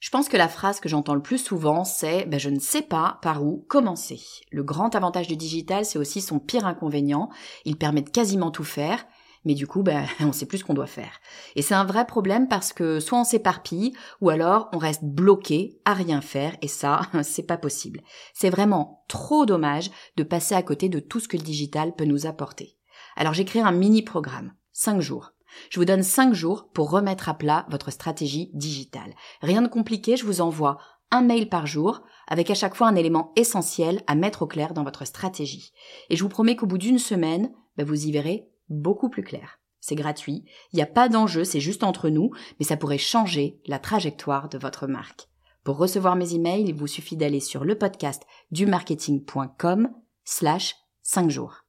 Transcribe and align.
Je 0.00 0.08
pense 0.08 0.30
que 0.30 0.38
la 0.38 0.48
phrase 0.48 0.80
que 0.80 0.88
j'entends 0.88 1.14
le 1.14 1.20
plus 1.20 1.44
souvent, 1.44 1.84
c'est 1.84 2.24
ben, 2.24 2.40
je 2.40 2.48
ne 2.48 2.58
sais 2.58 2.80
pas 2.80 3.18
par 3.20 3.44
où 3.44 3.66
commencer. 3.68 4.18
Le 4.50 4.62
grand 4.62 4.94
avantage 4.94 5.28
du 5.28 5.36
digital, 5.36 5.84
c'est 5.84 5.98
aussi 5.98 6.22
son 6.22 6.38
pire 6.38 6.64
inconvénient. 6.66 7.28
Il 7.66 7.76
permet 7.76 8.00
de 8.00 8.08
quasiment 8.08 8.50
tout 8.50 8.64
faire, 8.64 9.04
mais 9.44 9.52
du 9.52 9.66
coup, 9.66 9.82
ben, 9.82 10.06
on 10.20 10.32
sait 10.32 10.46
plus 10.46 10.58
ce 10.58 10.64
qu'on 10.64 10.72
doit 10.72 10.86
faire. 10.86 11.20
Et 11.54 11.60
c'est 11.60 11.74
un 11.74 11.84
vrai 11.84 12.06
problème 12.06 12.48
parce 12.48 12.72
que 12.72 12.98
soit 12.98 13.20
on 13.20 13.24
s'éparpille, 13.24 13.92
ou 14.22 14.30
alors 14.30 14.70
on 14.72 14.78
reste 14.78 15.04
bloqué 15.04 15.78
à 15.84 15.92
rien 15.92 16.22
faire, 16.22 16.56
et 16.62 16.68
ça, 16.68 17.02
c'est 17.22 17.46
pas 17.46 17.58
possible. 17.58 18.00
C'est 18.32 18.50
vraiment 18.50 19.04
trop 19.06 19.44
dommage 19.44 19.90
de 20.16 20.22
passer 20.22 20.54
à 20.54 20.62
côté 20.62 20.88
de 20.88 21.00
tout 21.00 21.20
ce 21.20 21.28
que 21.28 21.36
le 21.36 21.42
digital 21.42 21.94
peut 21.94 22.06
nous 22.06 22.24
apporter. 22.24 22.78
Alors 23.16 23.34
j'ai 23.34 23.44
créé 23.44 23.60
un 23.60 23.72
mini 23.72 24.00
programme, 24.00 24.54
5 24.72 25.02
jours. 25.02 25.32
Je 25.70 25.78
vous 25.78 25.84
donne 25.84 26.02
5 26.02 26.32
jours 26.34 26.68
pour 26.72 26.90
remettre 26.90 27.28
à 27.28 27.34
plat 27.34 27.66
votre 27.70 27.90
stratégie 27.90 28.50
digitale. 28.54 29.14
Rien 29.42 29.62
de 29.62 29.68
compliqué, 29.68 30.16
je 30.16 30.24
vous 30.24 30.40
envoie 30.40 30.78
un 31.10 31.22
mail 31.22 31.48
par 31.48 31.66
jour 31.66 32.02
avec 32.28 32.50
à 32.50 32.54
chaque 32.54 32.74
fois 32.74 32.88
un 32.88 32.94
élément 32.94 33.32
essentiel 33.36 34.02
à 34.06 34.14
mettre 34.14 34.42
au 34.42 34.46
clair 34.46 34.74
dans 34.74 34.84
votre 34.84 35.04
stratégie. 35.04 35.72
Et 36.08 36.16
je 36.16 36.22
vous 36.22 36.28
promets 36.28 36.56
qu'au 36.56 36.66
bout 36.66 36.78
d'une 36.78 36.98
semaine, 36.98 37.52
ben, 37.76 37.84
vous 37.84 38.06
y 38.06 38.12
verrez 38.12 38.48
beaucoup 38.68 39.08
plus 39.08 39.24
clair. 39.24 39.58
C'est 39.80 39.96
gratuit, 39.96 40.44
il 40.72 40.76
n'y 40.76 40.82
a 40.82 40.86
pas 40.86 41.08
d'enjeu, 41.08 41.42
c'est 41.44 41.60
juste 41.60 41.84
entre 41.84 42.10
nous, 42.10 42.30
mais 42.58 42.66
ça 42.66 42.76
pourrait 42.76 42.98
changer 42.98 43.60
la 43.66 43.78
trajectoire 43.78 44.48
de 44.48 44.58
votre 44.58 44.86
marque. 44.86 45.28
Pour 45.64 45.78
recevoir 45.78 46.16
mes 46.16 46.34
emails, 46.34 46.64
il 46.68 46.74
vous 46.74 46.86
suffit 46.86 47.16
d'aller 47.16 47.40
sur 47.40 47.64
le 47.64 47.76
podcast 47.76 48.22
du 48.50 48.66
marketing.com 48.66 49.90
slash 50.24 50.76
5 51.02 51.30
jours. 51.30 51.64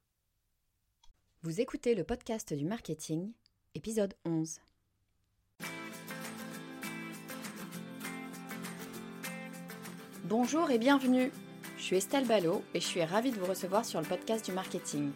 Vous 1.42 1.60
écoutez 1.60 1.94
le 1.94 2.04
podcast 2.04 2.54
du 2.54 2.64
marketing 2.64 3.32
épisode 3.74 4.14
11. 4.24 4.60
Bonjour 10.24 10.70
et 10.70 10.78
bienvenue. 10.78 11.30
Je 11.76 11.82
suis 11.82 11.96
Estelle 11.96 12.26
Ballot 12.26 12.62
et 12.74 12.80
je 12.80 12.86
suis 12.86 13.02
ravie 13.02 13.30
de 13.30 13.38
vous 13.38 13.46
recevoir 13.46 13.84
sur 13.84 14.00
le 14.00 14.06
podcast 14.06 14.44
du 14.44 14.52
marketing. 14.52 15.10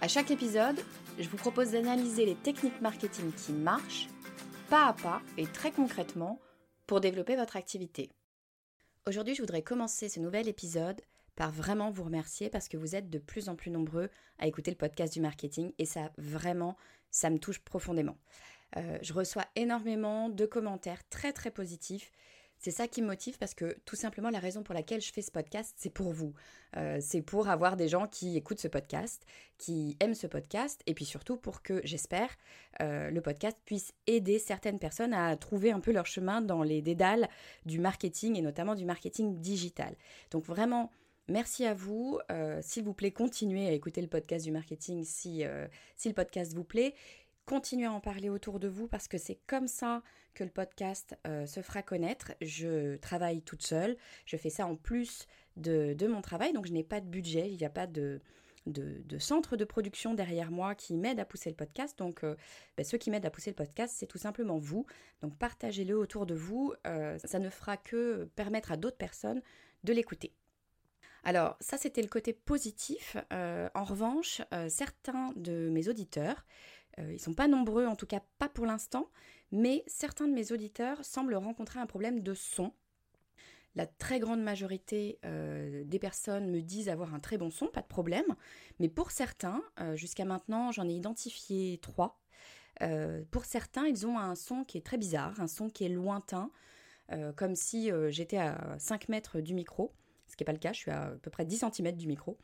À 0.00 0.08
chaque 0.08 0.30
épisode, 0.30 0.78
je 1.18 1.28
vous 1.28 1.36
propose 1.36 1.70
d'analyser 1.70 2.26
les 2.26 2.34
techniques 2.34 2.80
marketing 2.80 3.32
qui 3.32 3.52
marchent, 3.52 4.08
pas 4.68 4.86
à 4.86 4.92
pas 4.92 5.22
et 5.38 5.46
très 5.46 5.70
concrètement, 5.70 6.38
pour 6.86 7.00
développer 7.00 7.36
votre 7.36 7.56
activité. 7.56 8.10
Aujourd'hui, 9.06 9.34
je 9.34 9.42
voudrais 9.42 9.62
commencer 9.62 10.08
ce 10.08 10.20
nouvel 10.20 10.48
épisode 10.48 11.00
par 11.36 11.52
vraiment 11.52 11.90
vous 11.90 12.04
remercier 12.04 12.50
parce 12.50 12.68
que 12.68 12.76
vous 12.76 12.96
êtes 12.96 13.10
de 13.10 13.18
plus 13.18 13.48
en 13.48 13.54
plus 13.54 13.70
nombreux 13.70 14.10
à 14.38 14.46
écouter 14.46 14.70
le 14.70 14.76
podcast 14.76 15.12
du 15.12 15.20
marketing 15.20 15.72
et 15.78 15.84
ça 15.84 16.10
vraiment 16.18 16.76
ça 17.10 17.30
me 17.30 17.38
touche 17.38 17.60
profondément. 17.60 18.16
Euh, 18.76 18.98
je 19.02 19.12
reçois 19.12 19.44
énormément 19.54 20.28
de 20.28 20.44
commentaires 20.44 21.08
très 21.08 21.32
très 21.32 21.50
positifs. 21.50 22.10
C'est 22.58 22.70
ça 22.70 22.88
qui 22.88 23.02
me 23.02 23.06
motive 23.06 23.36
parce 23.38 23.54
que 23.54 23.76
tout 23.84 23.96
simplement 23.96 24.30
la 24.30 24.38
raison 24.38 24.62
pour 24.62 24.74
laquelle 24.74 25.02
je 25.02 25.12
fais 25.12 25.20
ce 25.20 25.30
podcast, 25.30 25.74
c'est 25.76 25.90
pour 25.90 26.12
vous. 26.12 26.32
Euh, 26.76 26.98
c'est 27.00 27.20
pour 27.20 27.48
avoir 27.48 27.76
des 27.76 27.86
gens 27.86 28.06
qui 28.06 28.36
écoutent 28.36 28.60
ce 28.60 28.68
podcast, 28.68 29.24
qui 29.58 29.96
aiment 30.00 30.14
ce 30.14 30.26
podcast, 30.26 30.82
et 30.86 30.94
puis 30.94 31.04
surtout 31.04 31.36
pour 31.36 31.62
que, 31.62 31.82
j'espère, 31.84 32.30
euh, 32.80 33.10
le 33.10 33.20
podcast 33.20 33.58
puisse 33.66 33.92
aider 34.06 34.38
certaines 34.38 34.78
personnes 34.78 35.12
à 35.12 35.36
trouver 35.36 35.70
un 35.70 35.80
peu 35.80 35.92
leur 35.92 36.06
chemin 36.06 36.40
dans 36.40 36.62
les 36.62 36.80
dédales 36.80 37.28
du 37.66 37.78
marketing 37.78 38.36
et 38.36 38.42
notamment 38.42 38.74
du 38.74 38.86
marketing 38.86 39.38
digital. 39.38 39.94
Donc 40.30 40.44
vraiment, 40.44 40.90
Merci 41.28 41.64
à 41.64 41.74
vous. 41.74 42.20
Euh, 42.30 42.60
s'il 42.62 42.84
vous 42.84 42.94
plaît, 42.94 43.10
continuez 43.10 43.66
à 43.68 43.72
écouter 43.72 44.00
le 44.00 44.06
podcast 44.06 44.44
du 44.44 44.52
marketing 44.52 45.02
si, 45.02 45.44
euh, 45.44 45.66
si 45.96 46.08
le 46.08 46.14
podcast 46.14 46.54
vous 46.54 46.62
plaît. 46.62 46.94
Continuez 47.46 47.86
à 47.86 47.92
en 47.92 48.00
parler 48.00 48.28
autour 48.28 48.60
de 48.60 48.68
vous 48.68 48.86
parce 48.86 49.08
que 49.08 49.18
c'est 49.18 49.38
comme 49.46 49.66
ça 49.66 50.02
que 50.34 50.44
le 50.44 50.50
podcast 50.50 51.16
euh, 51.26 51.46
se 51.46 51.62
fera 51.62 51.82
connaître. 51.82 52.32
Je 52.40 52.96
travaille 52.98 53.42
toute 53.42 53.62
seule. 53.62 53.96
Je 54.24 54.36
fais 54.36 54.50
ça 54.50 54.66
en 54.66 54.76
plus 54.76 55.26
de, 55.56 55.96
mon 56.06 56.22
travail. 56.22 56.52
Donc 56.52 56.66
je 56.66 56.72
n'ai 56.72 56.84
pas 56.84 57.00
de 57.00 57.06
budget. 57.06 57.50
Il 57.50 57.56
n'y 57.56 57.64
a 57.64 57.70
pas 57.70 57.88
de, 57.88 58.20
de, 58.66 59.18
centre 59.18 59.56
de 59.56 59.64
production 59.64 60.14
derrière 60.14 60.52
moi 60.52 60.76
qui 60.76 60.94
m'aide 60.94 61.18
à 61.18 61.24
pousser 61.24 61.50
le 61.50 61.56
podcast. 61.56 61.98
Donc, 61.98 62.22
ben, 62.22 62.84
ceux 62.84 62.98
qui 62.98 63.10
m'aident 63.10 63.26
à 63.26 63.30
pousser 63.30 63.50
le 63.50 63.56
podcast, 63.56 63.94
c'est 63.96 64.06
tout 64.06 64.18
simplement 64.18 64.58
vous. 64.58 64.86
Donc, 65.22 65.36
partagez-le 65.38 65.96
autour 65.96 66.26
de 66.26 66.34
vous. 66.34 66.72
ça 66.84 67.38
ne 67.38 67.50
fera 67.50 67.76
que 67.76 68.28
permettre 68.36 68.70
à 68.70 68.76
d'autres 68.76 68.98
personnes 68.98 69.40
de 69.84 69.92
l'écouter. 69.92 70.32
Alors 71.26 71.56
ça 71.58 71.76
c'était 71.76 72.02
le 72.02 72.08
côté 72.08 72.32
positif. 72.32 73.16
Euh, 73.32 73.68
en 73.74 73.82
revanche, 73.82 74.42
euh, 74.54 74.68
certains 74.68 75.32
de 75.34 75.68
mes 75.70 75.88
auditeurs, 75.88 76.46
euh, 77.00 77.10
ils 77.10 77.14
ne 77.14 77.18
sont 77.18 77.34
pas 77.34 77.48
nombreux, 77.48 77.84
en 77.86 77.96
tout 77.96 78.06
cas 78.06 78.20
pas 78.38 78.48
pour 78.48 78.64
l'instant, 78.64 79.10
mais 79.50 79.82
certains 79.88 80.28
de 80.28 80.32
mes 80.32 80.52
auditeurs 80.52 81.04
semblent 81.04 81.34
rencontrer 81.34 81.80
un 81.80 81.86
problème 81.86 82.20
de 82.20 82.32
son. 82.32 82.72
La 83.74 83.86
très 83.86 84.20
grande 84.20 84.40
majorité 84.40 85.18
des 85.84 85.98
personnes 85.98 86.50
me 86.50 86.62
disent 86.62 86.88
avoir 86.88 87.12
un 87.12 87.20
très 87.20 87.36
bon 87.36 87.50
son, 87.50 87.66
pas 87.66 87.82
de 87.82 87.86
problème. 87.86 88.24
Mais 88.78 88.88
pour 88.88 89.10
certains, 89.10 89.62
jusqu'à 89.96 90.24
maintenant, 90.24 90.72
j'en 90.72 90.88
ai 90.88 90.94
identifié 90.94 91.78
trois. 91.82 92.18
pour 93.30 93.44
certains, 93.44 93.86
ils 93.86 94.06
ont 94.06 94.18
un 94.18 94.34
son 94.34 94.64
qui 94.64 94.78
est 94.78 94.86
très 94.86 94.96
bizarre, 94.96 95.38
un 95.42 95.46
son 95.46 95.68
qui 95.68 95.84
est 95.84 95.90
lointain, 95.90 96.50
comme 97.36 97.54
si 97.54 97.90
j'étais 98.08 98.38
à 98.38 98.78
5 98.78 99.10
mètres 99.10 99.40
du 99.40 99.52
micro 99.52 99.92
ce 100.28 100.36
qui 100.36 100.42
n'est 100.42 100.46
pas 100.46 100.52
le 100.52 100.58
cas, 100.58 100.72
je 100.72 100.78
suis 100.78 100.90
à, 100.90 101.12
peu 101.22 101.30
près 101.30 101.44
10 101.44 101.64
cm 101.72 101.92
du 101.92 102.06
micro. 102.06 102.36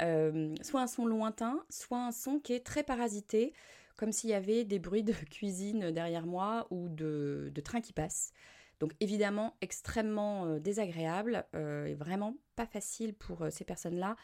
Euh, 0.00 0.54
soit 0.62 0.80
un 0.80 0.86
son 0.86 1.06
lointain, 1.06 1.64
soit 1.68 1.98
un 1.98 2.12
son 2.12 2.38
qui 2.38 2.54
est 2.54 2.64
très 2.64 2.82
parasité, 2.82 3.52
comme 3.96 4.12
s'il 4.12 4.30
y 4.30 4.34
avait 4.34 4.64
des 4.64 4.78
bruits 4.78 5.04
de 5.04 5.12
cuisine 5.30 5.90
derrière 5.90 6.26
moi 6.26 6.66
ou 6.70 6.88
de, 6.88 7.50
de 7.54 7.60
train 7.60 7.80
qui 7.80 7.92
passe. 7.92 8.32
Donc 8.80 8.92
évidemment 9.00 9.54
extrêmement 9.60 10.46
euh, 10.46 10.58
désagréable 10.58 11.46
euh, 11.54 11.86
et 11.86 11.94
vraiment 11.94 12.36
pas 12.56 12.66
facile 12.66 13.14
pour 13.14 13.46
ces 13.50 13.64
personnes-là 13.64 14.16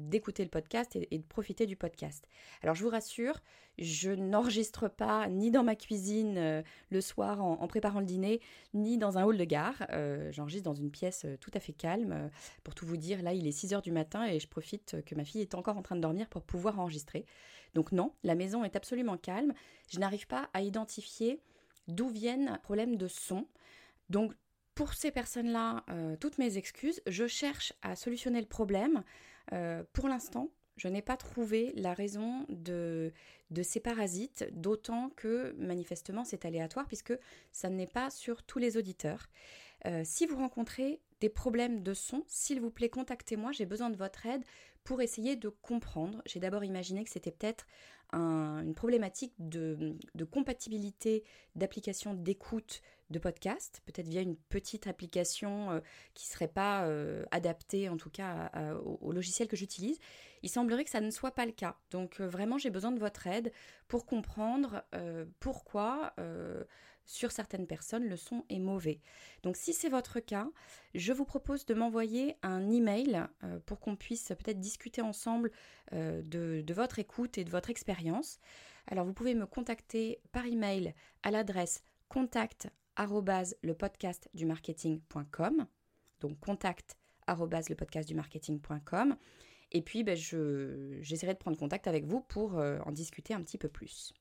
d'écouter 0.00 0.42
le 0.42 0.50
podcast 0.50 0.96
et, 0.96 1.18
de 1.18 1.24
profiter 1.24 1.66
du 1.66 1.76
podcast. 1.76 2.26
Alors 2.62 2.74
je 2.74 2.82
vous 2.82 2.90
rassure, 2.90 3.40
je 3.78 4.10
n'enregistre 4.10 4.88
pas 4.88 5.28
ni 5.28 5.50
dans 5.50 5.62
ma 5.62 5.76
cuisine 5.76 6.36
euh, 6.36 6.62
le 6.90 7.00
soir 7.00 7.42
en, 7.42 7.66
préparant 7.66 8.00
le 8.00 8.06
dîner, 8.06 8.40
ni 8.74 8.98
dans 8.98 9.18
un 9.18 9.24
hall 9.24 9.36
de 9.36 9.44
gare. 9.44 9.86
Euh, 9.90 10.30
j'enregistre 10.32 10.64
dans 10.64 10.74
une 10.74 10.90
pièce 10.90 11.24
euh, 11.24 11.36
tout 11.38 11.50
à 11.54 11.60
fait 11.60 11.72
calme. 11.72 12.30
pour 12.64 12.74
tout 12.74 12.86
vous 12.86 12.96
dire, 12.96 13.22
là 13.22 13.32
il 13.32 13.46
est 13.46 13.52
6 13.52 13.74
heures 13.74 13.82
du 13.82 13.92
matin 13.92 14.26
et 14.26 14.40
je 14.40 14.48
profite 14.48 14.96
que 15.04 15.14
ma 15.14 15.24
fille 15.24 15.40
est 15.40 15.54
encore 15.54 15.76
en 15.76 15.82
train 15.82 15.96
de 15.96 16.00
dormir 16.00 16.28
pour 16.28 16.42
pouvoir 16.42 16.78
enregistrer. 16.78 17.24
Donc 17.74 17.92
non, 17.92 18.12
la 18.24 18.34
maison 18.34 18.64
est 18.64 18.76
absolument 18.76 19.16
calme. 19.16 19.54
Je 19.88 19.98
n'arrive 19.98 20.26
pas 20.26 20.50
à 20.52 20.62
identifier 20.62 21.40
d'où 21.88 22.08
viennent 22.08 22.58
problèmes 22.62 22.96
de 22.96 23.08
son. 23.08 23.46
Donc 24.08 24.32
pour 24.74 24.94
ces 24.94 25.10
personnes-là, 25.10 25.84
toutes 26.20 26.38
mes 26.38 26.56
excuses. 26.56 27.02
Je 27.06 27.26
cherche 27.26 27.72
à 27.82 27.96
solutionner 27.96 28.40
le 28.40 28.46
problème. 28.46 29.04
Euh, 29.52 29.82
pour 29.92 30.08
l'instant, 30.08 30.50
je 30.76 30.88
n'ai 30.88 31.02
pas 31.02 31.16
trouvé 31.16 31.72
la 31.76 31.92
raison 31.92 32.46
de, 32.48 33.12
ces 33.62 33.80
parasites, 33.80 34.48
d'autant 34.52 35.10
que 35.16 35.54
manifestement 35.58 36.24
c'est 36.24 36.44
aléatoire 36.44 36.86
puisque 36.86 37.12
ça 37.52 37.68
n'est 37.68 37.86
pas 37.86 38.10
sur 38.10 38.42
tous 38.42 38.58
les 38.58 38.76
auditeurs. 38.76 39.26
Euh, 39.86 40.02
si 40.04 40.26
vous 40.26 40.36
rencontrez 40.36 41.00
des 41.20 41.28
problèmes 41.28 41.82
de 41.82 41.92
son, 41.92 42.24
s'il 42.28 42.60
vous 42.60 42.70
plaît, 42.70 42.88
contactez-moi, 42.88 43.52
j'ai 43.52 43.66
besoin 43.66 43.90
de 43.90 43.96
votre 43.96 44.24
aide 44.24 44.42
pour 44.84 45.00
essayer 45.02 45.36
de 45.36 45.48
comprendre. 45.48 46.22
J'ai 46.26 46.40
d'abord 46.40 46.64
imaginé 46.64 47.04
que 47.04 47.10
c'était 47.10 47.30
peut-être 47.30 47.66
une 48.12 48.74
problématique 48.74 49.32
de, 49.38 49.96
compatibilité 50.30 51.24
d'application 51.54 52.14
d'écoute 52.14 52.82
de 53.10 53.18
podcast, 53.18 53.82
peut-être 53.86 54.06
via 54.06 54.20
une 54.20 54.36
petite 54.36 54.86
application 54.86 55.72
euh, 55.72 55.80
qui 56.14 56.28
ne 56.28 56.32
serait 56.32 56.48
pas 56.48 56.84
euh, 56.84 57.24
adaptée 57.32 57.88
en 57.88 57.96
tout 57.96 58.10
cas 58.10 58.52
au, 58.84 59.10
logiciel 59.10 59.48
que 59.48 59.56
j'utilise. 59.56 59.98
Il 60.42 60.48
semblerait 60.48 60.84
que 60.84 60.90
ça 60.90 61.00
ne 61.00 61.10
soit 61.10 61.32
pas 61.32 61.44
le 61.44 61.50
cas. 61.50 61.76
Donc 61.90 62.20
euh, 62.20 62.28
vraiment 62.28 62.56
j'ai 62.56 62.70
besoin 62.70 62.92
de 62.92 63.00
votre 63.00 63.26
aide 63.26 63.52
pour 63.88 64.06
comprendre 64.06 64.84
pourquoi 65.40 66.14
sur 67.10 67.32
certaines 67.32 67.66
personnes, 67.66 68.04
le 68.04 68.16
son 68.16 68.44
est 68.48 68.60
mauvais. 68.60 69.00
Donc 69.42 69.56
si 69.56 69.72
c'est 69.72 69.88
votre 69.88 70.20
cas, 70.20 70.48
je 70.94 71.12
vous 71.12 71.24
propose 71.24 71.66
de 71.66 71.74
m'envoyer 71.74 72.36
un 72.42 72.70
email 72.70 73.26
euh, 73.42 73.58
pour 73.66 73.80
qu'on 73.80 73.96
puisse 73.96 74.28
peut-être 74.28 74.60
discuter 74.60 75.02
ensemble 75.02 75.50
euh, 75.92 76.22
de, 76.22 76.72
votre 76.72 77.00
écoute 77.00 77.36
et 77.36 77.42
de 77.44 77.50
votre 77.50 77.68
expérience. 77.68 78.38
Alors 78.86 79.04
vous 79.04 79.12
pouvez 79.12 79.34
me 79.34 79.46
contacter 79.46 80.20
par 80.30 80.46
email 80.46 80.94
à 81.24 81.32
l'adresse 81.32 81.82
contact 82.08 82.68
du 84.34 84.46
marketing.com 84.46 85.66
donc 86.20 86.38
contact 86.38 86.96
du 88.06 88.14
marketing.com 88.14 89.16
et 89.72 89.82
puis 89.82 90.04
ben, 90.04 90.16
j'essaierai 90.16 91.34
de 91.34 91.38
prendre 91.38 91.56
contact 91.56 91.88
avec 91.88 92.04
vous 92.04 92.20
pour 92.20 92.58
euh, 92.58 92.78
en 92.84 92.92
discuter 92.92 93.34
un 93.34 93.42
petit 93.42 93.58
peu 93.58 93.68
plus. 93.68 94.12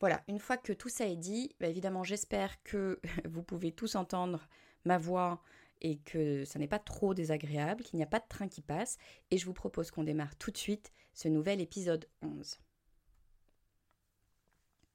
Voilà, 0.00 0.22
une 0.28 0.38
fois 0.38 0.56
que 0.56 0.72
tout 0.72 0.88
ça 0.88 1.06
est 1.06 1.16
dit, 1.16 1.54
bah, 1.60 1.68
évidemment 1.68 2.04
j'espère 2.04 2.62
que 2.62 3.00
vous 3.28 3.42
pouvez 3.42 3.72
tous 3.72 3.96
entendre 3.96 4.48
ma 4.84 4.98
voix 4.98 5.42
et 5.80 5.98
que 5.98 6.44
ça 6.44 6.58
n'est 6.58 6.68
pas 6.68 6.78
trop 6.78 7.14
désagréable, 7.14 7.82
qu'il 7.84 7.96
n'y 7.96 8.02
a 8.02 8.06
pas 8.06 8.20
de 8.20 8.28
train 8.28 8.48
qui 8.48 8.62
passe, 8.62 8.98
et 9.30 9.38
je 9.38 9.46
vous 9.46 9.52
propose 9.52 9.90
qu'on 9.90 10.04
démarre 10.04 10.36
tout 10.36 10.50
de 10.50 10.56
suite 10.56 10.92
ce 11.14 11.28
nouvel 11.28 11.60
épisode 11.60 12.08
11. 12.22 12.58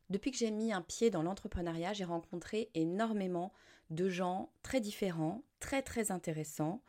Depuis 0.10 0.32
que 0.32 0.38
j'ai 0.38 0.52
mis 0.52 0.74
un 0.74 0.82
pied 0.82 1.10
dans 1.10 1.24
l'entrepreneuriat, 1.24 1.94
j'ai 1.94 2.04
rencontré 2.04 2.70
énormément 2.74 3.54
de 3.90 4.10
gens 4.10 4.52
très 4.62 4.82
différents, 4.82 5.44
très 5.60 5.82
très 5.82 6.12
intéressants. 6.12 6.84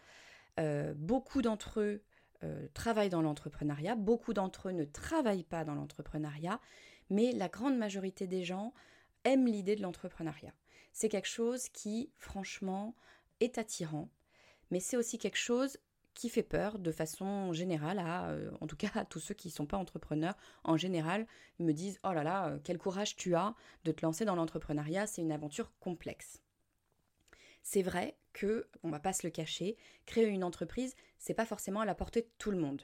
Euh, 0.61 0.95
beaucoup 0.97 1.41
d'entre 1.43 1.81
eux 1.81 2.03
euh, 2.43 2.67
travaillent 2.75 3.11
dans 3.11 3.23
l'entrepreneuriat, 3.23 3.95
beaucoup 3.95 4.35
d'entre 4.35 4.69
eux 4.69 4.73
ne 4.73 4.85
travaillent 4.85 5.45
pas 5.45 5.65
dans 5.65 5.75
l'entrepreneuriat, 5.75 6.61
mais 7.11 7.33
la 7.33 7.49
grande 7.49 7.77
majorité 7.77 8.27
des 8.27 8.45
gens 8.45 8.73
aiment 9.25 9.47
l'idée 9.47 9.77
de 9.77 9.83
l'entrepreneuriat. 9.83 10.55
C'est 10.93 11.09
quelque 11.09 11.29
chose 11.29 11.69
qui, 11.69 12.11
franchement, 12.17 12.95
est 13.41 13.59
attirant, 13.59 14.09
mais 14.71 14.81
c'est 14.81 14.97
aussi 14.97 15.19
quelque 15.19 15.37
chose 15.37 15.79
qui 16.15 16.29
fait 16.29 16.45
peur 16.45 16.79
de 16.79 16.93
façon 16.93 17.53
générale 17.53 17.99
à, 17.99 18.31
euh, 18.31 18.51
en 18.61 18.67
tout 18.67 18.77
cas 18.77 18.91
à 18.95 19.05
tous 19.05 19.21
ceux 19.21 19.35
qui 19.35 19.49
ne 19.49 19.53
sont 19.53 19.67
pas 19.67 19.77
entrepreneurs, 19.77 20.37
en 20.63 20.77
général, 20.77 21.27
me 21.59 21.73
disent 21.73 21.99
Oh 22.05 22.13
là 22.13 22.23
là, 22.23 22.49
euh, 22.49 22.59
quel 22.63 22.79
courage 22.79 23.17
tu 23.17 23.35
as 23.35 23.55
de 23.85 23.93
te 23.93 24.05
lancer 24.05 24.25
dans 24.25 24.37
l'entrepreneuriat, 24.37 25.07
c'est 25.07 25.23
une 25.23 25.33
aventure 25.33 25.73
complexe. 25.81 26.41
C'est 27.63 27.83
vrai 27.83 28.17
que, 28.33 28.69
on 28.83 28.91
va 28.91 29.01
pas 29.01 29.13
se 29.13 29.27
le 29.27 29.31
cacher, 29.31 29.77
créer 30.07 30.27
une 30.27 30.45
entreprise, 30.45 30.95
c'est 31.19 31.35
pas 31.35 31.47
forcément 31.47 31.81
à 31.81 31.87
la 31.87 31.95
portée 31.95 32.23
de 32.23 32.31
tout 32.39 32.51
le 32.51 32.59
monde. 32.59 32.83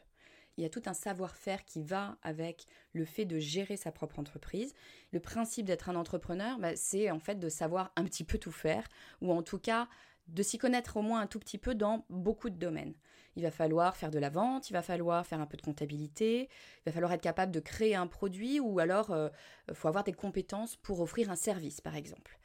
Il 0.61 0.63
y 0.63 0.67
a 0.67 0.69
tout 0.69 0.83
un 0.85 0.93
savoir-faire 0.93 1.65
qui 1.65 1.83
va 1.83 2.19
avec 2.21 2.67
le 2.93 3.07
fait 3.07 3.25
de 3.25 3.39
gérer 3.39 3.79
sa 3.79 3.93
propre 3.93 4.19
entreprise. 4.19 4.75
Le 5.11 5.19
principe 5.19 5.65
d'être 5.65 5.89
un 5.89 5.97
entrepreneur, 5.97 6.59
bah, 6.59 6.77
c'est 6.77 7.11
en 7.11 7.19
fait 7.19 7.37
de 7.37 7.49
savoir 7.49 7.93
un 7.97 8.05
petit 8.05 8.25
peu 8.25 8.37
tout 8.37 8.53
faire, 8.53 8.87
ou 9.23 9.33
en 9.33 9.43
tout 9.43 9.59
cas 9.59 9.89
de 10.29 10.43
s'y 10.43 10.59
connaître 10.59 10.99
au 10.99 11.03
moins 11.03 11.21
un 11.21 11.27
tout 11.27 11.39
petit 11.39 11.57
peu 11.57 11.75
dans 11.75 12.05
beaucoup 12.11 12.51
de 12.51 12.59
domaines. 12.59 12.93
Il 13.37 13.43
va 13.43 13.51
falloir 13.51 13.97
faire 13.97 14.11
de 14.11 14.19
la 14.19 14.29
vente, 14.29 14.69
il 14.69 14.75
va 14.75 14.83
falloir 14.83 15.27
faire 15.27 15.41
un 15.41 15.47
peu 15.47 15.57
de 15.57 15.63
comptabilité, 15.63 16.43
il 16.43 16.83
va 16.85 16.93
falloir 16.93 17.15
être 17.15 17.23
capable 17.23 17.53
de 17.53 17.61
créer 17.61 17.95
un 17.95 18.07
produit 18.07 18.61
ou 18.61 18.81
alors 18.81 19.07
il 19.09 19.15
euh, 19.15 19.31
faut 19.73 19.89
avoir 19.89 20.05
des 20.05 20.13
compétences 20.13 20.77
pour 20.77 21.01
offrir 21.01 21.31
un 21.31 21.37
service 21.37 21.81
par 21.81 21.97
exemple. 21.97 22.39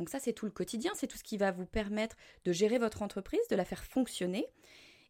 Donc 0.00 0.08
ça 0.08 0.18
c'est 0.18 0.32
tout 0.32 0.46
le 0.46 0.50
quotidien, 0.50 0.90
c'est 0.96 1.06
tout 1.06 1.18
ce 1.18 1.22
qui 1.22 1.36
va 1.36 1.52
vous 1.52 1.66
permettre 1.66 2.16
de 2.44 2.50
gérer 2.50 2.78
votre 2.78 3.02
entreprise, 3.02 3.46
de 3.48 3.54
la 3.54 3.64
faire 3.64 3.84
fonctionner. 3.84 4.48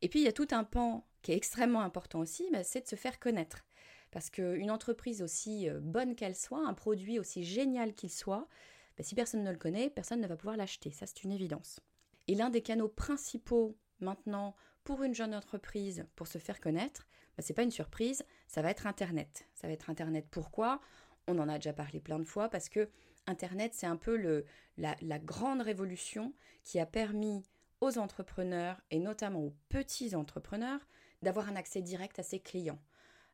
Et 0.03 0.11
puis 0.11 0.21
il 0.21 0.25
y 0.25 0.29
a 0.29 0.33
tout 0.33 0.49
un 0.51 0.65
pan 0.65 1.07
qui 1.22 1.32
est 1.32 1.37
extrêmement 1.37 1.82
important 1.82 2.20
aussi, 2.20 2.49
bah, 2.52 2.62
c'est 2.62 2.82
de 2.82 2.88
se 2.88 2.96
faire 2.96 3.19
connaître. 3.19 3.64
Parce 4.11 4.31
qu'une 4.31 4.70
entreprise 4.70 5.22
aussi 5.22 5.69
euh, 5.69 5.78
bonne 5.81 6.17
qu'elle 6.17 6.34
soit, 6.34 6.67
un 6.67 6.75
produit 6.75 7.19
aussi 7.19 7.44
génial 7.44 7.94
qu'il 7.94 8.11
soit, 8.11 8.49
bah, 8.96 9.05
si 9.05 9.14
personne 9.14 9.44
ne 9.44 9.50
le 9.50 9.58
connaît, 9.58 9.90
personne 9.90 10.20
ne 10.20 10.26
va 10.26 10.37
pouvoir 10.37 10.56
l'acheter. 10.56 10.90
Ça, 10.90 11.06
c'est 11.06 11.25
une 11.25 11.32
évidence. 11.32 11.81
Et 12.28 12.34
l'un 12.34 12.50
des 12.50 12.62
canaux 12.62 12.88
principaux 12.88 13.76
maintenant 14.00 14.55
pour 14.84 15.02
une 15.02 15.14
jeune 15.14 15.34
entreprise 15.34 16.06
pour 16.17 16.26
se 16.26 16.38
faire 16.38 16.61
connaître, 16.61 17.06
bah, 17.37 17.43
c'est 17.46 17.55
pas 17.55 17.62
une 17.62 17.70
surprise, 17.70 18.25
ça 18.49 18.62
va 18.62 18.70
être 18.70 18.87
Internet. 18.87 19.46
Ça 19.55 19.66
va 19.66 19.73
être 19.73 19.90
Internet. 19.90 20.26
Pourquoi? 20.31 20.81
On 21.28 21.38
en 21.38 21.49
a 21.49 21.56
déjà 21.56 21.73
parlé 21.73 22.00
plein 22.00 22.19
de 22.19 22.25
fois 22.25 22.49
parce 22.49 22.69
que 22.69 22.88
Internet, 23.26 23.73
c'est 23.75 23.87
un 23.87 23.96
peu 23.96 24.44
la 24.76 25.19
grande 25.19 25.61
révolution 25.61 26.32
qui 26.64 26.81
a 26.81 26.87
permis 26.87 27.44
aux 27.81 27.99
entrepreneurs 27.99 28.81
et 28.90 28.99
notamment 28.99 29.40
aux 29.40 29.55
petits 29.69 30.14
entrepreneurs 30.14 30.81
d'avoir 31.22 31.49
un 31.49 31.56
accès 31.56 31.82
direct 31.82 32.19
à 32.19 32.22
ses 32.22 32.40
clients. 32.40 32.78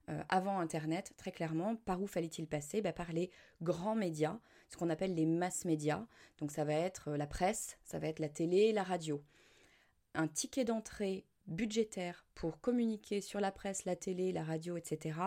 Euh, 0.08 0.22
avant 0.28 0.60
Internet, 0.60 1.14
très 1.16 1.32
clairement, 1.32 1.74
par 1.76 2.00
où 2.00 2.06
fallait-il 2.06 2.46
passer? 2.46 2.80
Bah, 2.80 2.92
Par 2.92 3.12
les 3.12 3.30
grands 3.60 3.96
médias, 3.96 4.38
ce 4.68 4.76
qu'on 4.76 4.90
appelle 4.90 5.14
les 5.14 5.26
masses 5.26 5.64
médias. 5.64 6.06
Donc 6.38 6.52
ça 6.52 6.64
va 6.64 6.74
être 6.74 7.08
euh, 7.08 7.16
la 7.16 7.26
presse, 7.26 7.76
ça 7.82 7.98
va 7.98 8.06
être 8.08 8.20
la 8.20 8.28
télé, 8.28 8.72
la 8.72 8.84
radio. 8.84 9.22
Un 10.14 10.28
ticket 10.28 10.64
d'entrée 10.64 11.24
budgétaire 11.46 12.24
pour 12.34 12.60
communiquer 12.60 13.20
sur 13.20 13.40
la 13.40 13.50
presse, 13.52 13.84
la 13.84 13.96
télé, 13.96 14.32
la 14.32 14.44
radio, 14.44 14.76
etc. 14.76 15.18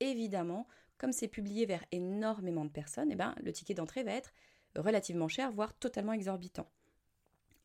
Évidemment, 0.00 0.66
comme 0.98 1.12
c'est 1.12 1.28
publié 1.28 1.66
vers 1.66 1.84
énormément 1.92 2.64
de 2.64 2.70
personnes, 2.70 3.10
eh 3.10 3.16
ben, 3.16 3.34
le 3.42 3.52
ticket 3.52 3.74
d'entrée 3.74 4.02
va 4.02 4.12
être 4.12 4.32
relativement 4.76 5.28
cher, 5.28 5.50
voire 5.50 5.74
totalement 5.74 6.12
exorbitant. 6.12 6.68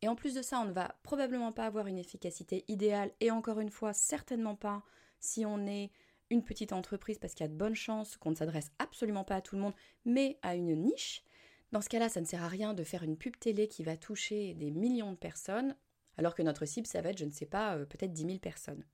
Et 0.06 0.08
en 0.08 0.14
plus 0.14 0.34
de 0.34 0.42
ça, 0.42 0.60
on 0.60 0.66
ne 0.66 0.72
va 0.72 0.94
probablement 1.02 1.50
pas 1.50 1.66
avoir 1.66 1.88
une 1.88 1.98
efficacité 1.98 2.64
idéale, 2.68 3.10
et 3.18 3.32
encore 3.32 3.58
une 3.58 3.72
fois, 3.72 3.92
certainement 3.92 4.54
pas 4.54 4.84
si 5.18 5.44
on 5.44 5.66
est 5.66 5.90
une 6.30 6.44
petite 6.44 6.72
entreprise 6.72 7.18
parce 7.18 7.34
qu'il 7.34 7.42
y 7.42 7.48
a 7.48 7.52
de 7.52 7.58
bonnes 7.58 7.74
chances 7.74 8.16
qu'on 8.16 8.30
ne 8.30 8.36
s'adresse 8.36 8.70
absolument 8.78 9.24
pas 9.24 9.34
à 9.34 9.40
tout 9.40 9.56
le 9.56 9.62
monde, 9.62 9.74
mais 10.04 10.38
à 10.42 10.54
une 10.54 10.76
niche. 10.76 11.24
Dans 11.72 11.80
ce 11.80 11.88
cas-là, 11.88 12.08
ça 12.08 12.20
ne 12.20 12.24
sert 12.24 12.44
à 12.44 12.46
rien 12.46 12.72
de 12.72 12.84
faire 12.84 13.02
une 13.02 13.16
pub 13.16 13.36
télé 13.36 13.66
qui 13.66 13.82
va 13.82 13.96
toucher 13.96 14.54
des 14.54 14.70
millions 14.70 15.10
de 15.10 15.16
personnes, 15.16 15.74
alors 16.18 16.36
que 16.36 16.42
notre 16.42 16.66
cible, 16.66 16.86
ça 16.86 17.00
va 17.00 17.10
être, 17.10 17.18
je 17.18 17.24
ne 17.24 17.32
sais 17.32 17.44
pas, 17.44 17.74
euh, 17.74 17.84
peut-être 17.84 18.12
10 18.12 18.26
000 18.26 18.38
personnes. 18.38 18.84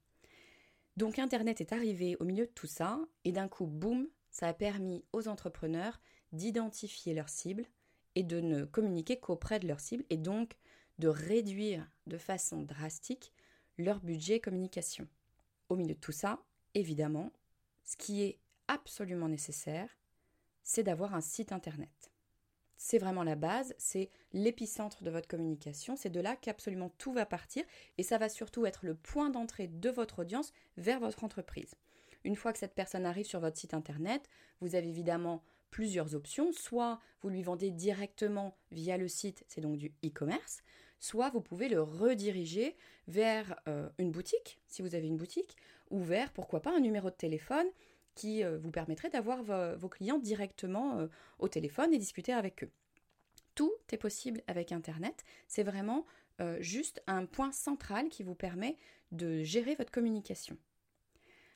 Donc 0.97 1.19
Internet 1.19 1.61
est 1.61 1.75
arrivé 1.75 2.17
au 2.21 2.25
milieu 2.25 2.47
de 2.47 2.53
tout 2.53 2.67
ça, 2.67 2.99
et 3.27 3.33
d'un 3.33 3.49
coup, 3.49 3.67
boum, 3.67 4.09
ça 4.31 4.49
a 4.49 4.55
permis 4.55 5.05
aux 5.13 5.29
entrepreneurs 5.29 6.01
d'identifier 6.33 7.13
leur 7.13 7.29
cible 7.29 7.67
et 8.15 8.23
de 8.23 8.41
ne 8.41 8.65
communiquer 8.65 9.21
qu'auprès 9.21 9.59
de 9.59 9.69
leur 9.69 9.81
cible, 9.81 10.07
et 10.09 10.17
donc 10.17 10.57
de 10.99 11.09
réduire 11.09 11.91
de 12.07 12.19
façon 12.19 12.63
drastique 12.63 13.33
leur 13.79 14.01
budget 14.01 14.41
communication. 14.41 15.09
Au 15.69 15.77
milieu 15.77 15.95
de 15.95 16.01
tout 16.01 16.13
ça, 16.13 16.43
évidemment, 16.75 17.33
ce 17.85 17.97
qui 17.97 18.23
est 18.23 18.39
absolument 18.69 19.29
nécessaire, 19.29 19.89
c'est 20.63 20.83
d'avoir 20.83 21.15
un 21.15 21.21
site 21.21 21.53
internet. 21.53 22.11
C'est 22.77 22.99
vraiment 22.99 23.23
la 23.23 23.37
base, 23.37 23.75
c'est 23.79 24.11
l'épicentre 24.33 25.05
de 25.05 25.11
votre 25.11 25.29
communication, 25.29 25.95
c'est 25.95 26.11
de 26.11 26.21
là 26.21 26.35
qu'absolument 26.35 26.91
tout 26.99 27.13
va 27.13 27.27
partir 27.27 27.65
et 27.97 28.03
ça 28.03 28.19
va 28.19 28.29
surtout 28.29 28.67
être 28.67 28.85
le 28.85 28.95
point 28.95 29.31
d'entrée 29.31 29.69
de 29.69 29.91
votre 29.91 30.21
audience 30.21 30.53
vers 30.77 30.99
votre 30.99 31.23
entreprise. 31.23 31.75
Une 32.25 32.37
fois 32.37 32.53
que 32.53 32.59
cette 32.59 32.75
personne 32.75 33.07
arrive 33.07 33.27
sur 33.27 33.41
votre 33.41 33.57
site 33.57 33.75
internet, 33.75 34.29
vous 34.61 34.75
avez 34.75 34.89
évidemment 34.89 35.43
plusieurs 35.73 36.15
options. 36.15 36.53
Soit 36.53 37.01
vous 37.23 37.31
lui 37.31 37.43
vendez 37.43 37.73
directement 37.73 38.57
via 38.71 38.97
le 38.97 39.09
site, 39.09 39.45
c'est 39.49 39.61
donc 39.61 39.77
du 39.77 39.93
e-commerce, 40.05 40.63
soit 41.01 41.31
vous 41.31 41.41
pouvez 41.41 41.69
le 41.69 41.83
rediriger 41.83 42.77
vers 43.09 43.59
euh, 43.67 43.89
une 43.99 44.13
boutique, 44.13 44.61
si 44.69 44.83
vous 44.83 44.95
avez 44.95 45.09
une 45.09 45.17
boutique, 45.17 45.57
ou 45.91 46.01
vers, 46.01 46.31
pourquoi 46.33 46.63
pas, 46.63 46.77
un 46.77 46.81
numéro 46.81 47.11
de 47.11 47.17
téléphone 47.17 47.67
qui 48.15 48.45
euh, 48.45 48.59
vous 48.59 48.71
permettrait 48.71 49.11
d'avoir 49.11 49.43
vos 49.77 49.89
clients 49.89 50.19
directement 50.19 50.99
euh, 50.99 51.09
au 51.41 51.49
téléphone 51.49 51.93
et 51.93 51.99
discuter 51.99 52.33
avec 52.33 52.63
eux. 52.63 52.71
Tout 53.57 53.73
est 53.91 53.99
possible 53.99 54.43
avec 54.47 54.71
Internet. 54.71 55.25
C'est 55.49 55.65
vraiment 55.65 56.07
juste 56.59 57.01
un 57.07 57.25
point 57.25 57.53
central 57.53 58.09
qui 58.09 58.25
vous 58.25 58.35
permet 58.35 58.77
de 59.13 59.45
gérer 59.45 59.77
votre 59.77 59.93
communication. 59.93 60.57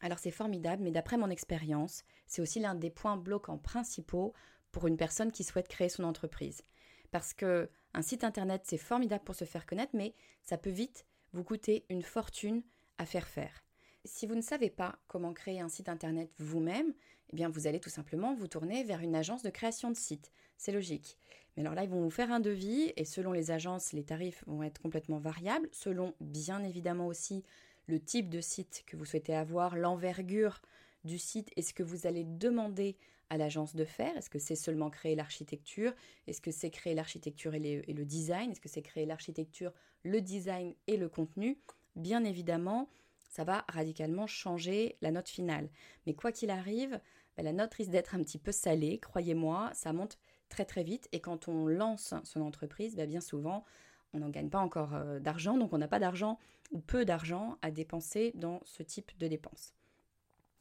Alors 0.00 0.18
c'est 0.18 0.30
formidable, 0.30 0.82
mais 0.82 0.90
d'après 0.90 1.16
mon 1.16 1.30
expérience, 1.30 2.04
c'est 2.26 2.42
aussi 2.42 2.60
l'un 2.60 2.74
des 2.74 2.90
points 2.90 3.16
bloquants 3.16 3.58
principaux 3.58 4.32
pour 4.72 4.86
une 4.86 4.96
personne 4.96 5.32
qui 5.32 5.44
souhaite 5.44 5.68
créer 5.68 5.88
son 5.88 6.04
entreprise. 6.04 6.62
Parce 7.10 7.32
que 7.32 7.70
un 7.94 8.02
site 8.02 8.24
internet, 8.24 8.62
c'est 8.64 8.76
formidable 8.76 9.24
pour 9.24 9.34
se 9.34 9.44
faire 9.44 9.66
connaître, 9.66 9.94
mais 9.94 10.14
ça 10.42 10.58
peut 10.58 10.70
vite 10.70 11.06
vous 11.32 11.44
coûter 11.44 11.86
une 11.88 12.02
fortune 12.02 12.62
à 12.98 13.06
faire 13.06 13.26
faire. 13.26 13.64
Si 14.04 14.26
vous 14.26 14.34
ne 14.34 14.42
savez 14.42 14.70
pas 14.70 14.98
comment 15.08 15.32
créer 15.32 15.60
un 15.60 15.68
site 15.68 15.88
internet 15.88 16.30
vous-même, 16.38 16.92
eh 17.32 17.36
bien 17.36 17.48
vous 17.48 17.66
allez 17.66 17.80
tout 17.80 17.90
simplement 17.90 18.34
vous 18.34 18.48
tourner 18.48 18.84
vers 18.84 19.00
une 19.00 19.16
agence 19.16 19.42
de 19.42 19.50
création 19.50 19.90
de 19.90 19.96
site. 19.96 20.30
C'est 20.56 20.72
logique. 20.72 21.18
Mais 21.56 21.62
alors 21.62 21.74
là, 21.74 21.84
ils 21.84 21.90
vont 21.90 22.02
vous 22.02 22.10
faire 22.10 22.30
un 22.30 22.40
devis 22.40 22.92
et 22.96 23.04
selon 23.04 23.32
les 23.32 23.50
agences, 23.50 23.92
les 23.92 24.04
tarifs 24.04 24.44
vont 24.46 24.62
être 24.62 24.80
complètement 24.80 25.18
variables, 25.18 25.68
selon 25.72 26.14
bien 26.20 26.62
évidemment 26.62 27.06
aussi 27.06 27.44
le 27.86 28.00
type 28.00 28.28
de 28.28 28.40
site 28.40 28.84
que 28.86 28.96
vous 28.96 29.04
souhaitez 29.04 29.34
avoir, 29.34 29.76
l'envergure 29.76 30.60
du 31.04 31.18
site 31.18 31.50
et 31.56 31.62
ce 31.62 31.72
que 31.72 31.82
vous 31.82 32.06
allez 32.06 32.24
demander 32.24 32.96
à 33.30 33.36
l'agence 33.36 33.74
de 33.74 33.84
faire? 33.84 34.16
Est-ce 34.16 34.30
que 34.30 34.38
c'est 34.38 34.56
seulement 34.56 34.90
créer 34.90 35.14
l'architecture? 35.14 35.92
Est-ce 36.26 36.40
que 36.40 36.50
c'est 36.50 36.70
créer 36.70 36.94
l'architecture 36.94 37.54
et, 37.54 37.82
le 37.86 38.04
design? 38.04 38.50
Est-ce 38.50 38.60
que 38.60 38.68
c'est 38.68 38.82
créer 38.82 39.06
l'architecture, 39.06 39.72
le 40.02 40.20
design 40.20 40.74
et 40.86 40.96
le 40.96 41.08
contenu? 41.08 41.58
Bien 41.94 42.24
évidemment, 42.24 42.88
ça 43.28 43.44
va 43.44 43.64
radicalement 43.68 44.26
changer 44.26 44.96
la 45.00 45.10
note 45.10 45.28
finale. 45.28 45.68
Mais 46.06 46.14
quoi 46.14 46.32
qu'il 46.32 46.50
arrive, 46.50 47.00
ben, 47.36 47.42
la 47.42 47.52
note 47.52 47.74
risque 47.74 47.90
d'être 47.90 48.14
un 48.14 48.22
petit 48.22 48.38
peu 48.38 48.52
salée, 48.52 48.98
croyez-moi, 48.98 49.70
ça 49.74 49.92
monte 49.92 50.18
très 50.48 50.64
très 50.64 50.84
vite 50.84 51.08
et 51.12 51.20
quand 51.20 51.48
on 51.48 51.66
lance 51.66 52.14
son 52.24 52.40
entreprise, 52.40 52.96
ben, 52.96 53.08
bien 53.08 53.20
souvent, 53.20 53.64
on 54.12 54.18
n'en 54.18 54.30
gagne 54.30 54.50
pas 54.50 54.60
encore 54.60 54.94
euh, 54.94 55.18
d'argent, 55.20 55.56
donc 55.56 55.72
on 55.72 55.78
n'a 55.78 55.88
pas 55.88 55.98
d'argent 55.98 56.38
ou 56.72 56.80
peu 56.80 57.04
d'argent 57.04 57.58
à 57.62 57.70
dépenser 57.70 58.32
dans 58.34 58.60
ce 58.64 58.82
type 58.82 59.12
de 59.18 59.28
dépenses. 59.28 59.74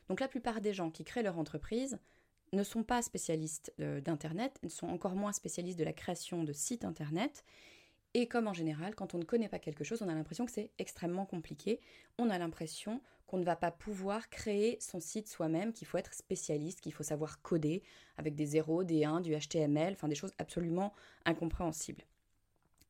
Donc 0.09 0.19
la 0.19 0.27
plupart 0.27 0.61
des 0.61 0.73
gens 0.73 0.91
qui 0.91 1.03
créent 1.03 1.23
leur 1.23 1.39
entreprise 1.39 1.99
ne 2.53 2.63
sont 2.63 2.83
pas 2.83 3.01
spécialistes 3.01 3.73
euh, 3.79 4.01
d'Internet, 4.01 4.59
ne 4.63 4.69
sont 4.69 4.87
encore 4.87 5.15
moins 5.15 5.33
spécialistes 5.33 5.79
de 5.79 5.83
la 5.83 5.93
création 5.93 6.43
de 6.43 6.53
sites 6.53 6.85
Internet. 6.85 7.43
Et 8.13 8.27
comme 8.27 8.47
en 8.47 8.53
général, 8.53 8.95
quand 8.95 9.13
on 9.13 9.17
ne 9.17 9.25
connaît 9.25 9.49
pas 9.49 9.59
quelque 9.59 9.83
chose, 9.83 10.01
on 10.01 10.07
a 10.07 10.13
l'impression 10.13 10.45
que 10.45 10.51
c'est 10.51 10.71
extrêmement 10.77 11.25
compliqué. 11.25 11.81
On 12.17 12.29
a 12.29 12.37
l'impression 12.37 13.01
qu'on 13.27 13.37
ne 13.37 13.43
va 13.43 13.55
pas 13.55 13.71
pouvoir 13.71 14.29
créer 14.29 14.77
son 14.79 14.99
site 14.99 15.27
soi-même, 15.27 15.73
qu'il 15.73 15.87
faut 15.87 15.97
être 15.97 16.13
spécialiste, 16.13 16.79
qu'il 16.79 16.93
faut 16.93 17.03
savoir 17.03 17.41
coder 17.41 17.83
avec 18.17 18.35
des 18.35 18.45
zéros, 18.45 18.83
des 18.83 19.03
1, 19.03 19.19
du 19.21 19.35
HTML, 19.35 19.93
enfin 19.93 20.07
des 20.07 20.15
choses 20.15 20.31
absolument 20.37 20.93
incompréhensibles. 21.25 22.03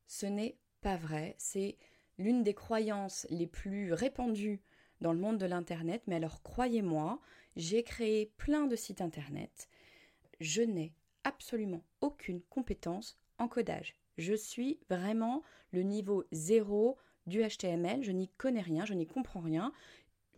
Ce 0.08 0.26
n'est 0.26 0.58
pas 0.82 0.98
vrai, 0.98 1.36
c'est 1.38 1.78
l'une 2.18 2.44
des 2.44 2.54
croyances 2.54 3.26
les 3.30 3.48
plus 3.48 3.94
répandues 3.94 4.62
dans 5.02 5.14
le 5.14 5.20
monde 5.20 5.38
de 5.38 5.46
l'Internet, 5.46 6.04
mais 6.08 6.16
alors 6.16 6.42
croyez-moi, 6.44 7.20
j'ai 7.56 7.84
créé 7.84 8.32
plein 8.38 8.68
de 8.68 8.76
sites 8.76 9.02
Internet, 9.02 9.68
je 10.40 10.62
n'ai 10.62 10.94
absolument 11.24 11.84
aucune 12.02 12.42
compétence 12.42 13.20
en 13.40 13.48
codage. 13.48 13.96
Je 14.18 14.34
suis 14.34 14.80
vraiment 14.90 15.44
le 15.72 15.82
niveau 15.82 16.24
zéro 16.32 16.98
du 17.28 17.42
HTML, 17.42 18.04
je 18.04 18.12
n'y 18.12 18.30
connais 18.30 18.62
rien, 18.62 18.86
je 18.86 18.94
n'y 18.94 19.08
comprends 19.08 19.42
rien. 19.42 19.74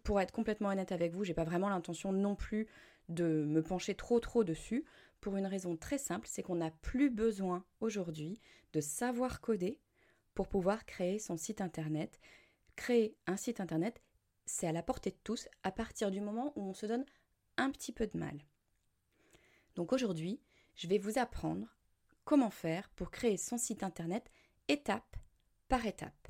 Pour 0.03 0.21
être 0.21 0.31
complètement 0.31 0.69
honnête 0.69 0.91
avec 0.91 1.13
vous, 1.13 1.23
j'ai 1.23 1.33
pas 1.33 1.43
vraiment 1.43 1.69
l'intention 1.69 2.11
non 2.11 2.35
plus 2.35 2.67
de 3.09 3.45
me 3.45 3.61
pencher 3.61 3.95
trop 3.95 4.19
trop 4.19 4.43
dessus 4.43 4.85
pour 5.27 5.35
une 5.35 5.45
raison 5.45 5.75
très 5.75 5.97
simple, 5.97 6.25
c'est 6.25 6.41
qu'on 6.41 6.55
n'a 6.55 6.71
plus 6.71 7.09
besoin 7.09 7.65
aujourd'hui 7.81 8.39
de 8.71 8.79
savoir 8.79 9.41
coder 9.41 9.77
pour 10.33 10.47
pouvoir 10.47 10.85
créer 10.85 11.19
son 11.19 11.35
site 11.35 11.59
internet. 11.59 12.21
Créer 12.77 13.17
un 13.27 13.35
site 13.35 13.59
internet, 13.59 14.01
c'est 14.45 14.67
à 14.67 14.71
la 14.71 14.81
portée 14.81 15.09
de 15.09 15.17
tous 15.25 15.49
à 15.63 15.71
partir 15.73 16.11
du 16.11 16.21
moment 16.21 16.53
où 16.55 16.61
on 16.61 16.73
se 16.73 16.85
donne 16.85 17.03
un 17.57 17.71
petit 17.71 17.91
peu 17.91 18.07
de 18.07 18.17
mal. 18.17 18.39
Donc 19.75 19.91
aujourd'hui, 19.91 20.39
je 20.75 20.87
vais 20.87 20.97
vous 20.97 21.19
apprendre 21.19 21.75
comment 22.23 22.49
faire 22.49 22.89
pour 22.91 23.11
créer 23.11 23.35
son 23.35 23.57
site 23.57 23.83
internet 23.83 24.31
étape 24.69 25.17
par 25.67 25.85
étape. 25.85 26.29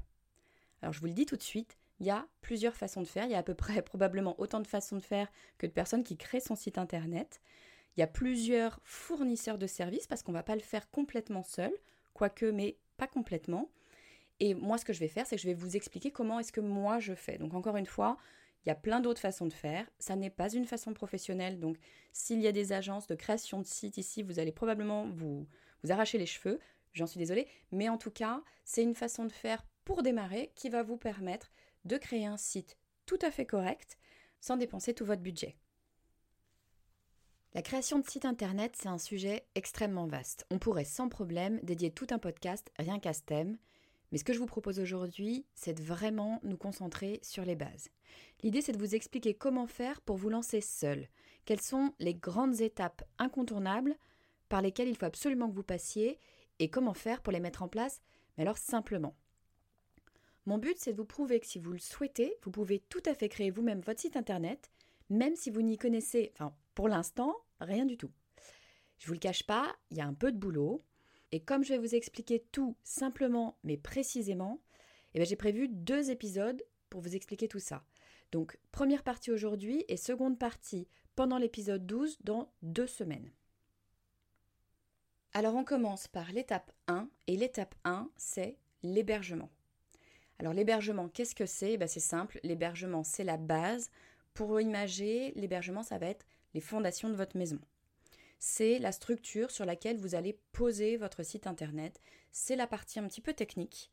Alors 0.82 0.92
je 0.92 1.01
vous 1.01 1.06
le 1.06 1.13
dis 1.13 1.27
tout 1.27 1.38
de 1.38 1.44
suite, 1.44 1.77
il 2.00 2.08
y 2.08 2.10
a 2.10 2.27
plusieurs 2.42 2.75
façons 2.75 3.04
de 3.04 3.08
faire, 3.08 3.25
il 3.25 3.32
y 3.32 3.36
a 3.36 3.39
à 3.39 3.44
peu 3.44 3.54
près 3.54 3.80
probablement 3.84 4.34
autant 4.39 4.60
de 4.60 4.66
façons 4.66 4.96
de 4.96 5.04
faire 5.04 5.32
que 5.60 5.68
de 5.68 5.72
personnes 5.72 6.04
qui 6.04 6.18
créent 6.18 6.39
son 6.39 6.56
site 6.56 6.80
internet. 6.80 7.42
Il 7.98 8.01
y 8.01 8.04
a 8.04 8.08
plusieurs 8.08 8.80
fournisseurs 8.84 9.58
de 9.58 9.66
services 9.68 10.06
parce 10.06 10.22
qu'on 10.22 10.32
ne 10.32 10.38
va 10.38 10.44
pas 10.44 10.56
le 10.56 10.62
faire 10.62 10.89
complètement 10.92 11.44
seul, 11.44 11.74
quoique 12.13 12.46
mais 12.46 12.77
pas 12.96 13.08
complètement. 13.08 13.72
Et 14.39 14.54
moi 14.54 14.77
ce 14.77 14.86
que 14.86 14.94
je 14.94 15.00
vais 15.00 15.08
faire, 15.08 15.25
c'est 15.25 15.36
que 15.36 15.42
je 15.42 15.48
vais 15.48 15.56
vous 15.56 15.75
expliquer 15.75 16.12
comment 16.12 16.39
est-ce 16.39 16.51
que 16.51 16.62
moi 16.62 17.00
je 17.00 17.16
fais. 17.16 17.39
Donc 17.39 17.56
encore 17.56 17.75
une 17.75 17.88
fois, 17.88 18.18
il 18.66 18.70
y 18.70 18.72
a 18.72 18.75
plein 18.75 19.00
d'autres 19.00 19.22
façons 19.22 19.46
de 19.48 19.54
faire. 19.54 19.89
Ça 19.98 20.16
n'est 20.16 20.30
pas 20.30 20.54
une 20.54 20.66
façon 20.66 20.94
professionnelle. 20.94 21.60
Donc, 21.60 21.77
s'il 22.12 22.42
y 22.42 22.48
a 22.48 22.51
des 22.51 22.74
agences 22.74 23.08
de 23.08 23.16
création 23.16 23.62
de 23.62 23.66
sites 23.66 23.98
ici, 23.98 24.24
vous 24.24 24.39
allez 24.39 24.51
probablement 24.51 25.08
vous, 25.08 25.48
vous 25.84 25.92
arracher 25.92 26.18
les 26.18 26.25
cheveux. 26.25 26.60
J'en 26.92 27.08
suis 27.08 27.18
désolée. 27.18 27.48
Mais 27.72 27.88
en 27.88 27.98
tout 27.98 28.12
cas, 28.12 28.44
c'est 28.66 28.84
une 28.84 28.94
façon 28.94 29.24
de 29.24 29.32
faire 29.32 29.66
pour 29.86 30.04
démarrer 30.04 30.51
qui 30.56 30.68
va 30.68 30.84
vous 30.84 30.98
permettre 30.98 31.54
de 31.86 31.98
créer 31.98 32.25
un 32.25 32.36
site 32.36 32.77
tout 33.06 33.20
à 33.22 33.32
fait 33.32 33.46
correct 33.46 33.98
sans 34.42 34.58
dépenser 34.58 34.94
tout 34.94 35.06
votre 35.06 35.22
budget. 35.22 35.56
La 37.54 37.62
création 37.62 37.98
de 37.98 38.08
site 38.08 38.25
internet, 38.25 38.75
c'est 38.77 38.89
un 38.89 38.98
sujet 38.98 39.46
extrêmement 39.56 40.06
vaste. 40.06 40.46
On 40.51 40.60
pourrait 40.60 40.84
sans 40.84 41.10
problème 41.10 41.60
dédier 41.63 41.92
tout 41.92 42.08
un 42.12 42.20
podcast 42.20 42.72
rien 42.77 43.00
qu'à 43.00 43.13
ce 43.13 43.22
thème. 43.22 43.58
Mais 44.12 44.18
ce 44.18 44.24
que 44.24 44.34
je 44.34 44.39
vous 44.39 44.46
propose 44.46 44.80
aujourd'hui, 44.80 45.46
c'est 45.56 45.74
de 45.74 45.84
vraiment 45.84 46.39
nous 46.44 46.58
concentrer 46.58 47.20
sur 47.24 47.46
les 47.46 47.56
bases. 47.56 47.89
L'idée, 48.44 48.62
c'est 48.62 48.74
de 48.74 48.77
vous 48.77 48.96
expliquer 48.96 49.34
comment 49.34 49.66
faire 49.66 50.01
pour 50.01 50.18
vous 50.18 50.30
lancer 50.30 50.62
seul. 50.62 51.08
Quelles 51.46 51.62
sont 51.62 51.94
les 52.00 52.13
grandes 52.13 52.62
étapes 52.62 53.04
incontournables 53.18 53.96
par 54.50 54.62
lesquelles 54.62 54.89
il 54.89 54.96
faut 54.96 55.06
absolument 55.06 55.50
que 55.50 55.56
vous 55.56 55.63
passiez 55.63 56.20
et 56.60 56.70
comment 56.70 56.94
faire 56.94 57.22
pour 57.22 57.34
les 57.34 57.39
mettre 57.39 57.63
en 57.63 57.68
place, 57.68 58.01
mais 58.38 58.44
alors 58.44 58.58
simplement. 58.58 59.16
Mon 60.46 60.58
but, 60.58 60.77
c'est 60.80 60.92
de 60.92 60.98
vous 60.98 61.06
prouver 61.06 61.39
que 61.39 61.48
si 61.48 61.60
vous 61.60 61.72
le 61.72 61.80
souhaitez, 61.80 62.36
vous 62.44 62.51
pouvez 62.51 62.80
tout 62.80 63.04
à 63.06 63.13
fait 63.13 63.30
créer 63.30 63.51
vous-même 63.51 63.82
votre 63.82 64.00
site 64.00 64.16
internet, 64.16 64.72
même 65.10 65.36
si 65.36 65.50
vous 65.50 65.62
n'y 65.62 65.77
connaissez, 65.77 66.32
enfin 66.36 66.54
pour 66.78 66.90
l'instant, 66.90 67.36
rien 67.60 67.88
du 67.88 67.98
tout. 67.98 68.12
Je 69.00 69.08
vous 69.08 69.14
le 69.14 69.20
cache 69.20 69.42
pas, 69.42 69.76
il 69.90 69.98
y 69.98 70.02
a 70.02 70.06
un 70.06 70.14
peu 70.14 70.32
de 70.32 70.38
boulot, 70.38 70.84
et 71.32 71.40
comme 71.40 71.64
je 71.64 71.70
vais 71.70 71.80
vous 71.80 71.96
expliquer 71.96 72.46
tout 72.52 72.78
simplement 72.84 73.58
mais 73.64 73.78
précisément, 73.78 74.62
eh 75.16 75.18
ben, 75.18 75.26
j'ai 75.26 75.36
prévu 75.36 75.70
deux 75.70 76.12
épisodes 76.12 76.64
pour 76.92 77.02
vous 77.02 77.16
expliquer 77.16 77.48
tout 77.48 77.58
ça. 77.58 77.84
Donc 78.32 78.60
première 78.72 79.02
partie 79.02 79.32
aujourd'hui 79.32 79.86
et 79.88 79.98
seconde 79.98 80.38
partie 80.38 80.88
pendant 81.16 81.40
l'épisode 81.40 81.88
12 81.88 82.20
dans 82.24 82.54
deux 82.62 82.86
semaines. 82.86 83.32
Alors 85.34 85.56
on 85.56 85.64
commence 85.64 86.08
par 86.08 86.32
l'étape 86.32 86.72
1 86.88 87.10
et 87.26 87.38
l'étape 87.38 87.74
1 87.86 88.08
c'est 88.18 88.56
l'hébergement. 88.84 89.50
Alors 90.38 90.54
l'hébergement, 90.54 91.10
qu'est-ce 91.10 91.34
que 91.34 91.48
c'est? 91.48 91.74
Eh 91.74 91.78
ben, 91.78 91.88
C'est 91.88 92.00
simple, 92.00 92.40
l'hébergement 92.44 93.04
c'est 93.04 93.24
la 93.24 93.38
base. 93.38 93.90
Pour 94.36 94.62
imager, 94.62 95.34
l'hébergement 95.36 95.82
ça 95.82 95.98
va 95.98 96.06
être 96.06 96.28
fondations 96.62 97.10
de 97.10 97.16
votre 97.16 97.38
maison 97.38 97.60
c'est 98.40 98.80
la 98.80 98.92
structure 98.92 99.52
sur 99.52 99.66
laquelle 99.66 99.98
vous 99.98 100.16
allez 100.16 100.40
poser 100.52 100.98
votre 100.98 101.24
site 101.24 101.48
internet. 101.48 102.02
C'est 102.32 102.56
la 102.56 102.68
partie 102.68 103.00
un 103.00 103.08
petit 103.08 103.22
peu 103.22 103.34
technique. 103.34 103.92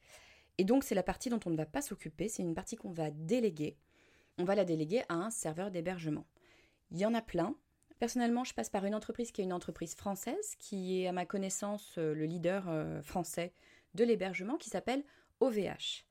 Et 0.59 0.65
donc 0.65 0.85
c'est 0.85 0.95
la 0.95 1.03
partie 1.03 1.31
dont 1.31 1.41
on 1.47 1.51
ne 1.51 1.57
va 1.57 1.67
pas 1.67 1.83
s'occuper, 1.83 2.29
c'est 2.29 2.43
une 2.43 2.55
partie 2.55 2.77
qu'on 2.77 2.93
va 2.93 3.11
déléguer. 3.11 3.77
On 4.39 4.45
va 4.45 4.55
la 4.55 4.65
déléguer 4.65 5.03
à 5.09 5.15
un 5.15 5.31
serveur 5.31 5.71
d'hébergement. 5.71 6.27
Il 6.91 6.99
y 6.99 7.07
en 7.07 7.15
a 7.15 7.23
plein. 7.23 7.57
Personnellement, 7.99 8.45
je 8.45 8.55
passe 8.55 8.69
par 8.69 8.85
une 8.85 8.95
entreprise 8.95 9.33
qui 9.33 9.41
est 9.41 9.45
une 9.45 9.53
entreprise 9.53 9.95
française, 9.95 10.57
qui 10.59 11.01
est 11.01 11.09
à 11.09 11.13
ma 11.13 11.25
connaissance 11.25 11.95
euh, 11.99 12.15
le 12.15 12.27
leader 12.27 12.69
euh, 12.69 13.03
français 13.03 13.53
de 13.95 14.05
l'hébergement, 14.05 14.57
qui 14.57 14.69
s'appelle 14.69 15.05
OVH. 15.41 16.05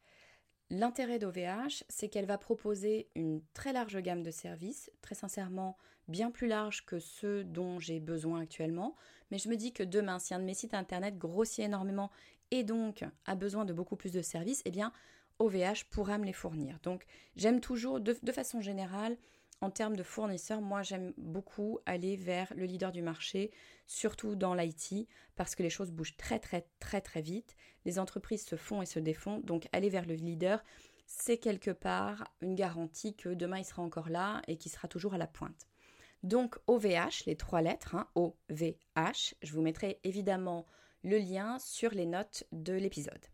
L'intérêt 0.70 1.20
d'OVH, 1.20 1.84
c'est 1.90 2.10
qu'elle 2.10 2.26
va 2.26 2.38
proposer 2.38 3.10
une 3.16 3.42
très 3.54 3.74
large 3.74 3.98
gamme 4.02 4.24
de 4.24 4.32
services, 4.32 4.92
très 5.02 5.16
sincèrement 5.16 5.78
bien 6.08 6.32
plus 6.32 6.48
large 6.48 6.86
que 6.86 7.00
ceux 7.00 7.44
dont 7.44 7.80
j'ai 7.80 8.00
besoin 8.00 8.42
actuellement. 8.42 8.96
Mais 9.32 9.38
je 9.38 9.50
me 9.50 9.56
dis 9.56 9.74
que 9.74 9.84
demain, 9.84 10.20
si 10.20 10.34
un 10.34 10.40
de 10.40 10.46
mes 10.46 10.54
sites 10.54 10.74
internet 10.74 11.18
grossit 11.18 11.66
énormément 11.66 12.12
et 12.52 12.64
donc 12.64 13.04
a 13.26 13.36
besoin 13.36 13.66
de 13.66 13.74
beaucoup 13.74 13.96
plus 13.96 14.12
de 14.12 14.22
services, 14.22 14.62
eh 14.66 14.72
bien 14.72 14.92
OVH 15.40 15.86
pourra 15.90 16.18
me 16.18 16.26
les 16.26 16.34
fournir. 16.34 16.80
Donc 16.84 17.06
j'aime 17.36 17.60
toujours, 17.60 18.00
de, 18.00 18.16
de 18.22 18.32
façon 18.32 18.62
générale, 18.62 19.18
en 19.64 19.72
termes 19.72 19.96
de 19.96 20.04
fournisseurs, 20.04 20.62
moi 20.62 20.84
j'aime 20.84 21.14
beaucoup 21.16 21.80
aller 21.86 22.18
vers 22.18 22.52
le 22.54 22.66
leader 22.66 22.92
du 22.92 23.02
marché, 23.02 23.50
surtout 23.88 24.36
dans 24.36 24.54
l'IT, 24.54 25.08
parce 25.36 25.56
que 25.56 25.64
les 25.64 25.70
choses 25.70 25.92
bougent 25.92 26.18
très 26.18 26.38
très 26.38 26.68
très 26.80 27.00
très 27.00 27.22
vite. 27.22 27.56
Les 27.86 27.98
entreprises 27.98 28.46
se 28.46 28.58
font 28.58 28.82
et 28.82 28.86
se 28.86 29.00
défont, 29.00 29.40
donc 29.40 29.70
aller 29.72 29.90
vers 29.90 30.06
le 30.06 30.16
leader, 30.16 30.62
c'est 31.06 31.38
quelque 31.38 31.72
part 31.72 32.26
une 32.42 32.56
garantie 32.56 33.16
que 33.16 33.30
demain 33.30 33.60
il 33.60 33.64
sera 33.64 33.82
encore 33.82 34.10
là 34.10 34.42
et 34.50 34.58
qu'il 34.58 34.72
sera 34.72 34.90
toujours 34.90 35.14
à 35.14 35.18
la 35.18 35.28
pointe. 35.28 35.70
Donc 36.24 36.58
OVH, 36.68 37.24
les 37.26 37.38
trois 37.38 37.62
lettres, 37.62 37.96
hein, 37.96 38.10
OVH, 38.16 39.36
je 39.42 39.54
vous 39.54 39.62
mettrai 39.62 40.02
évidemment 40.04 40.66
le 41.04 41.18
lien 41.18 41.58
sur 41.60 41.92
les 41.92 42.06
notes 42.06 42.44
de 42.52 42.74
l'épisode. 42.74 43.28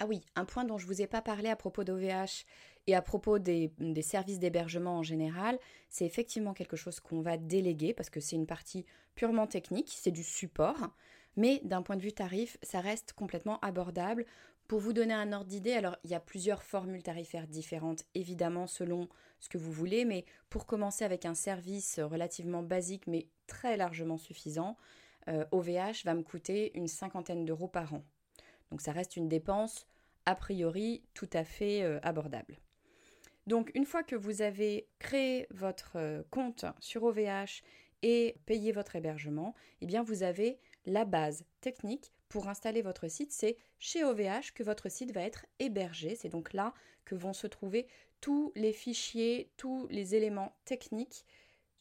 Ah 0.00 0.06
oui, 0.06 0.24
un 0.36 0.44
point 0.44 0.64
dont 0.64 0.78
je 0.78 0.86
ne 0.86 0.92
vous 0.92 1.02
ai 1.02 1.08
pas 1.08 1.22
parlé 1.22 1.48
à 1.48 1.56
propos 1.56 1.82
d'OVH 1.82 2.46
et 2.88 2.94
à 2.94 3.02
propos 3.02 3.38
des, 3.38 3.70
services 4.00 4.38
d'hébergement 4.38 4.96
en 4.96 5.02
général, 5.02 5.58
c'est 5.90 6.06
effectivement 6.06 6.54
quelque 6.54 6.74
chose 6.74 7.00
qu'on 7.00 7.20
va 7.20 7.36
déléguer 7.36 7.92
parce 7.92 8.08
que 8.08 8.18
c'est 8.18 8.34
une 8.34 8.46
partie 8.46 8.86
purement 9.14 9.46
technique, 9.46 9.94
c'est 9.94 10.10
du 10.10 10.24
support, 10.24 10.88
mais 11.36 11.60
d'un 11.64 11.82
point 11.82 11.96
de 11.96 12.02
vue 12.02 12.14
tarif, 12.14 12.56
ça 12.62 12.80
reste 12.80 13.12
complètement 13.12 13.60
abordable. 13.60 14.24
Pour 14.68 14.80
vous 14.80 14.94
donner 14.94 15.12
un 15.12 15.34
ordre 15.34 15.46
d'idée, 15.46 15.74
alors 15.74 15.98
il 16.02 16.10
y 16.10 16.14
a 16.14 16.20
plusieurs 16.20 16.62
formules 16.62 17.02
tarifaires 17.02 17.46
différentes, 17.46 18.04
évidemment 18.14 18.66
selon 18.66 19.10
ce 19.38 19.50
que 19.50 19.58
vous 19.58 19.72
voulez, 19.72 20.06
mais 20.06 20.24
pour 20.48 20.64
commencer 20.64 21.04
avec 21.04 21.26
un 21.26 21.34
service 21.34 22.00
relativement 22.00 22.62
basique 22.62 23.06
mais 23.06 23.28
très 23.46 23.76
largement 23.76 24.16
suffisant, 24.16 24.78
OVH 25.52 25.68
euh, 25.68 25.92
va 26.06 26.14
me 26.14 26.22
coûter 26.22 26.72
une 26.74 26.88
cinquantaine 26.88 27.44
d'euros 27.44 27.68
par 27.68 27.92
an. 27.92 28.02
Donc 28.70 28.80
ça 28.80 28.92
reste 28.92 29.16
une 29.16 29.28
dépense 29.28 29.86
a 30.24 30.34
priori 30.34 31.02
tout 31.12 31.28
à 31.34 31.44
fait 31.44 31.82
euh, 31.82 32.00
abordable. 32.02 32.58
Donc 33.48 33.70
une 33.74 33.86
fois 33.86 34.02
que 34.02 34.14
vous 34.14 34.42
avez 34.42 34.86
créé 34.98 35.46
votre 35.50 35.92
euh, 35.96 36.22
compte 36.30 36.66
sur 36.80 37.04
OVH 37.04 37.62
et 38.02 38.36
payé 38.44 38.72
votre 38.72 38.94
hébergement, 38.94 39.54
eh 39.80 39.86
bien 39.86 40.02
vous 40.02 40.22
avez 40.22 40.58
la 40.84 41.06
base 41.06 41.44
technique 41.62 42.12
pour 42.28 42.48
installer 42.48 42.82
votre 42.82 43.08
site. 43.08 43.32
C'est 43.32 43.56
chez 43.78 44.04
OVH 44.04 44.52
que 44.54 44.62
votre 44.62 44.90
site 44.90 45.12
va 45.12 45.22
être 45.22 45.46
hébergé. 45.60 46.14
C'est 46.14 46.28
donc 46.28 46.52
là 46.52 46.74
que 47.06 47.14
vont 47.14 47.32
se 47.32 47.46
trouver 47.46 47.86
tous 48.20 48.52
les 48.54 48.74
fichiers, 48.74 49.50
tous 49.56 49.86
les 49.88 50.14
éléments 50.14 50.52
techniques 50.66 51.24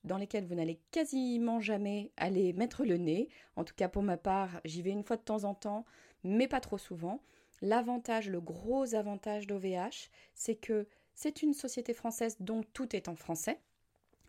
dans 0.06 0.18
lesquels 0.18 0.46
vous 0.46 0.56
n'allez 0.56 0.80
quasiment 0.92 1.60
jamais 1.60 2.14
aller 2.16 2.54
mettre 2.54 2.86
le 2.86 2.96
nez. 2.96 3.28
En 3.58 3.66
tout 3.66 3.76
cas 3.76 3.90
pour 3.90 4.04
ma 4.04 4.16
part, 4.16 4.62
j'y 4.64 4.82
vais 4.82 4.92
une 4.92 5.04
fois 5.04 5.18
de 5.18 5.22
temps 5.22 5.44
en 5.44 5.54
temps, 5.54 5.84
mais 6.24 6.48
pas 6.48 6.62
trop 6.62 6.78
souvent. 6.78 7.22
L'avantage, 7.62 8.30
le 8.30 8.40
gros 8.40 8.96
avantage 8.96 9.48
d'OVH, 9.48 10.10
c'est 10.34 10.56
que 10.56 10.88
c'est 11.18 11.42
une 11.42 11.56
société 11.56 11.96
française 11.96 12.38
dont 12.40 12.62
tout 12.74 12.96
est 12.96 13.08
en 13.08 13.16
français. 13.16 13.60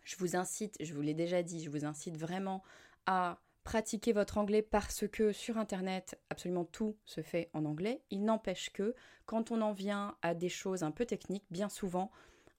Je 0.03 0.17
vous 0.17 0.35
incite, 0.35 0.75
je 0.79 0.95
vous 0.95 1.01
l'ai 1.01 1.13
déjà 1.13 1.43
dit, 1.43 1.63
je 1.63 1.69
vous 1.69 1.85
incite 1.85 2.17
vraiment 2.17 2.63
à 3.05 3.39
pratiquer 3.63 4.11
votre 4.11 4.39
anglais 4.39 4.63
parce 4.63 5.07
que 5.07 5.31
sur 5.31 5.59
Internet, 5.59 6.19
absolument 6.31 6.65
tout 6.65 6.97
se 7.05 7.21
fait 7.21 7.51
en 7.53 7.65
anglais. 7.65 8.01
Il 8.09 8.25
n'empêche 8.25 8.71
que 8.71 8.95
quand 9.27 9.51
on 9.51 9.61
en 9.61 9.71
vient 9.71 10.17
à 10.23 10.33
des 10.33 10.49
choses 10.49 10.81
un 10.81 10.89
peu 10.89 11.05
techniques, 11.05 11.45
bien 11.51 11.69
souvent, 11.69 12.09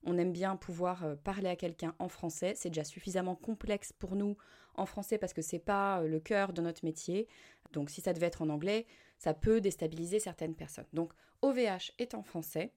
on 0.05 0.17
aime 0.17 0.33
bien 0.33 0.55
pouvoir 0.55 1.05
euh, 1.05 1.17
parler 1.17 1.49
à 1.49 1.57
quelqu'un 1.57 1.97
en 1.99 2.09
français. 2.09 2.55
C'est 2.55 2.71
déjà 2.71 2.85
suffisamment 2.85 3.35
complexe 3.35 3.93
pour 3.93 4.15
nous 4.15 4.37
en 4.77 4.87
français 4.87 5.19
parce 5.19 5.33
que 5.33 5.43
c'est 5.43 5.59
pas 5.59 6.03
euh, 6.03 6.07
le 6.07 6.21
cœur 6.21 6.53
de 6.53 6.63
notre 6.63 6.85
métier. 6.85 7.27
Donc 7.73 7.91
si 7.91 8.01
ça 8.01 8.13
devait 8.13 8.27
être 8.27 8.43
en 8.43 8.49
anglais, 8.49 8.87
ça 9.19 9.35
peut 9.35 9.61
déstabiliser 9.61 10.21
certaines 10.21 10.55
personnes. 10.55 10.87
Donc 10.93 11.13
OVH 11.43 11.91
est 11.99 12.15
en 12.15 12.23
français 12.23 12.73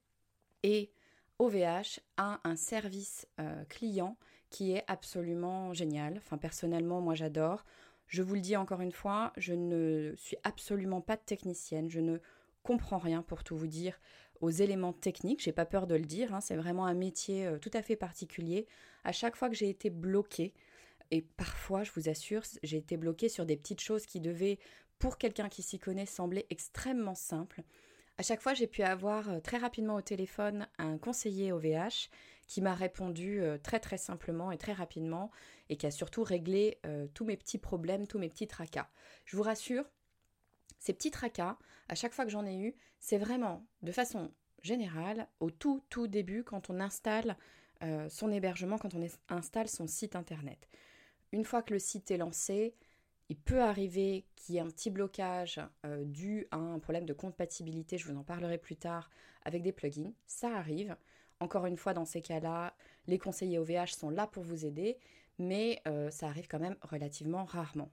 et 0.64 0.90
OVH 1.38 2.00
a 2.16 2.40
un 2.44 2.56
service 2.56 3.26
euh, 3.40 3.64
client 3.64 4.16
qui 4.50 4.72
est 4.72 4.84
absolument 4.86 5.72
génial. 5.72 6.14
Enfin 6.18 6.38
personnellement, 6.38 7.00
moi 7.00 7.14
j'adore. 7.14 7.64
Je 8.06 8.22
vous 8.22 8.34
le 8.34 8.40
dis 8.40 8.56
encore 8.56 8.80
une 8.80 8.92
fois, 8.92 9.32
je 9.36 9.54
ne 9.54 10.14
suis 10.16 10.36
absolument 10.44 11.00
pas 11.00 11.16
technicienne, 11.16 11.90
je 11.90 12.00
ne 12.00 12.18
comprends 12.62 12.98
rien 12.98 13.22
pour 13.22 13.42
tout 13.44 13.56
vous 13.56 13.66
dire 13.66 13.98
aux 14.40 14.50
éléments 14.50 14.92
techniques, 14.92 15.42
j'ai 15.42 15.52
pas 15.52 15.64
peur 15.64 15.86
de 15.86 15.94
le 15.94 16.04
dire, 16.04 16.34
hein, 16.34 16.40
c'est 16.40 16.56
vraiment 16.56 16.86
un 16.86 16.94
métier 16.94 17.46
euh, 17.46 17.58
tout 17.58 17.70
à 17.72 17.82
fait 17.82 17.96
particulier. 17.96 18.66
À 19.04 19.12
chaque 19.12 19.36
fois 19.36 19.48
que 19.48 19.54
j'ai 19.54 19.70
été 19.70 19.90
bloquée, 19.90 20.52
et 21.10 21.22
parfois, 21.22 21.84
je 21.84 21.92
vous 21.92 22.08
assure, 22.08 22.42
j'ai 22.62 22.78
été 22.78 22.96
bloquée 22.96 23.28
sur 23.28 23.46
des 23.46 23.56
petites 23.56 23.80
choses 23.80 24.06
qui 24.06 24.20
devaient, 24.20 24.58
pour 24.98 25.18
quelqu'un 25.18 25.48
qui 25.48 25.62
s'y 25.62 25.78
connaît, 25.78 26.06
sembler 26.06 26.46
extrêmement 26.50 27.14
simples. 27.14 27.62
À 28.16 28.22
chaque 28.22 28.40
fois, 28.40 28.54
j'ai 28.54 28.66
pu 28.66 28.82
avoir 28.82 29.28
euh, 29.28 29.40
très 29.40 29.58
rapidement 29.58 29.96
au 29.96 30.00
téléphone 30.00 30.68
un 30.78 30.98
conseiller 30.98 31.52
OVH 31.52 32.10
qui 32.46 32.60
m'a 32.60 32.74
répondu 32.74 33.40
euh, 33.40 33.58
très 33.58 33.80
très 33.80 33.96
simplement 33.96 34.50
et 34.50 34.58
très 34.58 34.72
rapidement 34.72 35.30
et 35.68 35.76
qui 35.76 35.86
a 35.86 35.90
surtout 35.90 36.22
réglé 36.22 36.78
tous 37.14 37.24
mes 37.24 37.38
petits 37.38 37.58
problèmes, 37.58 38.06
tous 38.06 38.18
mes 38.18 38.28
petits 38.28 38.46
tracas. 38.46 38.88
Je 39.24 39.36
vous 39.36 39.42
rassure, 39.42 39.84
ces 40.78 40.92
petits 40.92 41.10
tracas, 41.10 41.56
à 41.88 41.94
chaque 41.94 42.12
fois 42.12 42.26
que 42.26 42.30
j'en 42.30 42.44
ai 42.44 42.58
eu, 42.58 42.74
c'est 43.00 43.16
vraiment 43.16 43.64
de 43.82 43.90
façon 43.90 44.30
générale, 44.64 45.28
au 45.40 45.50
tout 45.50 45.82
tout 45.88 46.08
début, 46.08 46.44
quand 46.44 46.68
on 46.68 46.80
installe 46.80 47.36
euh, 47.82 48.08
son 48.08 48.30
hébergement, 48.30 48.78
quand 48.78 48.94
on 48.94 49.06
installe 49.28 49.68
son 49.68 49.86
site 49.86 50.16
internet. 50.16 50.68
Une 51.32 51.44
fois 51.44 51.62
que 51.62 51.72
le 51.72 51.78
site 51.78 52.10
est 52.10 52.16
lancé, 52.16 52.74
il 53.28 53.36
peut 53.36 53.62
arriver 53.62 54.26
qu'il 54.36 54.54
y 54.54 54.58
ait 54.58 54.60
un 54.60 54.68
petit 54.68 54.90
blocage 54.90 55.60
euh, 55.86 56.04
dû 56.04 56.46
à 56.50 56.56
un 56.56 56.78
problème 56.78 57.06
de 57.06 57.12
compatibilité, 57.12 57.96
je 57.96 58.06
vous 58.06 58.18
en 58.18 58.22
parlerai 58.24 58.58
plus 58.58 58.76
tard, 58.76 59.10
avec 59.44 59.62
des 59.62 59.72
plugins. 59.72 60.12
Ça 60.26 60.56
arrive. 60.56 60.96
Encore 61.40 61.66
une 61.66 61.76
fois, 61.76 61.94
dans 61.94 62.04
ces 62.04 62.22
cas-là, 62.22 62.74
les 63.06 63.18
conseillers 63.18 63.58
OVH 63.58 63.88
sont 63.88 64.10
là 64.10 64.26
pour 64.26 64.42
vous 64.42 64.66
aider, 64.66 64.98
mais 65.38 65.80
euh, 65.88 66.10
ça 66.10 66.28
arrive 66.28 66.48
quand 66.48 66.60
même 66.60 66.76
relativement 66.82 67.44
rarement. 67.44 67.90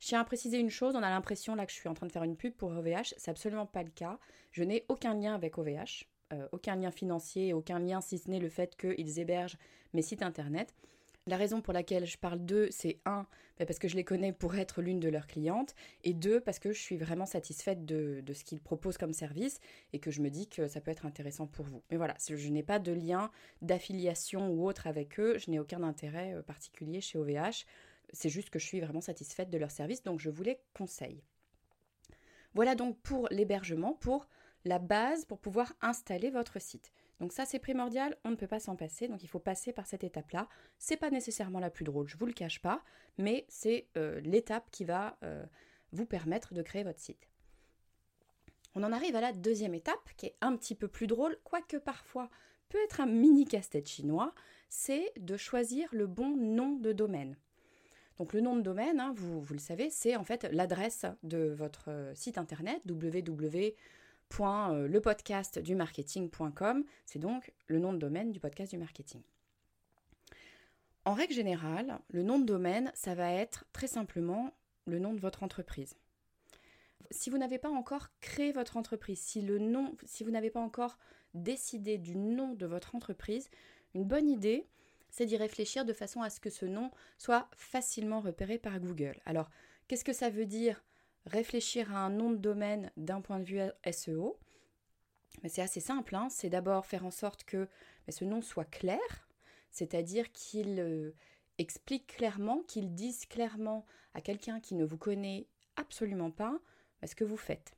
Je 0.00 0.08
tiens 0.08 0.20
à 0.20 0.24
préciser 0.24 0.58
une 0.58 0.70
chose, 0.70 0.96
on 0.96 1.02
a 1.02 1.10
l'impression 1.10 1.54
là 1.54 1.66
que 1.66 1.72
je 1.72 1.76
suis 1.76 1.88
en 1.88 1.94
train 1.94 2.06
de 2.06 2.12
faire 2.12 2.24
une 2.24 2.36
pub 2.36 2.54
pour 2.54 2.70
OVH, 2.70 3.14
c'est 3.18 3.30
absolument 3.30 3.66
pas 3.66 3.82
le 3.82 3.90
cas. 3.90 4.18
Je 4.50 4.64
n'ai 4.64 4.86
aucun 4.88 5.14
lien 5.14 5.34
avec 5.34 5.58
OVH, 5.58 6.08
euh, 6.32 6.48
aucun 6.52 6.76
lien 6.76 6.90
financier, 6.90 7.52
aucun 7.52 7.78
lien 7.78 8.00
si 8.00 8.16
ce 8.16 8.30
n'est 8.30 8.38
le 8.38 8.48
fait 8.48 8.76
qu'ils 8.76 9.18
hébergent 9.18 9.58
mes 9.92 10.02
sites 10.02 10.22
internet. 10.22 10.74
La 11.30 11.36
raison 11.36 11.60
pour 11.60 11.72
laquelle 11.72 12.06
je 12.06 12.18
parle 12.18 12.40
d'eux, 12.40 12.66
c'est 12.72 12.98
un, 13.04 13.24
ben 13.56 13.64
parce 13.64 13.78
que 13.78 13.86
je 13.86 13.94
les 13.94 14.02
connais 14.02 14.32
pour 14.32 14.56
être 14.56 14.82
l'une 14.82 14.98
de 14.98 15.08
leurs 15.08 15.28
clientes, 15.28 15.76
et 16.02 16.12
deux, 16.12 16.40
parce 16.40 16.58
que 16.58 16.72
je 16.72 16.80
suis 16.80 16.96
vraiment 16.96 17.24
satisfaite 17.24 17.86
de, 17.86 18.20
de 18.20 18.32
ce 18.32 18.42
qu'ils 18.42 18.60
proposent 18.60 18.98
comme 18.98 19.12
service 19.12 19.60
et 19.92 20.00
que 20.00 20.10
je 20.10 20.22
me 20.22 20.28
dis 20.28 20.48
que 20.48 20.66
ça 20.66 20.80
peut 20.80 20.90
être 20.90 21.06
intéressant 21.06 21.46
pour 21.46 21.66
vous. 21.66 21.84
Mais 21.88 21.98
voilà, 21.98 22.16
je 22.28 22.48
n'ai 22.48 22.64
pas 22.64 22.80
de 22.80 22.90
lien 22.90 23.30
d'affiliation 23.62 24.50
ou 24.50 24.66
autre 24.66 24.88
avec 24.88 25.20
eux, 25.20 25.38
je 25.38 25.52
n'ai 25.52 25.60
aucun 25.60 25.84
intérêt 25.84 26.34
euh, 26.34 26.42
particulier 26.42 27.00
chez 27.00 27.16
OVH. 27.16 27.64
C'est 28.12 28.28
juste 28.28 28.50
que 28.50 28.58
je 28.58 28.66
suis 28.66 28.80
vraiment 28.80 29.00
satisfaite 29.00 29.50
de 29.50 29.58
leur 29.58 29.70
service, 29.70 30.02
donc 30.02 30.18
je 30.18 30.30
vous 30.30 30.42
les 30.42 30.58
conseille. 30.74 31.22
Voilà 32.54 32.74
donc 32.74 32.98
pour 33.02 33.28
l'hébergement, 33.30 33.92
pour 33.92 34.26
la 34.64 34.80
base 34.80 35.24
pour 35.26 35.38
pouvoir 35.38 35.72
installer 35.80 36.30
votre 36.30 36.60
site. 36.60 36.90
Donc 37.20 37.32
ça 37.32 37.44
c'est 37.44 37.58
primordial, 37.58 38.16
on 38.24 38.30
ne 38.30 38.34
peut 38.34 38.46
pas 38.46 38.60
s'en 38.60 38.76
passer, 38.76 39.06
donc 39.06 39.22
il 39.22 39.28
faut 39.28 39.38
passer 39.38 39.72
par 39.72 39.86
cette 39.86 40.04
étape-là. 40.04 40.48
C'est 40.78 40.96
pas 40.96 41.10
nécessairement 41.10 41.60
la 41.60 41.70
plus 41.70 41.84
drôle, 41.84 42.08
je 42.08 42.16
vous 42.16 42.26
le 42.26 42.32
cache 42.32 42.60
pas, 42.60 42.82
mais 43.18 43.44
c'est 43.48 43.88
euh, 43.96 44.20
l'étape 44.20 44.70
qui 44.70 44.84
va 44.84 45.18
euh, 45.22 45.44
vous 45.92 46.06
permettre 46.06 46.54
de 46.54 46.62
créer 46.62 46.82
votre 46.82 46.98
site. 46.98 47.28
On 48.74 48.82
en 48.82 48.92
arrive 48.92 49.16
à 49.16 49.20
la 49.20 49.32
deuxième 49.32 49.74
étape, 49.74 50.10
qui 50.16 50.26
est 50.26 50.36
un 50.40 50.56
petit 50.56 50.74
peu 50.74 50.88
plus 50.88 51.06
drôle, 51.06 51.36
quoique 51.44 51.76
parfois 51.76 52.30
peut 52.68 52.78
être 52.84 53.00
un 53.00 53.06
mini 53.06 53.44
casse-tête 53.44 53.88
chinois, 53.88 54.32
c'est 54.68 55.12
de 55.18 55.36
choisir 55.36 55.88
le 55.92 56.06
bon 56.06 56.36
nom 56.36 56.76
de 56.76 56.92
domaine. 56.92 57.36
Donc 58.16 58.32
le 58.32 58.40
nom 58.40 58.56
de 58.56 58.62
domaine, 58.62 59.00
hein, 59.00 59.12
vous, 59.16 59.44
le 59.50 59.58
savez, 59.58 59.90
c'est 59.90 60.16
en 60.16 60.24
fait 60.24 60.44
l'adresse 60.52 61.04
de 61.22 61.54
votre 61.56 61.90
euh, 61.90 62.14
site 62.14 62.38
internet 62.38 62.80
www.lepodcastdumarketing.com. 64.36 66.84
C'est 67.06 67.18
donc 67.18 67.52
le 67.66 67.78
nom 67.78 67.92
de 67.92 67.98
domaine 67.98 68.32
du 68.32 68.40
podcast 68.40 68.72
du 68.72 68.78
marketing. 68.78 69.20
En 71.04 71.12
règle 71.14 71.34
générale, 71.34 71.98
le 72.10 72.22
nom 72.22 72.38
de 72.38 72.44
domaine, 72.44 72.92
ça 72.94 73.14
va 73.14 73.32
être 73.32 73.64
très 73.72 73.86
simplement 73.86 74.52
le 74.86 74.98
nom 74.98 75.14
de 75.14 75.20
votre 75.20 75.42
entreprise. 75.42 75.96
Si 77.10 77.30
vous 77.30 77.38
n'avez 77.38 77.58
pas 77.58 77.70
encore 77.70 78.08
créé 78.20 78.52
votre 78.52 78.76
entreprise, 78.76 79.20
si 79.20 79.40
le 79.40 79.58
nom, 79.58 79.96
si 80.04 80.22
vous 80.22 80.30
n'avez 80.30 80.50
pas 80.50 80.60
encore 80.60 80.98
décidé 81.34 81.98
du 81.98 82.16
nom 82.16 82.54
de 82.54 82.66
votre 82.66 82.94
entreprise, 82.94 83.50
une 83.94 84.04
bonne 84.04 84.28
idée, 84.28 84.68
c'est 85.10 85.26
d'y 85.26 85.36
réfléchir 85.36 85.84
de 85.84 85.92
façon 85.92 86.22
à 86.22 86.30
ce 86.30 86.38
que 86.38 86.50
ce 86.50 86.66
nom 86.66 86.92
soit 87.18 87.48
facilement 87.56 88.20
repéré 88.20 88.58
par 88.58 88.78
Google. 88.78 89.20
Alors, 89.24 89.50
qu'est-ce 89.88 90.04
que 90.04 90.12
ça 90.12 90.30
veut 90.30 90.46
dire 90.46 90.84
réfléchir 91.26 91.94
à 91.94 91.98
un 91.98 92.10
nom 92.10 92.30
de 92.30 92.36
domaine 92.36 92.90
d'un 92.96 93.20
point 93.20 93.38
de 93.38 93.44
vue 93.44 93.60
SEO 93.90 94.38
C'est 95.48 95.62
assez 95.62 95.80
simple, 95.80 96.14
hein. 96.14 96.28
c'est 96.30 96.50
d'abord 96.50 96.86
faire 96.86 97.04
en 97.04 97.10
sorte 97.10 97.44
que 97.44 97.68
ce 98.08 98.24
nom 98.24 98.42
soit 98.42 98.64
clair, 98.64 99.28
c'est-à-dire 99.70 100.30
qu'il 100.32 100.80
euh, 100.80 101.12
explique 101.58 102.06
clairement, 102.16 102.62
qu'il 102.66 102.94
dise 102.94 103.26
clairement 103.26 103.86
à 104.14 104.20
quelqu'un 104.20 104.60
qui 104.60 104.74
ne 104.74 104.84
vous 104.84 104.98
connaît 104.98 105.46
absolument 105.76 106.30
pas 106.30 106.58
bah, 107.00 107.06
ce 107.06 107.14
que 107.14 107.24
vous 107.24 107.36
faites. 107.36 107.76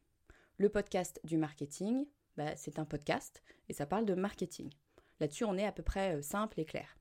Le 0.56 0.68
podcast 0.68 1.20
du 1.24 1.36
marketing, 1.36 2.06
bah, 2.36 2.56
c'est 2.56 2.78
un 2.78 2.84
podcast 2.84 3.42
et 3.68 3.72
ça 3.72 3.86
parle 3.86 4.06
de 4.06 4.14
marketing. 4.14 4.70
Là-dessus, 5.20 5.44
on 5.44 5.56
est 5.56 5.66
à 5.66 5.72
peu 5.72 5.82
près 5.82 6.16
euh, 6.16 6.22
simple 6.22 6.60
et 6.60 6.64
clair. 6.64 6.96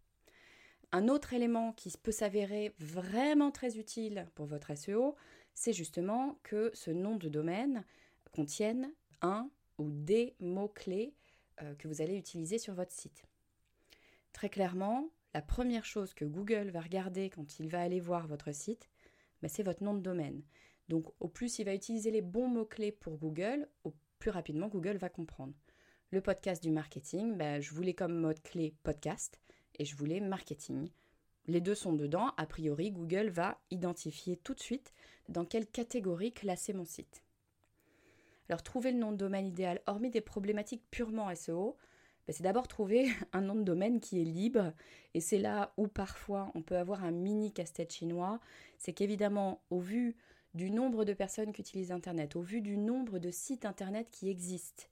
Un 0.91 1.07
autre 1.07 1.33
élément 1.33 1.71
qui 1.71 1.91
peut 2.03 2.11
s'avérer 2.11 2.75
vraiment 2.79 3.51
très 3.51 3.77
utile 3.77 4.27
pour 4.35 4.45
votre 4.45 4.75
SEO, 4.75 5.15
c'est 5.53 5.73
justement 5.73 6.39
que 6.43 6.71
ce 6.73 6.91
nom 6.91 7.15
de 7.15 7.29
domaine 7.29 7.83
contienne 8.31 8.91
un 9.21 9.49
ou 9.77 9.89
des 9.89 10.35
mots-clés 10.39 11.13
euh, 11.61 11.75
que 11.75 11.87
vous 11.87 12.01
allez 12.01 12.17
utiliser 12.17 12.57
sur 12.57 12.73
votre 12.73 12.91
site. 12.91 13.23
Très 14.33 14.49
clairement, 14.49 15.09
la 15.33 15.41
première 15.41 15.85
chose 15.85 16.13
que 16.13 16.25
Google 16.25 16.69
va 16.69 16.81
regarder 16.81 17.29
quand 17.29 17.59
il 17.59 17.69
va 17.69 17.81
aller 17.81 17.99
voir 17.99 18.27
votre 18.27 18.53
site, 18.53 18.89
ben, 19.41 19.47
c'est 19.47 19.63
votre 19.63 19.83
nom 19.83 19.93
de 19.93 20.01
domaine. 20.01 20.41
Donc 20.89 21.07
au 21.19 21.27
plus 21.27 21.59
il 21.59 21.65
va 21.65 21.73
utiliser 21.73 22.11
les 22.11 22.21
bons 22.21 22.47
mots-clés 22.47 22.91
pour 22.91 23.17
Google, 23.17 23.67
au 23.83 23.93
plus 24.19 24.29
rapidement 24.29 24.67
Google 24.67 24.97
va 24.97 25.09
comprendre. 25.09 25.53
Le 26.11 26.21
podcast 26.21 26.61
du 26.61 26.71
marketing, 26.71 27.37
ben, 27.37 27.61
je 27.61 27.73
voulais 27.73 27.93
comme 27.93 28.19
mot-clé 28.19 28.73
podcast 28.83 29.39
et 29.79 29.85
je 29.85 29.95
voulais 29.95 30.19
marketing. 30.19 30.89
Les 31.47 31.61
deux 31.61 31.75
sont 31.75 31.93
dedans. 31.93 32.31
A 32.37 32.45
priori, 32.45 32.91
Google 32.91 33.29
va 33.29 33.59
identifier 33.71 34.37
tout 34.37 34.53
de 34.53 34.59
suite 34.59 34.93
dans 35.29 35.45
quelle 35.45 35.67
catégorie 35.67 36.31
classer 36.31 36.73
mon 36.73 36.85
site. 36.85 37.23
Alors, 38.49 38.63
trouver 38.63 38.91
le 38.91 38.97
nom 38.97 39.11
de 39.11 39.17
domaine 39.17 39.47
idéal, 39.47 39.81
hormis 39.87 40.09
des 40.09 40.21
problématiques 40.21 40.83
purement 40.91 41.33
SEO, 41.33 41.77
ben, 42.27 42.33
c'est 42.33 42.43
d'abord 42.43 42.67
trouver 42.67 43.09
un 43.33 43.41
nom 43.41 43.55
de 43.55 43.63
domaine 43.63 43.99
qui 43.99 44.21
est 44.21 44.25
libre. 44.25 44.73
Et 45.13 45.21
c'est 45.21 45.39
là 45.39 45.73
où 45.77 45.87
parfois 45.87 46.51
on 46.55 46.61
peut 46.61 46.77
avoir 46.77 47.03
un 47.03 47.11
mini 47.11 47.51
casse-tête 47.51 47.93
chinois. 47.93 48.39
C'est 48.77 48.93
qu'évidemment, 48.93 49.61
au 49.69 49.79
vu 49.79 50.15
du 50.53 50.69
nombre 50.69 51.05
de 51.05 51.13
personnes 51.13 51.53
qui 51.53 51.61
utilisent 51.61 51.91
Internet, 51.91 52.35
au 52.35 52.41
vu 52.41 52.61
du 52.61 52.77
nombre 52.77 53.19
de 53.19 53.31
sites 53.31 53.65
Internet 53.65 54.09
qui 54.11 54.29
existent, 54.29 54.83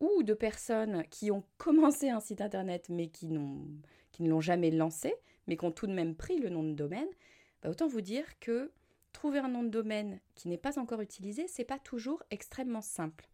ou 0.00 0.22
de 0.22 0.34
personnes 0.34 1.04
qui 1.10 1.30
ont 1.30 1.44
commencé 1.58 2.10
un 2.10 2.20
site 2.20 2.40
internet 2.40 2.88
mais 2.88 3.08
qui, 3.08 3.28
qui 4.12 4.22
ne 4.22 4.30
l'ont 4.30 4.40
jamais 4.40 4.70
lancé, 4.70 5.14
mais 5.50 5.56
qui 5.56 5.64
ont 5.64 5.72
tout 5.72 5.88
de 5.88 5.92
même 5.92 6.14
pris 6.14 6.38
le 6.38 6.48
nom 6.48 6.62
de 6.62 6.72
domaine, 6.72 7.08
bah, 7.60 7.70
autant 7.70 7.88
vous 7.88 8.00
dire 8.00 8.38
que 8.38 8.70
trouver 9.12 9.40
un 9.40 9.48
nom 9.48 9.64
de 9.64 9.68
domaine 9.68 10.20
qui 10.36 10.46
n'est 10.46 10.56
pas 10.56 10.78
encore 10.78 11.00
utilisé, 11.00 11.48
c'est 11.48 11.64
pas 11.64 11.80
toujours 11.80 12.22
extrêmement 12.30 12.80
simple. 12.80 13.28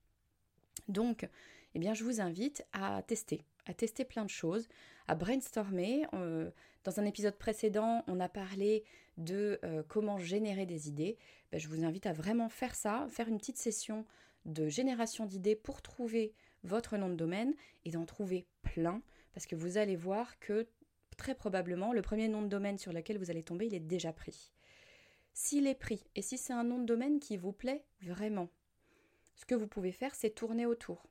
Donc, 0.89 1.29
eh 1.75 1.79
bien, 1.79 1.93
je 1.93 2.05
vous 2.05 2.23
invite 2.23 2.65
à 2.73 3.03
tester, 3.03 3.45
à 3.67 3.75
tester 3.75 4.07
plein 4.07 4.25
de 4.25 4.31
choses, 4.31 4.67
à 5.09 5.15
brainstormer. 5.15 6.07
Euh, 6.15 6.51
dans 6.85 6.99
un 7.01 7.05
épisode 7.05 7.37
précédent, 7.37 8.03
on 8.07 8.19
a 8.19 8.31
parlé 8.31 8.83
de 9.19 9.61
euh, 9.63 9.83
comment 9.87 10.19
générer 10.19 10.65
des 10.65 10.89
idées. 10.89 11.19
Bah, 11.53 11.59
je 11.59 11.69
vous 11.69 11.85
invite 11.85 12.07
à 12.07 12.15
vraiment 12.15 12.49
faire 12.49 12.75
ça, 12.75 13.07
faire 13.11 13.29
une 13.29 13.37
petite 13.37 13.59
session 13.59 14.07
de 14.47 14.71
génération 14.71 15.27
d'idées 15.27 15.55
pour 15.55 15.83
trouver 15.83 16.33
votre 16.65 16.97
nom 16.97 17.11
de 17.11 17.15
domaine 17.15 17.53
et 17.85 17.91
d'en 17.91 18.07
trouver 18.07 18.47
plein 18.63 19.03
parce 19.37 19.45
que 19.45 19.55
vous 19.55 19.77
allez 19.77 19.97
voir 19.97 20.39
que 20.39 20.67
très 21.17 21.35
probablement 21.35 21.93
le 21.93 22.03
premier 22.03 22.29
nom 22.29 22.43
de 22.43 22.49
domaine 22.49 22.79
sur 22.79 22.93
lequel 22.93 23.19
vous 23.19 23.31
allez 23.31 23.43
tomber, 23.43 23.67
il 23.67 23.75
est 23.75 23.81
déjà 23.81 24.13
pris. 24.13 24.53
S'il 25.33 25.67
est 25.67 25.75
pris 25.75 26.05
et 26.15 26.23
si 26.23 26.39
c'est 26.39 26.53
un 26.53 26.65
nom 26.65 26.79
de 26.79 26.87
domaine 26.87 27.21
qui 27.21 27.37
vous 27.37 27.53
plaît 27.53 27.85
vraiment, 28.01 28.49
ce 29.35 29.45
que 29.45 29.55
vous 29.55 29.67
pouvez 29.67 29.93
faire, 29.93 30.15
c'est 30.15 30.31
tourner 30.31 30.67
autour, 30.67 31.07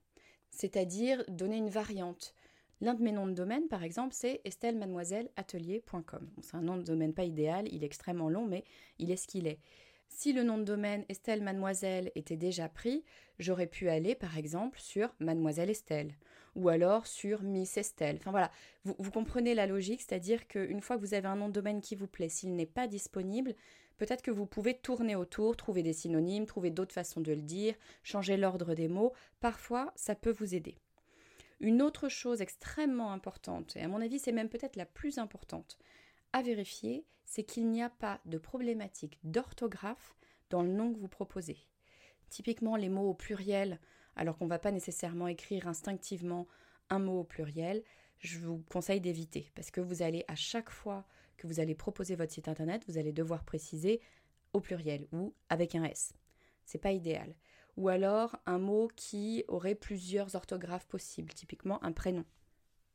c'est-à-dire 0.49 1.23
donner 1.27 1.57
une 1.57 1.69
variante. 1.69 2.33
L'un 2.81 2.93
de 2.93 3.03
mes 3.03 3.11
noms 3.11 3.27
de 3.27 3.33
domaine, 3.33 3.67
par 3.67 3.83
exemple, 3.83 4.13
c'est 4.13 4.41
estellemademoiselleatelier.com. 4.43 6.29
c'est 6.41 6.55
un 6.55 6.61
nom 6.61 6.77
de 6.77 6.83
domaine 6.83 7.13
pas 7.13 7.23
idéal, 7.23 7.67
il 7.71 7.83
est 7.83 7.85
extrêmement 7.85 8.29
long, 8.29 8.45
mais 8.45 8.63
il 8.99 9.11
est 9.11 9.15
ce 9.15 9.27
qu'il 9.27 9.47
est. 9.47 9.59
Si 10.07 10.33
le 10.33 10.43
nom 10.43 10.57
de 10.57 10.63
domaine 10.63 11.05
Estelle 11.09 11.43
Mademoiselle 11.43 12.11
était 12.15 12.37
déjà 12.37 12.69
pris, 12.69 13.03
j'aurais 13.37 13.67
pu 13.67 13.89
aller 13.89 14.15
par 14.15 14.37
exemple 14.37 14.79
sur 14.79 15.13
Mademoiselle 15.19 15.69
Estelle 15.69 16.13
ou 16.55 16.69
alors 16.69 17.05
sur 17.05 17.43
Miss 17.43 17.77
Estelle. 17.77 18.17
Enfin 18.17 18.31
voilà, 18.31 18.49
vous, 18.85 19.11
comprenez 19.11 19.53
la 19.53 19.67
logique, 19.67 20.01
c'est-à-dire 20.01 20.47
qu'une 20.47 20.81
fois 20.81 20.95
que 20.95 21.01
vous 21.01 21.13
avez 21.13 21.27
un 21.27 21.35
nom 21.35 21.49
de 21.49 21.53
domaine 21.53 21.81
qui 21.81 21.95
vous 21.95 22.07
plaît, 22.07 22.29
s'il 22.29 22.55
n'est 22.55 22.65
pas 22.65 22.87
disponible, 22.87 23.55
Peut-être 23.97 24.21
que 24.21 24.31
vous 24.31 24.45
pouvez 24.45 24.73
tourner 24.73 25.15
autour, 25.15 25.55
trouver 25.55 25.81
des 25.81 25.93
synonymes, 25.93 26.45
trouver 26.45 26.69
d'autres 26.69 26.93
façons 26.93 27.21
de 27.21 27.31
le 27.31 27.41
dire, 27.41 27.75
changer 28.03 28.35
l'ordre 28.35 28.73
des 28.73 28.89
mots. 28.89 29.13
Parfois, 29.39 29.93
ça 29.95 30.15
peut 30.15 30.31
vous 30.31 30.53
aider. 30.53 30.75
Une 31.61 31.81
autre 31.81 32.09
chose 32.09 32.41
extrêmement 32.41 33.13
importante, 33.13 33.77
et 33.77 33.81
à 33.81 33.87
mon 33.87 34.01
avis 34.01 34.19
c'est 34.19 34.33
même 34.33 34.49
peut-être 34.49 34.75
la 34.75 34.85
plus 34.85 35.17
importante 35.17 35.77
à 36.33 36.41
vérifier, 36.41 37.05
c'est 37.25 37.43
qu'il 37.43 37.69
n'y 37.69 37.83
a 37.83 37.89
pas 37.89 38.19
de 38.25 38.37
problématique 38.37 39.19
d'orthographe 39.23 40.15
dans 40.49 40.61
le 40.61 40.71
nom 40.71 40.93
que 40.93 40.99
vous 40.99 41.07
proposez. 41.07 41.57
Typiquement 42.29 42.75
les 42.75 42.89
mots 42.89 43.09
au 43.09 43.13
pluriel, 43.13 43.79
alors 44.15 44.37
qu'on 44.37 44.45
ne 44.45 44.49
va 44.49 44.59
pas 44.59 44.71
nécessairement 44.71 45.27
écrire 45.27 45.67
instinctivement 45.67 46.47
un 46.89 46.99
mot 46.99 47.21
au 47.21 47.23
pluriel, 47.23 47.83
je 48.19 48.39
vous 48.39 48.63
conseille 48.69 49.01
d'éviter 49.01 49.51
parce 49.55 49.71
que 49.71 49.81
vous 49.81 50.01
allez 50.01 50.23
à 50.27 50.35
chaque 50.35 50.69
fois 50.69 51.05
que 51.37 51.47
vous 51.47 51.59
allez 51.59 51.75
proposer 51.75 52.15
votre 52.15 52.31
site 52.31 52.47
internet, 52.47 52.83
vous 52.87 52.97
allez 52.97 53.11
devoir 53.11 53.43
préciser 53.43 54.01
au 54.53 54.61
pluriel 54.61 55.07
ou 55.11 55.33
avec 55.49 55.75
un 55.75 55.83
S. 55.83 56.13
C'est 56.65 56.79
pas 56.79 56.91
idéal. 56.91 57.35
Ou 57.77 57.89
alors 57.89 58.37
un 58.45 58.57
mot 58.57 58.89
qui 58.95 59.43
aurait 59.47 59.75
plusieurs 59.75 60.35
orthographes 60.35 60.87
possibles, 60.87 61.33
typiquement 61.33 61.83
un 61.83 61.91
prénom. 61.91 62.23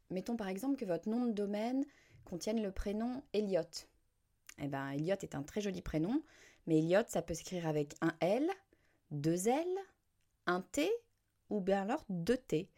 Mettons 0.08 0.36
par 0.36 0.48
exemple 0.48 0.76
que 0.76 0.86
votre 0.86 1.08
nom 1.08 1.26
de 1.26 1.32
domaine 1.32 1.84
contienne 2.24 2.62
le 2.62 2.72
prénom 2.72 3.22
Elliot. 3.32 3.62
Eh 4.60 4.68
bien, 4.68 4.90
Elliot 4.90 5.16
est 5.22 5.34
un 5.34 5.42
très 5.42 5.60
joli 5.60 5.82
prénom, 5.82 6.22
mais 6.66 6.78
Elliot, 6.78 7.04
ça 7.08 7.22
peut 7.22 7.34
s'écrire 7.34 7.66
avec 7.66 7.94
un 8.00 8.14
L, 8.20 8.48
deux 9.10 9.48
L, 9.48 9.66
un 10.46 10.60
T 10.60 10.90
ou 11.48 11.60
bien 11.60 11.82
alors 11.82 12.04
deux 12.08 12.36
T. 12.36 12.68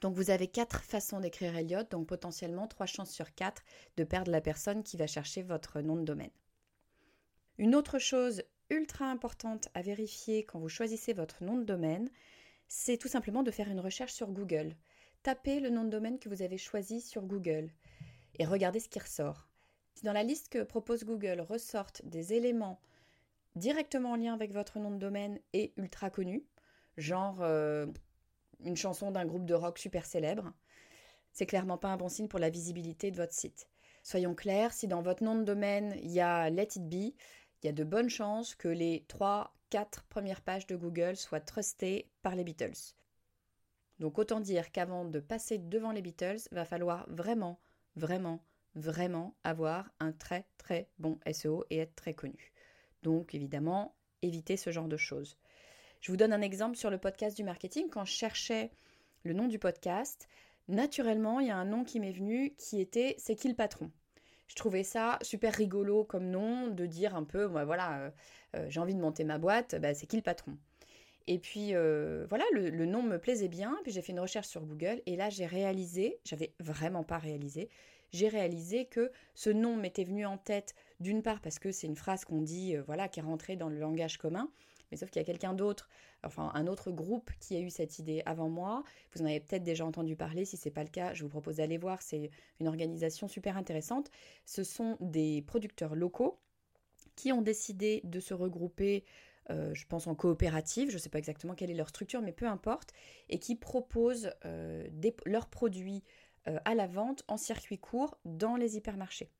Donc 0.00 0.14
vous 0.14 0.30
avez 0.30 0.48
quatre 0.48 0.82
façons 0.82 1.20
d'écrire 1.20 1.56
Elliot, 1.56 1.84
donc 1.90 2.08
potentiellement 2.08 2.66
trois 2.66 2.86
chances 2.86 3.12
sur 3.12 3.34
quatre 3.34 3.62
de 3.96 4.04
perdre 4.04 4.30
la 4.30 4.40
personne 4.40 4.82
qui 4.82 4.96
va 4.96 5.06
chercher 5.06 5.42
votre 5.42 5.80
nom 5.80 5.96
de 5.96 6.02
domaine. 6.02 6.30
Une 7.58 7.74
autre 7.74 7.98
chose 7.98 8.42
ultra 8.70 9.06
importante 9.06 9.68
à 9.74 9.82
vérifier 9.82 10.44
quand 10.44 10.58
vous 10.58 10.68
choisissez 10.68 11.12
votre 11.12 11.44
nom 11.44 11.56
de 11.56 11.64
domaine, 11.64 12.10
c'est 12.66 12.96
tout 12.96 13.08
simplement 13.08 13.42
de 13.42 13.50
faire 13.50 13.68
une 13.68 13.80
recherche 13.80 14.12
sur 14.12 14.32
Google. 14.32 14.74
Tapez 15.22 15.60
le 15.60 15.70
nom 15.70 15.84
de 15.84 15.90
domaine 15.90 16.18
que 16.18 16.28
vous 16.28 16.42
avez 16.42 16.58
choisi 16.58 17.00
sur 17.00 17.22
Google 17.22 17.70
et 18.38 18.44
regardez 18.44 18.80
ce 18.80 18.88
qui 18.88 18.98
ressort. 18.98 19.51
Si 19.94 20.04
dans 20.04 20.12
la 20.12 20.22
liste 20.22 20.48
que 20.48 20.62
propose 20.62 21.04
Google 21.04 21.40
ressortent 21.40 22.02
des 22.04 22.32
éléments 22.32 22.80
directement 23.56 24.12
en 24.12 24.16
lien 24.16 24.34
avec 24.34 24.52
votre 24.52 24.78
nom 24.78 24.90
de 24.90 24.98
domaine 24.98 25.38
et 25.52 25.72
ultra 25.76 26.10
connus, 26.10 26.44
genre 26.96 27.38
euh, 27.40 27.86
une 28.64 28.76
chanson 28.76 29.10
d'un 29.10 29.26
groupe 29.26 29.46
de 29.46 29.54
rock 29.54 29.78
super 29.78 30.06
célèbre, 30.06 30.52
c'est 31.32 31.46
clairement 31.46 31.78
pas 31.78 31.88
un 31.88 31.96
bon 31.96 32.08
signe 32.08 32.28
pour 32.28 32.38
la 32.38 32.50
visibilité 32.50 33.10
de 33.10 33.16
votre 33.16 33.34
site. 33.34 33.68
Soyons 34.02 34.34
clairs, 34.34 34.72
si 34.72 34.88
dans 34.88 35.02
votre 35.02 35.22
nom 35.22 35.36
de 35.36 35.44
domaine 35.44 35.94
il 36.02 36.10
y 36.10 36.20
a 36.20 36.50
Let 36.50 36.68
It 36.76 36.88
Be, 36.88 37.14
il 37.62 37.66
y 37.66 37.68
a 37.68 37.72
de 37.72 37.84
bonnes 37.84 38.10
chances 38.10 38.54
que 38.54 38.68
les 38.68 39.06
3-4 39.08 39.48
premières 40.08 40.40
pages 40.42 40.66
de 40.66 40.76
Google 40.76 41.16
soient 41.16 41.40
trustées 41.40 42.10
par 42.22 42.34
les 42.34 42.44
Beatles. 42.44 42.94
Donc 44.00 44.18
autant 44.18 44.40
dire 44.40 44.72
qu'avant 44.72 45.04
de 45.04 45.20
passer 45.20 45.58
devant 45.58 45.92
les 45.92 46.02
Beatles, 46.02 46.40
va 46.50 46.64
falloir 46.64 47.06
vraiment, 47.08 47.60
vraiment, 47.94 48.42
vraiment 48.74 49.34
avoir 49.44 49.90
un 50.00 50.12
très 50.12 50.46
très 50.58 50.88
bon 50.98 51.18
SEO 51.30 51.64
et 51.70 51.78
être 51.78 51.94
très 51.94 52.14
connu. 52.14 52.52
Donc 53.02 53.34
évidemment, 53.34 53.94
évitez 54.22 54.56
ce 54.56 54.70
genre 54.70 54.88
de 54.88 54.96
choses. 54.96 55.36
Je 56.00 56.10
vous 56.10 56.16
donne 56.16 56.32
un 56.32 56.42
exemple 56.42 56.76
sur 56.76 56.90
le 56.90 56.98
podcast 56.98 57.36
du 57.36 57.44
marketing. 57.44 57.88
Quand 57.88 58.04
je 58.04 58.12
cherchais 58.12 58.70
le 59.24 59.34
nom 59.34 59.46
du 59.46 59.58
podcast, 59.58 60.28
naturellement, 60.68 61.40
il 61.40 61.48
y 61.48 61.50
a 61.50 61.56
un 61.56 61.64
nom 61.64 61.84
qui 61.84 62.00
m'est 62.00 62.12
venu 62.12 62.54
qui 62.58 62.80
était 62.80 63.14
C'est 63.18 63.36
qui 63.36 63.48
le 63.48 63.54
patron? 63.54 63.90
Je 64.48 64.54
trouvais 64.54 64.82
ça 64.82 65.18
super 65.22 65.54
rigolo 65.54 66.04
comme 66.04 66.28
nom 66.28 66.68
de 66.68 66.86
dire 66.86 67.14
un 67.14 67.24
peu, 67.24 67.44
voilà, 67.44 68.00
euh, 68.00 68.10
euh, 68.56 68.66
j'ai 68.68 68.80
envie 68.80 68.94
de 68.94 69.00
monter 69.00 69.24
ma 69.24 69.38
boîte, 69.38 69.76
bah, 69.80 69.94
c'est 69.94 70.06
qui 70.06 70.16
le 70.16 70.22
patron? 70.22 70.58
Et 71.26 71.38
puis 71.38 71.74
euh, 71.74 72.26
voilà, 72.28 72.44
le, 72.52 72.68
le, 72.68 72.84
nom 72.84 73.02
me 73.02 73.18
plaisait 73.18 73.48
bien. 73.48 73.78
Puis 73.82 73.92
j'ai 73.92 74.02
fait 74.02 74.12
une 74.12 74.20
recherche 74.20 74.48
sur 74.48 74.62
Google 74.62 75.00
et 75.06 75.16
là 75.16 75.30
j'ai 75.30 75.46
réalisé, 75.46 76.18
j'avais 76.24 76.52
vraiment 76.58 77.04
pas 77.04 77.18
réalisé, 77.18 77.70
j'ai 78.12 78.28
réalisé 78.28 78.86
que 78.86 79.10
ce 79.34 79.50
nom 79.50 79.76
m'était 79.76 80.04
venu 80.04 80.26
en 80.26 80.38
tête 80.38 80.74
d'une 81.00 81.22
part 81.22 81.40
parce 81.40 81.58
que 81.58 81.72
c'est 81.72 81.86
une 81.86 81.96
phrase 81.96 82.24
qu'on 82.24 82.42
dit, 82.42 82.76
voilà, 82.86 83.08
qui 83.08 83.20
est 83.20 83.22
rentrée 83.22 83.56
dans 83.56 83.68
le 83.68 83.78
langage 83.78 84.18
commun, 84.18 84.50
mais 84.90 84.98
sauf 84.98 85.10
qu'il 85.10 85.20
y 85.20 85.24
a 85.24 85.26
quelqu'un 85.26 85.54
d'autre, 85.54 85.88
enfin 86.22 86.50
un 86.54 86.66
autre 86.66 86.90
groupe 86.90 87.30
qui 87.40 87.56
a 87.56 87.60
eu 87.60 87.70
cette 87.70 87.98
idée 87.98 88.22
avant 88.26 88.50
moi. 88.50 88.84
Vous 89.14 89.22
en 89.22 89.24
avez 89.24 89.40
peut-être 89.40 89.62
déjà 89.62 89.86
entendu 89.86 90.16
parler. 90.16 90.44
Si 90.44 90.58
ce 90.58 90.68
n'est 90.68 90.72
pas 90.72 90.84
le 90.84 90.90
cas, 90.90 91.14
je 91.14 91.22
vous 91.22 91.30
propose 91.30 91.56
d'aller 91.56 91.78
voir. 91.78 92.02
C'est 92.02 92.30
une 92.60 92.68
organisation 92.68 93.26
super 93.26 93.56
intéressante. 93.56 94.10
Ce 94.44 94.62
sont 94.62 94.98
des 95.00 95.42
producteurs 95.42 95.94
locaux 95.94 96.38
qui 97.16 97.32
ont 97.32 97.42
décidé 97.42 98.02
de 98.04 98.20
se 98.20 98.34
regrouper 98.34 99.04
euh, 99.50 99.74
je 99.74 99.86
pense 99.86 100.06
en 100.06 100.14
coopérative, 100.14 100.88
je 100.90 100.94
ne 100.94 101.00
sais 101.00 101.08
pas 101.08 101.18
exactement 101.18 101.54
quelle 101.54 101.70
est 101.70 101.74
leur 101.74 101.88
structure, 101.88 102.22
mais 102.22 102.32
peu 102.32 102.46
importe, 102.46 102.92
et 103.28 103.38
qui 103.38 103.56
proposent 103.56 104.30
euh, 104.44 104.86
leurs 105.26 105.48
produits 105.48 106.04
euh, 106.48 106.58
à 106.64 106.74
la 106.74 106.86
vente 106.86 107.24
en 107.28 107.36
circuit 107.36 107.78
court 107.78 108.18
dans 108.24 108.56
les 108.56 108.76
hypermarchés. 108.76 109.30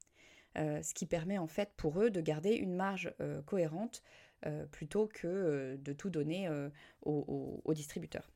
ce 0.56 0.94
qui 0.94 1.06
permet 1.06 1.38
en 1.38 1.46
fait 1.46 1.70
pour 1.76 2.00
eux 2.00 2.10
de 2.10 2.20
garder 2.20 2.54
une 2.54 2.74
marge 2.74 3.12
cohérente 3.46 4.02
euh, 4.46 4.66
plutôt 4.66 5.06
que 5.06 5.28
euh, 5.28 5.76
de 5.76 5.92
tout 5.92 6.10
donner 6.10 6.48
euh, 6.48 6.68
aux, 7.02 7.74
distributeurs. 7.74 8.28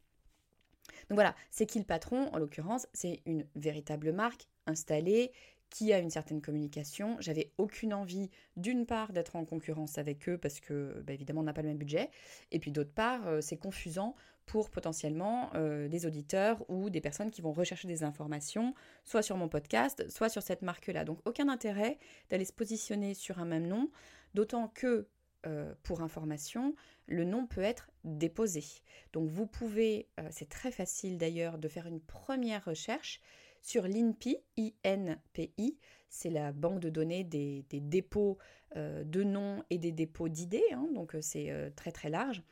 Donc 1.10 1.16
voilà, 1.16 1.34
c'est 1.50 1.66
qui 1.66 1.80
le 1.80 1.84
patron 1.84 2.28
En 2.32 2.38
l'occurrence, 2.38 2.86
c'est 2.92 3.22
une 3.26 3.44
véritable 3.56 4.12
marque 4.12 4.46
installée 4.66 5.32
qui 5.68 5.92
a 5.92 5.98
une 5.98 6.10
certaine 6.10 6.40
communication. 6.40 7.16
J'avais 7.18 7.50
aucune 7.58 7.92
envie, 7.92 8.30
d'une 8.56 8.86
part, 8.86 9.12
d'être 9.12 9.34
en 9.34 9.44
concurrence 9.44 9.98
avec 9.98 10.28
eux 10.28 10.38
parce 10.38 10.60
que, 10.60 11.02
bah, 11.04 11.12
évidemment, 11.12 11.40
on 11.40 11.44
n'a 11.44 11.52
pas 11.52 11.62
le 11.62 11.68
même 11.68 11.78
budget. 11.78 12.08
Et 12.52 12.60
puis, 12.60 12.70
d'autre 12.70 12.92
part, 12.92 13.42
c'est 13.42 13.56
confusant 13.56 14.14
pour 14.46 14.70
potentiellement 14.70 15.50
des 15.54 16.06
auditeurs 16.06 16.64
ou 16.70 16.88
des 16.88 17.00
personnes 17.00 17.30
qui 17.30 17.42
vont 17.42 17.52
rechercher 17.52 17.88
des 17.88 18.04
informations, 18.04 18.74
soit 19.04 19.22
sur 19.22 19.36
mon 19.36 19.48
podcast, 19.48 20.08
soit 20.08 20.28
sur 20.28 20.42
cette 20.42 20.62
marque-là. 20.62 21.04
Donc, 21.04 21.18
aucun 21.26 21.48
intérêt 21.48 21.98
d'aller 22.30 22.44
se 22.44 22.52
positionner 22.52 23.14
sur 23.14 23.38
un 23.38 23.44
même 23.44 23.66
nom, 23.66 23.90
d'autant 24.34 24.68
que 24.68 25.08
euh, 25.46 25.74
pour 25.84 26.02
information, 26.02 26.74
le 27.06 27.24
nom 27.24 27.46
peut 27.46 27.60
être 27.60 27.88
déposé. 28.02 28.64
Donc 29.12 29.28
vous 29.28 29.46
pouvez, 29.46 30.08
euh, 30.18 30.26
c'est 30.30 30.48
très 30.48 30.72
facile 30.72 31.18
d'ailleurs, 31.18 31.58
de 31.58 31.68
faire 31.68 31.86
une 31.86 32.00
première 32.00 32.64
recherche 32.64 33.20
sur 33.62 33.86
l'INPI, 33.86 34.38
INPI, 34.84 35.78
c'est 36.08 36.30
la 36.30 36.50
banque 36.52 36.80
de 36.80 36.90
données 36.90 37.22
des, 37.22 37.64
dépôts 37.70 38.38
euh, 38.74 39.04
de 39.04 39.22
noms 39.22 39.62
et 39.70 39.78
des 39.78 39.92
dépôts 39.92 40.28
d'idées, 40.28 40.64
hein. 40.72 40.88
donc 40.94 41.16
c'est 41.20 41.52
très 41.76 41.92
très 41.92 42.10
large. 42.10 42.42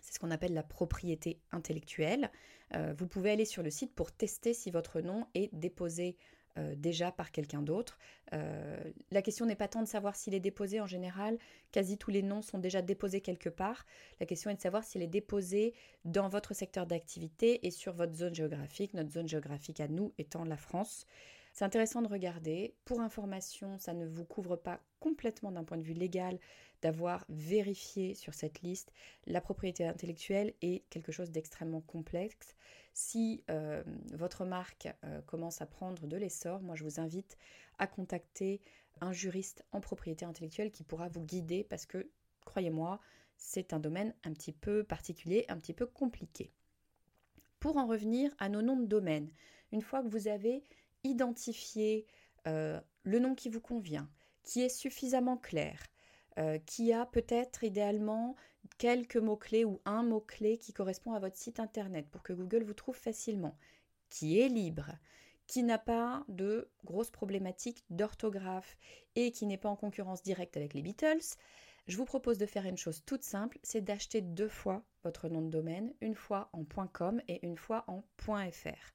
C'est 0.00 0.14
ce 0.14 0.18
qu'on 0.18 0.30
appelle 0.30 0.54
la 0.54 0.62
propriété 0.62 1.40
intellectuelle. 1.52 2.30
vous 2.98 3.06
pouvez 3.06 3.30
aller 3.30 3.44
sur 3.44 3.62
le 3.62 3.70
site 3.70 3.94
pour 3.94 4.10
tester 4.12 4.54
si 4.54 4.70
votre 4.70 5.00
nom 5.00 5.26
est 5.34 5.54
déposé 5.54 6.16
euh, 6.56 6.76
déjà 6.76 7.10
par 7.10 7.32
quelqu'un 7.32 7.62
d'autre. 7.62 7.98
Euh, 8.32 8.78
la 9.10 9.22
question 9.22 9.44
n'est 9.44 9.56
pas 9.56 9.66
tant 9.66 9.82
de 9.82 9.88
savoir 9.88 10.14
s'il 10.14 10.34
est 10.34 10.40
déposé 10.40 10.80
en 10.80 10.86
général, 10.86 11.36
quasi 11.72 11.98
tous 11.98 12.12
les 12.12 12.22
noms 12.22 12.42
sont 12.42 12.58
déjà 12.58 12.80
déposés 12.80 13.20
quelque 13.20 13.48
part. 13.48 13.84
La 14.20 14.26
question 14.26 14.50
est 14.50 14.54
de 14.54 14.60
savoir 14.60 14.84
s'il 14.84 15.02
est 15.02 15.08
déposé 15.08 15.74
dans 16.04 16.28
votre 16.28 16.54
secteur 16.54 16.86
d'activité 16.86 17.66
et 17.66 17.72
sur 17.72 17.92
votre 17.92 18.14
zone 18.14 18.36
géographique, 18.36 18.94
notre 18.94 19.10
zone 19.10 19.26
géographique 19.26 19.80
à 19.80 19.88
nous 19.88 20.12
étant 20.16 20.44
la 20.44 20.56
France. 20.56 21.06
C'est 21.52 21.64
intéressant 21.64 22.02
de 22.02 22.08
regarder. 22.08 22.76
Pour 22.84 23.00
information, 23.00 23.76
ça 23.78 23.92
ne 23.92 24.06
vous 24.06 24.24
couvre 24.24 24.54
pas 24.54 24.80
complètement 25.00 25.50
d'un 25.50 25.64
point 25.64 25.76
de 25.76 25.82
vue 25.82 25.92
légal 25.92 26.38
d'avoir 26.84 27.24
vérifié 27.30 28.14
sur 28.14 28.34
cette 28.34 28.60
liste. 28.60 28.92
La 29.26 29.40
propriété 29.40 29.86
intellectuelle 29.86 30.52
est 30.60 30.84
quelque 30.90 31.12
chose 31.12 31.30
d'extrêmement 31.30 31.80
complexe. 31.80 32.54
Si 32.92 33.42
euh, 33.50 33.82
votre 34.12 34.44
marque 34.44 34.88
euh, 35.04 35.22
commence 35.22 35.62
à 35.62 35.66
prendre 35.66 36.06
de 36.06 36.16
l'essor, 36.18 36.60
moi 36.60 36.76
je 36.76 36.84
vous 36.84 37.00
invite 37.00 37.38
à 37.78 37.86
contacter 37.86 38.60
un 39.00 39.12
juriste 39.12 39.64
en 39.72 39.80
propriété 39.80 40.26
intellectuelle 40.26 40.70
qui 40.70 40.84
pourra 40.84 41.08
vous 41.08 41.22
guider 41.22 41.64
parce 41.64 41.86
que, 41.86 42.10
croyez-moi, 42.44 43.00
c'est 43.38 43.72
un 43.72 43.80
domaine 43.80 44.14
un 44.22 44.34
petit 44.34 44.52
peu 44.52 44.84
particulier, 44.84 45.46
un 45.48 45.56
petit 45.56 45.72
peu 45.72 45.86
compliqué. 45.86 46.52
Pour 47.60 47.78
en 47.78 47.86
revenir 47.86 48.30
à 48.38 48.50
nos 48.50 48.60
noms 48.60 48.78
de 48.78 48.84
domaine, 48.84 49.30
une 49.72 49.80
fois 49.80 50.02
que 50.02 50.08
vous 50.08 50.28
avez 50.28 50.62
identifier 51.02 52.06
euh, 52.46 52.78
le 53.04 53.20
nom 53.20 53.34
qui 53.34 53.48
vous 53.48 53.60
convient, 53.60 54.10
qui 54.42 54.60
est 54.62 54.68
suffisamment 54.68 55.38
clair, 55.38 55.80
euh, 56.38 56.58
qui 56.58 56.92
a 56.92 57.06
peut-être 57.06 57.64
idéalement 57.64 58.36
quelques 58.78 59.16
mots-clés 59.16 59.64
ou 59.64 59.80
un 59.84 60.02
mot-clé 60.02 60.58
qui 60.58 60.72
correspond 60.72 61.12
à 61.12 61.18
votre 61.18 61.36
site 61.36 61.60
internet 61.60 62.08
pour 62.10 62.22
que 62.22 62.32
Google 62.32 62.64
vous 62.64 62.74
trouve 62.74 62.96
facilement, 62.96 63.56
qui 64.10 64.40
est 64.40 64.48
libre, 64.48 64.90
qui 65.46 65.62
n'a 65.62 65.78
pas 65.78 66.24
de 66.28 66.70
grosses 66.84 67.10
problématiques 67.10 67.84
d'orthographe 67.90 68.76
et 69.14 69.30
qui 69.30 69.46
n'est 69.46 69.58
pas 69.58 69.68
en 69.68 69.76
concurrence 69.76 70.22
directe 70.22 70.56
avec 70.56 70.74
les 70.74 70.82
Beatles, 70.82 71.36
je 71.86 71.96
vous 71.98 72.06
propose 72.06 72.38
de 72.38 72.46
faire 72.46 72.64
une 72.64 72.78
chose 72.78 73.02
toute 73.04 73.22
simple, 73.22 73.58
c'est 73.62 73.82
d'acheter 73.82 74.22
deux 74.22 74.48
fois 74.48 74.82
votre 75.02 75.28
nom 75.28 75.42
de 75.42 75.50
domaine, 75.50 75.92
une 76.00 76.14
fois 76.14 76.48
en 76.52 76.64
.com 76.64 77.20
et 77.28 77.44
une 77.46 77.58
fois 77.58 77.84
en 77.88 78.02
.fr. 78.18 78.94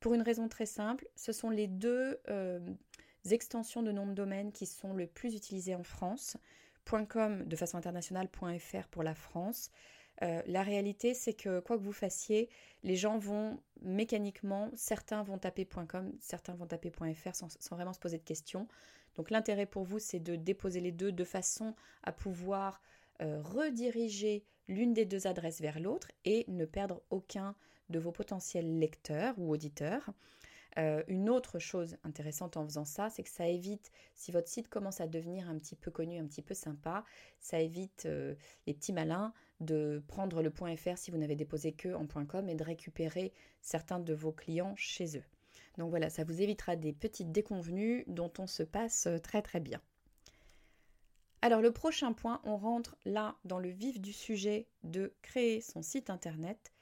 Pour 0.00 0.12
une 0.12 0.22
raison 0.22 0.48
très 0.48 0.66
simple, 0.66 1.08
ce 1.14 1.32
sont 1.32 1.50
les 1.50 1.68
deux 1.68 2.18
euh, 2.28 2.58
extensions 3.30 3.82
de 3.82 3.92
nom 3.92 4.06
de 4.06 4.12
domaine 4.12 4.50
qui 4.52 4.66
sont 4.66 4.92
le 4.92 5.06
plus 5.06 5.34
utilisées 5.34 5.76
en 5.76 5.84
France 5.84 6.36
.com 6.90 7.44
de 7.44 7.56
façon 7.56 7.76
internationale, 7.76 8.28
.fr 8.58 8.88
pour 8.90 9.02
la 9.02 9.14
France. 9.14 9.70
Euh, 10.22 10.42
la 10.46 10.62
réalité, 10.62 11.14
c'est 11.14 11.34
que 11.34 11.60
quoi 11.60 11.76
que 11.76 11.82
vous 11.82 11.92
fassiez, 11.92 12.48
les 12.82 12.96
gens 12.96 13.18
vont 13.18 13.60
mécaniquement, 13.82 14.70
certains 14.74 15.22
vont 15.22 15.38
taper 15.38 15.66
.com, 15.66 16.12
certains 16.20 16.54
vont 16.54 16.66
taper 16.66 16.90
.fr 16.90 17.34
sans, 17.34 17.48
vraiment 17.70 17.92
se 17.92 18.00
poser 18.00 18.18
de 18.18 18.22
questions. 18.22 18.66
Donc 19.16 19.30
l'intérêt 19.30 19.66
pour 19.66 19.84
vous, 19.84 19.98
c'est 19.98 20.20
de 20.20 20.36
déposer 20.36 20.80
les 20.80 20.92
deux 20.92 21.12
de 21.12 21.24
façon 21.24 21.74
à 22.02 22.12
pouvoir 22.12 22.80
euh, 23.20 23.40
rediriger 23.42 24.44
l'une 24.68 24.94
des 24.94 25.04
deux 25.04 25.26
adresses 25.26 25.60
vers 25.60 25.80
l'autre 25.80 26.10
et 26.24 26.44
ne 26.48 26.64
perdre 26.64 27.02
aucun 27.10 27.54
de 27.88 27.98
vos 27.98 28.12
potentiels 28.12 28.78
lecteurs 28.78 29.34
ou 29.38 29.52
auditeurs. 29.52 30.10
Euh, 30.78 31.02
une 31.08 31.30
autre 31.30 31.58
chose 31.58 31.96
intéressante 32.04 32.56
en 32.56 32.64
faisant 32.64 32.84
ça, 32.84 33.08
c'est 33.08 33.22
que 33.22 33.30
ça 33.30 33.48
évite, 33.48 33.90
si 34.14 34.30
votre 34.30 34.48
site 34.48 34.68
commence 34.68 35.00
à 35.00 35.06
devenir 35.06 35.48
un 35.48 35.58
petit 35.58 35.74
peu 35.74 35.90
connu, 35.90 36.18
un 36.18 36.26
petit 36.26 36.42
peu 36.42 36.52
sympa, 36.52 37.04
ça 37.40 37.60
évite 37.60 38.04
euh, 38.04 38.34
les 38.66 38.74
petits 38.74 38.92
malins 38.92 39.32
de 39.60 40.02
prendre 40.06 40.42
le 40.42 40.50
.fr 40.50 40.98
si 40.98 41.10
vous 41.10 41.16
n'avez 41.16 41.36
déposé 41.36 41.72
que 41.72 41.94
en 41.94 42.06
.com 42.06 42.48
et 42.48 42.54
de 42.54 42.64
récupérer 42.64 43.32
certains 43.62 44.00
de 44.00 44.12
vos 44.12 44.32
clients 44.32 44.74
chez 44.76 45.16
eux. 45.16 45.24
Donc 45.78 45.88
voilà, 45.88 46.10
ça 46.10 46.24
vous 46.24 46.42
évitera 46.42 46.76
des 46.76 46.92
petites 46.92 47.32
déconvenues 47.32 48.04
dont 48.06 48.32
on 48.38 48.46
se 48.46 48.62
passe 48.62 49.08
très 49.22 49.40
très 49.40 49.60
bien. 49.60 49.80
Alors 51.40 51.62
le 51.62 51.72
prochain 51.72 52.12
point, 52.12 52.40
on 52.44 52.56
rentre 52.56 52.96
là 53.04 53.36
dans 53.44 53.58
le 53.58 53.68
vif 53.68 54.00
du 54.00 54.12
sujet 54.12 54.68
de 54.82 55.14
créer 55.22 55.60
son 55.60 55.80
site 55.80 56.10
internet, 56.10 56.72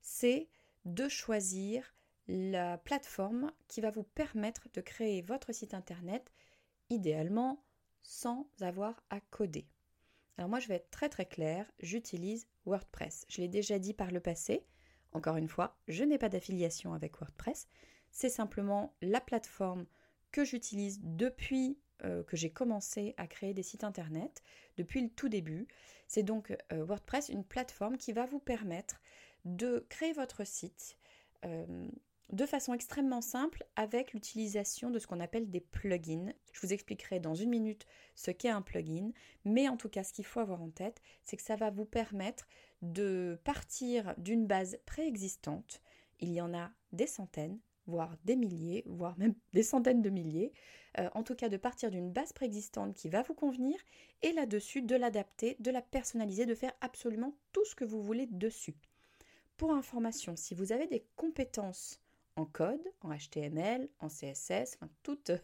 c'est 0.00 0.48
de 0.84 1.08
choisir 1.08 1.94
la 2.32 2.78
plateforme 2.78 3.52
qui 3.68 3.82
va 3.82 3.90
vous 3.90 4.02
permettre 4.02 4.68
de 4.72 4.80
créer 4.80 5.20
votre 5.20 5.52
site 5.52 5.74
internet, 5.74 6.32
idéalement 6.88 7.62
sans 8.02 8.48
avoir 8.62 9.02
à 9.10 9.20
coder. 9.20 9.66
Alors 10.38 10.48
moi 10.48 10.58
je 10.58 10.68
vais 10.68 10.76
être 10.76 10.90
très 10.90 11.10
très 11.10 11.26
clair, 11.26 11.70
j'utilise 11.78 12.46
WordPress. 12.64 13.26
Je 13.28 13.42
l'ai 13.42 13.48
déjà 13.48 13.78
dit 13.78 13.92
par 13.92 14.10
le 14.10 14.20
passé. 14.20 14.64
Encore 15.12 15.36
une 15.36 15.48
fois, 15.48 15.76
je 15.88 16.04
n'ai 16.04 16.16
pas 16.16 16.30
d'affiliation 16.30 16.94
avec 16.94 17.18
WordPress. 17.18 17.68
C'est 18.10 18.30
simplement 18.30 18.94
la 19.02 19.20
plateforme 19.20 19.84
que 20.30 20.42
j'utilise 20.42 21.00
depuis 21.02 21.78
euh, 22.04 22.24
que 22.24 22.36
j'ai 22.38 22.50
commencé 22.50 23.14
à 23.18 23.26
créer 23.26 23.52
des 23.52 23.62
sites 23.62 23.84
internet, 23.84 24.42
depuis 24.78 25.02
le 25.02 25.10
tout 25.10 25.28
début. 25.28 25.68
C'est 26.08 26.22
donc 26.22 26.56
euh, 26.72 26.82
WordPress, 26.82 27.28
une 27.28 27.44
plateforme 27.44 27.98
qui 27.98 28.12
va 28.12 28.24
vous 28.24 28.40
permettre 28.40 29.02
de 29.44 29.86
créer 29.90 30.14
votre 30.14 30.46
site. 30.46 30.96
Euh, 31.44 31.88
de 32.30 32.46
façon 32.46 32.72
extrêmement 32.72 33.20
simple 33.20 33.64
avec 33.76 34.12
l'utilisation 34.12 34.90
de 34.90 34.98
ce 34.98 35.06
qu'on 35.06 35.20
appelle 35.20 35.50
des 35.50 35.60
plugins. 35.60 36.32
Je 36.52 36.60
vous 36.60 36.72
expliquerai 36.72 37.20
dans 37.20 37.34
une 37.34 37.50
minute 37.50 37.86
ce 38.14 38.30
qu'est 38.30 38.48
un 38.48 38.62
plugin, 38.62 39.10
mais 39.44 39.68
en 39.68 39.76
tout 39.76 39.88
cas 39.88 40.02
ce 40.02 40.12
qu'il 40.12 40.24
faut 40.24 40.40
avoir 40.40 40.62
en 40.62 40.70
tête, 40.70 41.02
c'est 41.22 41.36
que 41.36 41.42
ça 41.42 41.56
va 41.56 41.70
vous 41.70 41.84
permettre 41.84 42.48
de 42.80 43.38
partir 43.44 44.14
d'une 44.16 44.46
base 44.46 44.78
préexistante. 44.86 45.82
Il 46.20 46.32
y 46.32 46.40
en 46.40 46.54
a 46.54 46.70
des 46.92 47.06
centaines, 47.06 47.58
voire 47.86 48.16
des 48.24 48.36
milliers, 48.36 48.82
voire 48.86 49.18
même 49.18 49.34
des 49.52 49.62
centaines 49.62 50.02
de 50.02 50.10
milliers. 50.10 50.52
Euh, 50.98 51.08
en 51.14 51.22
tout 51.22 51.34
cas, 51.34 51.48
de 51.48 51.56
partir 51.56 51.90
d'une 51.90 52.12
base 52.12 52.32
préexistante 52.32 52.94
qui 52.94 53.08
va 53.08 53.22
vous 53.22 53.34
convenir 53.34 53.78
et 54.22 54.32
là-dessus 54.32 54.82
de 54.82 54.96
l'adapter, 54.96 55.56
de 55.58 55.70
la 55.70 55.82
personnaliser, 55.82 56.46
de 56.46 56.54
faire 56.54 56.72
absolument 56.80 57.34
tout 57.52 57.64
ce 57.64 57.74
que 57.74 57.84
vous 57.84 58.02
voulez 58.02 58.26
dessus. 58.26 58.76
Pour 59.56 59.72
information, 59.72 60.36
si 60.36 60.54
vous 60.54 60.72
avez 60.72 60.86
des 60.86 61.06
compétences 61.16 62.00
en 62.36 62.44
code, 62.44 62.82
en 63.02 63.10
HTML, 63.10 63.88
en 64.00 64.08
CSS, 64.08 64.76
enfin 64.76 64.88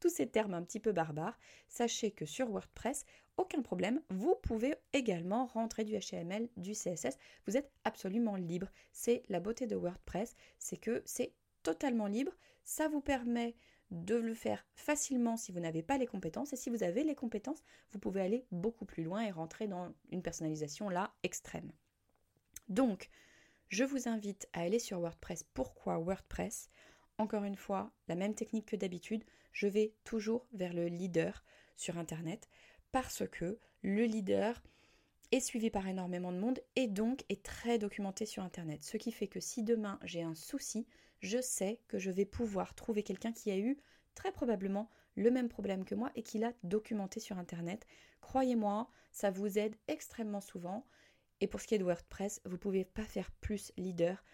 tous 0.00 0.08
ces 0.08 0.26
termes 0.28 0.54
un 0.54 0.62
petit 0.62 0.80
peu 0.80 0.92
barbares, 0.92 1.38
sachez 1.68 2.10
que 2.10 2.26
sur 2.26 2.50
WordPress, 2.50 3.04
aucun 3.36 3.62
problème, 3.62 4.00
vous 4.10 4.36
pouvez 4.42 4.74
également 4.92 5.46
rentrer 5.46 5.84
du 5.84 5.98
HTML, 5.98 6.48
du 6.56 6.72
CSS, 6.72 7.18
vous 7.46 7.56
êtes 7.56 7.70
absolument 7.84 8.36
libre. 8.36 8.68
C'est 8.92 9.22
la 9.28 9.40
beauté 9.40 9.66
de 9.66 9.76
WordPress, 9.76 10.36
c'est 10.58 10.76
que 10.76 11.02
c'est 11.04 11.32
totalement 11.62 12.06
libre, 12.06 12.32
ça 12.64 12.88
vous 12.88 13.00
permet 13.00 13.56
de 13.90 14.16
le 14.16 14.34
faire 14.34 14.66
facilement 14.74 15.36
si 15.36 15.52
vous 15.52 15.60
n'avez 15.60 15.82
pas 15.82 15.98
les 15.98 16.06
compétences 16.06 16.52
et 16.52 16.56
si 16.56 16.70
vous 16.70 16.82
avez 16.82 17.04
les 17.04 17.14
compétences, 17.14 17.62
vous 17.90 17.98
pouvez 17.98 18.20
aller 18.20 18.46
beaucoup 18.50 18.84
plus 18.84 19.04
loin 19.04 19.22
et 19.22 19.30
rentrer 19.30 19.68
dans 19.68 19.92
une 20.10 20.22
personnalisation 20.22 20.88
là 20.88 21.14
extrême. 21.22 21.72
Donc, 22.68 23.10
je 23.74 23.82
vous 23.82 24.08
invite 24.08 24.48
à 24.52 24.60
aller 24.60 24.78
sur 24.78 25.00
WordPress. 25.00 25.42
Pourquoi 25.52 25.98
WordPress? 25.98 26.70
Encore 27.18 27.42
une 27.42 27.56
fois, 27.56 27.90
la 28.06 28.14
même 28.14 28.36
technique 28.36 28.66
que 28.66 28.76
d'habitude, 28.76 29.24
je 29.50 29.66
vais 29.66 29.92
toujours 30.04 30.46
vers 30.52 30.72
le 30.72 30.86
leader 30.86 31.42
sur 31.74 31.98
Internet 31.98 32.48
parce 32.92 33.24
que 33.32 33.58
le 33.82 34.04
leader 34.04 34.62
est 35.32 35.40
suivi 35.40 35.70
par 35.70 35.88
énormément 35.88 36.30
de 36.30 36.38
monde 36.38 36.60
et 36.76 36.86
donc 36.86 37.24
est 37.28 37.44
très 37.44 37.80
documenté 37.80 38.26
sur 38.26 38.44
Internet. 38.44 38.84
Ce 38.84 38.96
qui 38.96 39.10
fait 39.10 39.26
que 39.26 39.40
si 39.40 39.64
demain 39.64 39.98
j'ai 40.04 40.22
un 40.22 40.36
souci, 40.36 40.86
je 41.18 41.40
sais 41.40 41.80
que 41.88 41.98
je 41.98 42.12
vais 42.12 42.26
pouvoir 42.26 42.76
trouver 42.76 43.02
quelqu'un 43.02 43.32
qui 43.32 43.50
a 43.50 43.58
eu 43.58 43.76
très 44.14 44.30
probablement 44.30 44.88
le 45.16 45.32
même 45.32 45.48
problème 45.48 45.84
que 45.84 45.96
moi 45.96 46.12
et 46.14 46.22
qui 46.22 46.38
l'a 46.38 46.52
documenté 46.62 47.18
sur 47.18 47.38
Internet. 47.38 47.88
Croyez-moi, 48.20 48.88
ça 49.10 49.32
vous 49.32 49.58
aide 49.58 49.74
extrêmement 49.88 50.40
souvent 50.40 50.86
et 51.44 51.46
pour 51.46 51.60
ce 51.60 51.66
qui 51.66 51.74
est 51.74 51.78
de 51.78 51.84
WordPress, 51.84 52.40
vous 52.46 52.52
ne 52.52 52.56
pouvez 52.56 52.86
pas 52.86 53.04
faire 53.04 53.30
plus 53.30 53.70
leader. 53.76 54.24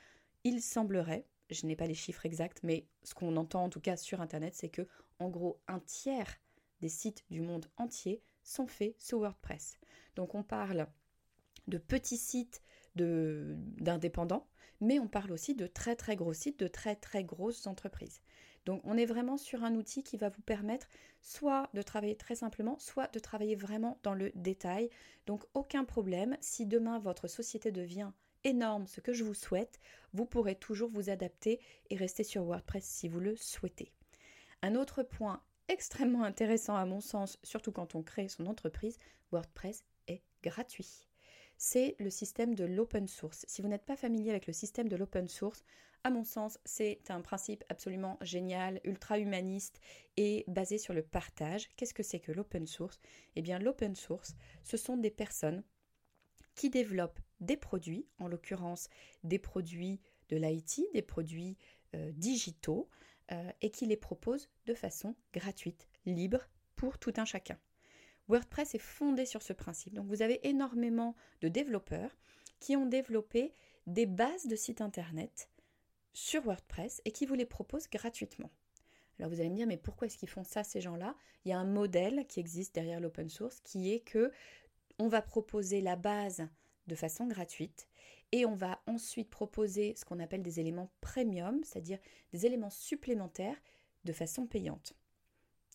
Il 0.44 0.62
semblerait, 0.62 1.26
je 1.50 1.66
n'ai 1.66 1.74
pas 1.74 1.88
les 1.88 1.94
chiffres 1.94 2.24
exacts, 2.24 2.60
mais 2.62 2.86
ce 3.02 3.14
qu'on 3.14 3.36
entend 3.36 3.64
en 3.64 3.68
tout 3.68 3.80
cas 3.80 3.96
sur 3.96 4.20
Internet, 4.20 4.54
c'est 4.54 4.68
que 4.68 4.86
en 5.18 5.28
gros 5.28 5.60
un 5.66 5.80
tiers 5.80 6.38
des 6.80 6.88
sites 6.88 7.24
du 7.28 7.40
monde 7.40 7.66
entier 7.78 8.22
sont 8.44 8.68
faits 8.68 8.94
sous 9.00 9.18
WordPress. 9.18 9.76
Donc 10.14 10.36
on 10.36 10.44
parle 10.44 10.86
de 11.66 11.78
petits 11.78 12.16
sites 12.16 12.62
d'indépendants, 12.94 14.48
mais 14.80 15.00
on 15.00 15.08
parle 15.08 15.32
aussi 15.32 15.56
de 15.56 15.66
très 15.66 15.96
très 15.96 16.14
gros 16.14 16.32
sites, 16.32 16.60
de 16.60 16.68
très 16.68 16.94
très 16.94 17.24
grosses 17.24 17.66
entreprises. 17.66 18.22
Donc 18.66 18.80
on 18.84 18.96
est 18.96 19.06
vraiment 19.06 19.36
sur 19.36 19.64
un 19.64 19.74
outil 19.74 20.02
qui 20.02 20.16
va 20.16 20.28
vous 20.28 20.42
permettre 20.42 20.88
soit 21.20 21.68
de 21.74 21.82
travailler 21.82 22.16
très 22.16 22.34
simplement, 22.34 22.78
soit 22.78 23.12
de 23.12 23.18
travailler 23.18 23.56
vraiment 23.56 23.98
dans 24.02 24.14
le 24.14 24.30
détail. 24.34 24.90
Donc 25.26 25.44
aucun 25.54 25.84
problème, 25.84 26.36
si 26.40 26.66
demain 26.66 26.98
votre 26.98 27.28
société 27.28 27.72
devient 27.72 28.10
énorme, 28.44 28.86
ce 28.86 29.00
que 29.00 29.12
je 29.12 29.24
vous 29.24 29.34
souhaite, 29.34 29.80
vous 30.12 30.26
pourrez 30.26 30.54
toujours 30.54 30.88
vous 30.88 31.10
adapter 31.10 31.60
et 31.90 31.96
rester 31.96 32.24
sur 32.24 32.44
WordPress 32.44 32.84
si 32.84 33.08
vous 33.08 33.20
le 33.20 33.36
souhaitez. 33.36 33.92
Un 34.62 34.74
autre 34.74 35.02
point 35.02 35.42
extrêmement 35.68 36.24
intéressant 36.24 36.76
à 36.76 36.84
mon 36.84 37.00
sens, 37.00 37.38
surtout 37.42 37.72
quand 37.72 37.94
on 37.94 38.02
crée 38.02 38.28
son 38.28 38.46
entreprise, 38.46 38.98
WordPress 39.30 39.84
est 40.08 40.22
gratuit 40.42 41.06
c'est 41.62 41.94
le 41.98 42.08
système 42.08 42.54
de 42.54 42.64
l'open 42.64 43.06
source. 43.06 43.44
Si 43.46 43.60
vous 43.60 43.68
n'êtes 43.68 43.84
pas 43.84 43.94
familier 43.94 44.30
avec 44.30 44.46
le 44.46 44.52
système 44.54 44.88
de 44.88 44.96
l'open 44.96 45.28
source, 45.28 45.62
à 46.04 46.10
mon 46.10 46.24
sens, 46.24 46.58
c'est 46.64 47.10
un 47.10 47.20
principe 47.20 47.64
absolument 47.68 48.18
génial, 48.22 48.80
ultra 48.84 49.18
humaniste 49.18 49.80
et 50.16 50.44
basé 50.48 50.78
sur 50.78 50.94
le 50.94 51.02
partage. 51.02 51.68
Qu'est-ce 51.76 51.94
que 51.94 52.02
c'est 52.02 52.20
que 52.20 52.32
l'open 52.32 52.66
source? 52.66 53.00
Eh 53.36 53.42
bien, 53.42 53.58
l'open 53.58 53.94
source, 53.94 54.34
ce 54.62 54.76
sont 54.76 54.96
des 54.96 55.10
personnes 55.10 55.62
qui 56.54 56.70
développent 56.70 57.20
des 57.40 57.56
produits, 57.56 58.06
en 58.18 58.28
l'occurrence 58.28 58.88
des 59.24 59.38
produits 59.38 60.00
de 60.28 60.36
l'IT, 60.36 60.82
des 60.94 61.02
produits 61.02 61.56
euh, 61.94 62.12
digitaux, 62.12 62.88
euh, 63.32 63.50
et 63.60 63.70
qui 63.70 63.86
les 63.86 63.96
proposent 63.96 64.48
de 64.66 64.74
façon 64.74 65.14
gratuite, 65.32 65.88
libre 66.06 66.48
pour 66.76 66.98
tout 66.98 67.12
un 67.16 67.24
chacun. 67.24 67.58
WordPress 68.28 68.74
est 68.74 68.78
fondé 68.78 69.26
sur 69.26 69.42
ce 69.42 69.52
principe. 69.52 69.94
Donc 69.94 70.06
vous 70.06 70.22
avez 70.22 70.46
énormément 70.48 71.14
de 71.40 71.48
développeurs 71.48 72.16
qui 72.58 72.76
ont 72.76 72.86
développé 72.86 73.52
des 73.86 74.06
bases 74.06 74.46
de 74.46 74.56
sites 74.56 74.80
internet 74.80 75.48
sur 76.12 76.42
WordPress 76.44 77.00
et 77.04 77.12
qui 77.12 77.26
vous 77.26 77.34
les 77.34 77.46
proposent 77.46 77.88
gratuitement. 77.88 78.50
Alors 79.18 79.30
vous 79.30 79.40
allez 79.40 79.50
me 79.50 79.56
dire 79.56 79.66
mais 79.66 79.76
pourquoi 79.76 80.06
est-ce 80.06 80.16
qu'ils 80.16 80.30
font 80.30 80.44
ça 80.44 80.64
ces 80.64 80.80
gens-là? 80.80 81.14
Il 81.44 81.50
y 81.50 81.52
a 81.52 81.58
un 81.58 81.64
modèle 81.64 82.26
qui 82.26 82.40
existe 82.40 82.74
derrière 82.74 83.00
l'open 83.00 83.28
source 83.28 83.60
qui 83.60 83.92
est 83.92 84.00
que 84.00 84.32
on 84.98 85.08
va 85.08 85.22
proposer 85.22 85.80
la 85.80 85.96
base 85.96 86.46
de 86.86 86.94
façon 86.94 87.26
gratuite 87.26 87.88
et 88.32 88.46
on 88.46 88.54
va 88.54 88.80
ensuite 88.86 89.28
proposer 89.28 89.94
ce 89.96 90.04
qu'on 90.04 90.20
appelle 90.20 90.42
des 90.42 90.60
éléments 90.60 90.90
premium, 91.00 91.62
c'est-à-dire 91.64 91.98
des 92.32 92.46
éléments 92.46 92.70
supplémentaires 92.70 93.60
de 94.04 94.12
façon 94.12 94.46
payante. 94.46 94.94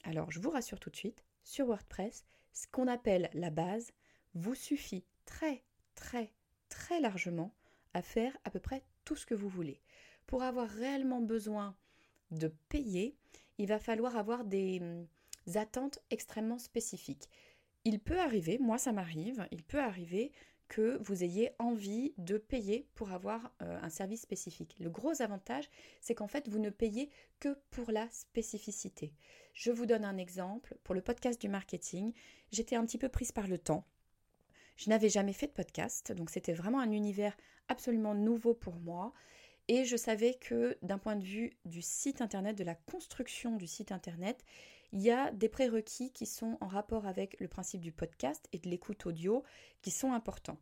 Alors 0.04 0.32
je 0.32 0.40
vous 0.40 0.52
rassure 0.52 0.80
tout 0.80 0.90
de 0.90 0.96
suite, 0.96 1.24
sur 1.44 1.68
WordPress, 1.68 2.26
ce 2.54 2.68
qu'on 2.68 2.88
appelle 2.88 3.30
la 3.34 3.50
base 3.50 3.92
vous 4.34 4.56
suffit 4.56 5.06
très 5.26 5.64
très 5.96 6.32
très 6.70 7.00
largement 7.00 7.54
à 7.94 8.02
faire 8.02 8.36
à 8.44 8.50
peu 8.50 8.60
près 8.60 8.84
tout 9.04 9.16
ce 9.16 9.26
que 9.26 9.36
vous 9.36 9.50
voulez. 9.50 9.82
Pour 10.28 10.44
avoir 10.44 10.70
réellement 10.70 11.22
besoin 11.22 11.76
de 12.32 12.48
payer, 12.70 13.16
il 13.58 13.68
va 13.68 13.80
falloir 13.80 14.18
avoir 14.18 14.44
des 14.44 14.80
hum, 14.82 15.08
attentes 15.56 16.00
extrêmement 16.10 16.60
spécifiques. 16.60 17.30
Il 17.84 18.00
peut 18.00 18.20
arriver, 18.20 18.58
moi 18.58 18.78
ça 18.78 18.92
m'arrive, 18.92 19.48
il 19.52 19.64
peut 19.64 19.80
arriver 19.80 20.32
que 20.68 20.98
vous 21.04 21.24
ayez 21.24 21.52
envie 21.60 22.14
de 22.18 22.38
payer 22.38 22.88
pour 22.96 23.12
avoir 23.12 23.52
euh, 23.62 23.80
un 23.82 23.90
service 23.90 24.22
spécifique. 24.22 24.76
Le 24.80 24.90
gros 24.90 25.22
avantage, 25.22 25.70
c'est 26.02 26.16
qu'en 26.16 26.28
fait, 26.28 26.48
vous 26.48 26.60
ne 26.60 26.70
payez 26.70 27.10
que 27.40 27.58
pour 27.70 27.92
la 27.92 28.10
spécificité. 28.10 29.14
Je 29.54 29.72
vous 29.72 29.86
donne 29.86 30.06
un 30.06 30.18
exemple. 30.18 30.76
Pour 30.84 30.96
le 30.96 31.02
podcast 31.02 31.40
du 31.40 31.50
marketing, 31.50 32.14
j'étais 32.52 32.76
un 32.76 32.86
petit 32.86 32.98
peu 32.98 33.10
prise 33.10 33.32
par 33.32 33.48
le 33.48 33.60
temps. 33.60 33.86
Je 34.76 34.90
n'avais 34.90 35.10
jamais 35.10 35.34
fait 35.34 35.48
de 35.48 35.54
podcast, 35.54 36.12
donc 36.12 36.30
c'était 36.30 36.54
vraiment 36.54 36.82
un 36.82 36.92
univers 36.92 37.38
absolument 37.70 38.14
nouveau 38.14 38.54
pour 38.54 38.76
moi. 38.76 39.14
Et 39.68 39.86
je 39.86 39.98
savais 39.98 40.36
que 40.36 40.78
d'un 40.82 40.98
point 40.98 41.16
de 41.16 41.24
vue 41.24 41.58
du 41.66 41.82
site 41.82 42.22
internet, 42.22 42.58
de 42.58 42.64
la 42.64 42.76
construction 42.76 43.56
du 43.56 43.68
site 43.68 43.92
internet, 43.92 44.44
il 44.92 45.02
y 45.02 45.12
a 45.12 45.32
des 45.32 45.50
prérequis 45.50 46.12
qui 46.12 46.26
sont 46.26 46.58
en 46.62 46.68
rapport 46.68 47.08
avec 47.08 47.40
le 47.40 47.48
principe 47.48 47.82
du 47.82 47.92
podcast 47.92 48.48
et 48.54 48.60
de 48.60 48.70
l'écoute 48.70 49.06
audio 49.06 49.44
qui 49.82 49.92
sont 49.92 50.14
importants. 50.14 50.60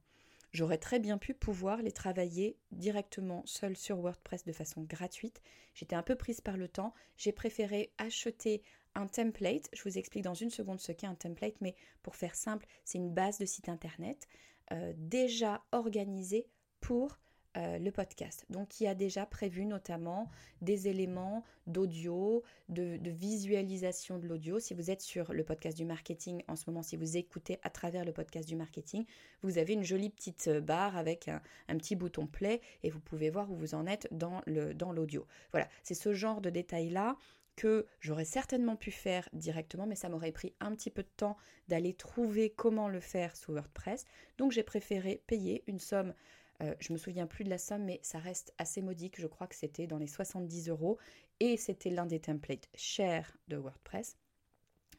J'aurais 0.53 0.77
très 0.77 0.99
bien 0.99 1.17
pu 1.17 1.33
pouvoir 1.33 1.81
les 1.81 1.91
travailler 1.91 2.57
directement 2.71 3.41
seul 3.45 3.75
sur 3.75 3.97
WordPress 3.97 4.45
de 4.45 4.53
façon 4.53 4.83
gratuite. 4.83 5.41
J'étais 5.73 5.95
un 5.95 6.03
peu 6.03 6.15
prise 6.15 6.41
par 6.41 6.57
le 6.57 6.67
temps. 6.67 6.93
J'ai 7.17 7.31
préféré 7.31 7.91
acheter 7.97 8.61
un 8.95 9.07
template. 9.07 9.67
Je 9.73 9.83
vous 9.83 9.97
explique 9.97 10.23
dans 10.23 10.35
une 10.35 10.51
seconde 10.51 10.79
ce 10.79 10.91
qu'est 10.91 11.07
un 11.07 11.15
template, 11.15 11.59
mais 11.59 11.75
pour 12.03 12.15
faire 12.15 12.35
simple, 12.35 12.67
c'est 12.85 12.99
une 12.99 13.13
base 13.13 13.39
de 13.39 13.45
site 13.45 13.67
internet 13.67 14.27
euh, 14.71 14.93
déjà 14.95 15.63
organisée 15.71 16.47
pour 16.79 17.17
euh, 17.57 17.77
le 17.77 17.91
podcast. 17.91 18.45
Donc 18.49 18.79
il 18.79 18.87
a 18.87 18.95
déjà 18.95 19.25
prévu 19.25 19.65
notamment 19.65 20.29
des 20.61 20.87
éléments 20.87 21.43
d'audio, 21.67 22.43
de, 22.69 22.97
visualisation 23.03 24.17
de 24.17 24.27
l'audio. 24.27 24.59
Si 24.59 24.73
vous 24.73 24.89
êtes 24.89 25.01
sur 25.01 25.33
le 25.33 25.43
podcast 25.43 25.77
du 25.77 25.85
marketing 25.85 26.43
en 26.47 26.55
ce 26.55 26.63
moment, 26.67 26.81
si 26.81 26.97
vous 26.97 27.15
écoutez 27.15 27.59
à 27.61 27.69
travers 27.69 28.05
le 28.05 28.11
podcast 28.11 28.47
du 28.47 28.55
marketing, 28.55 29.05
vous 29.43 29.59
avez 29.59 29.73
une 29.73 29.83
jolie 29.83 30.09
petite 30.09 30.47
euh, 30.47 30.61
barre 30.61 30.97
avec 30.97 31.27
un, 31.27 31.41
petit 31.77 31.95
bouton 31.95 32.25
play 32.25 32.59
et 32.81 32.89
vous 32.89 32.99
pouvez 32.99 33.29
voir 33.29 33.51
où 33.51 33.55
vous 33.55 33.75
en 33.75 33.85
êtes 33.85 34.07
dans 34.11 34.41
l'audio. 34.47 35.21
Dans 35.21 35.27
voilà, 35.51 35.69
c'est 35.83 35.93
ce 35.93 36.11
genre 36.13 36.41
de 36.41 36.49
détails-là 36.49 37.17
que 37.55 37.85
j'aurais 37.99 38.25
certainement 38.25 38.75
pu 38.75 38.91
faire 38.91 39.29
directement, 39.33 39.85
mais 39.85 39.95
ça 39.95 40.09
m'aurait 40.09 40.31
pris 40.31 40.53
un 40.59 40.71
petit 40.71 40.89
peu 40.89 41.03
de 41.03 41.11
temps 41.17 41.37
d'aller 41.67 41.93
trouver 41.93 42.49
comment 42.49 42.89
le 42.89 42.99
faire 42.99 43.35
sous 43.35 43.53
WordPress. 43.53 44.05
Donc 44.37 44.51
j'ai 44.51 44.63
préféré 44.63 45.21
payer 45.27 45.63
une 45.67 45.79
somme 45.79 46.13
euh, 46.61 46.73
je 46.79 46.93
me 46.93 46.97
souviens 46.97 47.27
plus 47.27 47.43
de 47.43 47.49
la 47.49 47.57
somme, 47.57 47.83
mais 47.83 47.99
ça 48.03 48.19
reste 48.19 48.53
assez 48.57 48.81
modique. 48.81 49.19
Je 49.19 49.27
crois 49.27 49.47
que 49.47 49.55
c'était 49.55 49.87
dans 49.87 49.97
les 49.97 50.07
70 50.07 50.69
euros 50.69 50.97
et 51.39 51.57
c'était 51.57 51.89
l'un 51.89 52.05
des 52.05 52.19
templates 52.19 52.69
chers 52.75 53.35
de 53.47 53.57
WordPress. 53.57 54.17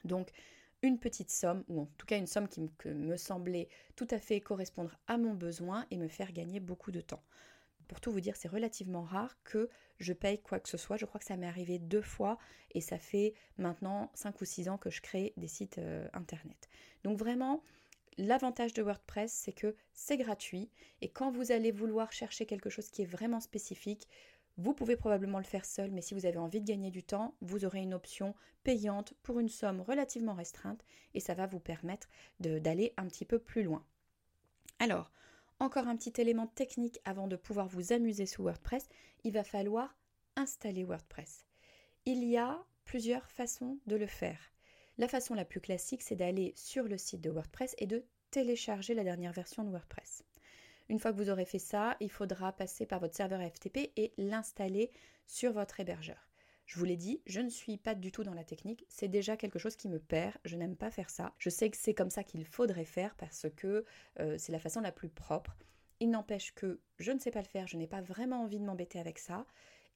Donc, 0.05 0.31
une 0.83 0.99
petite 0.99 1.31
somme, 1.31 1.65
ou 1.69 1.81
en 1.81 1.87
tout 1.97 2.07
cas 2.07 2.19
une 2.19 2.27
somme 2.27 2.49
qui 2.49 2.61
me 2.85 3.17
semblait 3.17 3.69
tout 3.97 4.09
à 4.11 4.19
fait 4.19 4.41
correspondre 4.41 4.99
à 5.07 5.17
mon 5.17 5.33
besoin 5.33 5.87
et 5.91 5.97
me 5.97 6.09
faire 6.09 6.33
gagner 6.33 6.61
beaucoup 6.61 6.91
de 6.91 7.01
temps. 7.01 7.23
Pour 7.89 8.01
tout 8.01 8.13
vous 8.13 8.21
dire, 8.21 8.37
c'est 8.37 8.49
relativement 8.49 9.03
rare 9.03 9.37
que 9.45 9.69
je 9.99 10.13
paye 10.13 10.41
quoi 10.41 10.61
que 10.61 10.69
ce 10.69 10.77
soit. 10.77 10.97
Je 10.97 11.07
crois 11.07 11.19
que 11.19 11.27
ça 11.27 11.37
m'est 11.37 11.47
arrivé 11.47 11.79
deux 11.79 12.03
fois 12.03 12.39
et 12.73 12.81
ça 12.81 12.99
fait 12.99 13.35
maintenant 13.57 14.11
5 14.15 14.41
ou 14.41 14.45
6 14.45 14.69
ans 14.69 14.79
que 14.79 14.91
je 14.91 15.01
crée 15.01 15.33
des 15.37 15.49
sites 15.49 15.79
euh, 15.79 16.07
internet. 16.13 16.69
Donc 17.03 17.19
vraiment, 17.19 17.63
L'avantage 18.17 18.75
de 18.75 18.83
WordPress, 18.83 19.33
c'est 19.33 19.53
que 19.53 19.75
c'est 19.93 20.17
gratuit 20.17 20.71
et 21.01 21.09
quand 21.09 21.31
vous 21.31 21.51
allez 21.51 21.73
vouloir 21.73 22.13
chercher 22.13 22.47
quelque 22.47 22.71
chose 22.71 22.89
qui 22.89 23.03
est 23.03 23.07
vraiment 23.07 23.41
spécifique, 23.41 24.09
vous 24.57 24.73
pouvez 24.73 24.95
probablement 24.95 25.39
le 25.39 25.45
faire 25.45 25.65
seul, 25.65 25.91
mais 25.91 26.01
si 26.01 26.15
vous 26.15 26.27
avez 26.27 26.39
envie 26.39 26.61
de 26.61 26.67
gagner 26.67 26.91
du 26.91 27.03
temps, 27.03 27.35
vous 27.41 27.65
aurez 27.65 27.81
une 27.81 27.95
option 27.95 28.35
payante 28.63 29.15
pour 29.23 29.41
une 29.41 29.49
somme 29.49 29.81
relativement 29.81 30.35
restreinte 30.35 30.85
et 31.13 31.21
ça 31.21 31.35
va 31.35 31.47
vous 31.47 31.59
permettre 31.59 32.09
d'aller 32.39 32.95
un 32.97 33.07
petit 33.07 33.25
peu 33.25 33.41
plus 33.41 33.65
loin. 33.65 33.85
Alors, 34.79 35.11
encore 35.59 35.89
un 35.89 35.97
petit 35.97 36.21
élément 36.21 36.47
technique 36.47 37.01
avant 37.05 37.27
de 37.27 37.37
pouvoir 37.37 37.67
vous 37.67 37.93
amuser 37.93 38.27
sous 38.27 38.45
WordPress, 38.45 38.89
il 39.25 39.33
va 39.33 39.43
falloir 39.43 39.97
installer 40.37 40.85
WordPress. 40.85 41.47
Il 42.07 42.23
y 42.23 42.37
a 42.37 42.65
plusieurs 42.85 43.29
façons 43.31 43.79
de 43.87 43.97
le 43.97 44.07
faire. 44.07 44.54
La 44.97 45.09
façon 45.09 45.35
la 45.35 45.45
plus 45.45 45.61
classique, 45.61 46.03
c'est 46.03 46.15
d'aller 46.15 46.53
sur 46.57 46.85
le 46.85 46.99
site 46.99 47.21
de 47.21 47.31
WordPress 47.31 47.75
et 47.79 47.87
de 47.87 48.05
télécharger 48.31 48.95
la 48.95 49.03
dernière 49.03 49.33
version 49.33 49.65
de 49.65 49.71
WordPress. 49.71 50.23
Une 50.89 51.01
fois 51.01 51.13
que 51.13 51.17
vous 51.17 51.31
aurez 51.31 51.47
fait 51.47 51.59
ça, 51.59 51.97
il 51.99 52.11
faudra 52.11 52.53
passer 52.53 52.87
par 52.87 53.01
votre 53.01 53.17
serveur 53.17 53.41
FTP 53.41 53.91
et 53.97 54.13
l'installer 54.19 54.93
sur 55.27 55.53
votre 55.53 55.81
hébergeur. 55.81 56.29
Je 56.67 56.79
vous 56.79 56.85
l'ai 56.85 56.97
dit, 56.97 57.21
je 57.27 57.41
ne 57.41 57.49
suis 57.49 57.77
pas 57.77 57.95
du 57.95 58.13
tout 58.13 58.23
dans 58.23 58.35
la 58.35 58.45
technique, 58.45 58.87
c'est 58.89 59.09
déjà 59.09 59.37
quelque 59.37 59.59
chose 59.59 59.77
qui 59.77 59.89
me 59.89 59.99
perd, 59.99 60.37
je 60.45 60.57
n'aime 60.57 60.77
pas 60.77 60.91
faire 60.91 61.11
ça. 61.11 61.35
Je 61.39 61.51
sais 61.51 61.71
que 61.71 61.77
c'est 61.77 61.95
comme 61.95 62.11
ça 62.11 62.23
qu'il 62.23 62.45
faudrait 62.45 62.85
faire 62.85 63.17
parce 63.17 63.47
que 63.57 63.85
euh, 64.21 64.37
c'est 64.39 64.53
la 64.53 64.61
façon 64.61 64.81
la 64.81 64.93
plus 64.93 65.09
propre. 65.09 65.57
Il 66.01 66.11
n'empêche 66.11 66.55
que 66.55 66.81
je 66.99 67.13
ne 67.13 67.19
sais 67.19 67.31
pas 67.31 67.43
le 67.43 67.49
faire, 67.49 67.67
je 67.67 67.77
n'ai 67.77 67.87
pas 67.87 68.01
vraiment 68.01 68.43
envie 68.43 68.61
de 68.61 68.65
m'embêter 68.65 68.99
avec 68.99 69.19
ça 69.19 69.45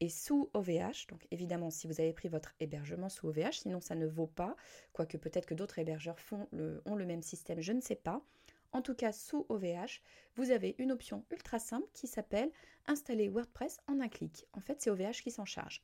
et 0.01 0.09
sous 0.09 0.51
OVH. 0.55 1.07
Donc 1.09 1.27
évidemment, 1.31 1.71
si 1.71 1.87
vous 1.87 2.01
avez 2.01 2.13
pris 2.13 2.29
votre 2.29 2.55
hébergement 2.61 3.09
sous 3.09 3.29
OVH, 3.29 3.61
sinon 3.61 3.81
ça 3.81 3.95
ne 3.95 4.07
vaut 4.07 4.27
pas, 4.27 4.57
quoique 4.93 5.17
peut-être 5.17 5.47
que 5.47 5.55
d'autres 5.55 5.79
hébergeurs 5.79 6.21
font 6.21 6.49
le, 6.53 6.83
ont 6.85 6.95
le 6.95 7.07
même 7.07 7.23
système, 7.23 7.61
je 7.61 7.73
ne 7.73 7.81
sais 7.81 7.97
pas. 7.97 8.23
En 8.73 8.83
tout 8.83 8.95
cas, 8.95 9.13
sous 9.13 9.47
OVH, 9.49 10.03
vous 10.37 10.51
avez 10.51 10.75
une 10.79 10.93
option 10.93 11.25
ultra 11.31 11.59
simple 11.59 11.89
qui 11.95 12.07
s'appelle 12.07 12.51
Installer 12.87 13.29
WordPress 13.29 13.79
en 13.87 14.01
un 14.01 14.09
clic. 14.09 14.47
En 14.53 14.61
fait, 14.61 14.81
c'est 14.81 14.91
OVH 14.91 15.23
qui 15.23 15.31
s'en 15.31 15.47
charge. 15.47 15.83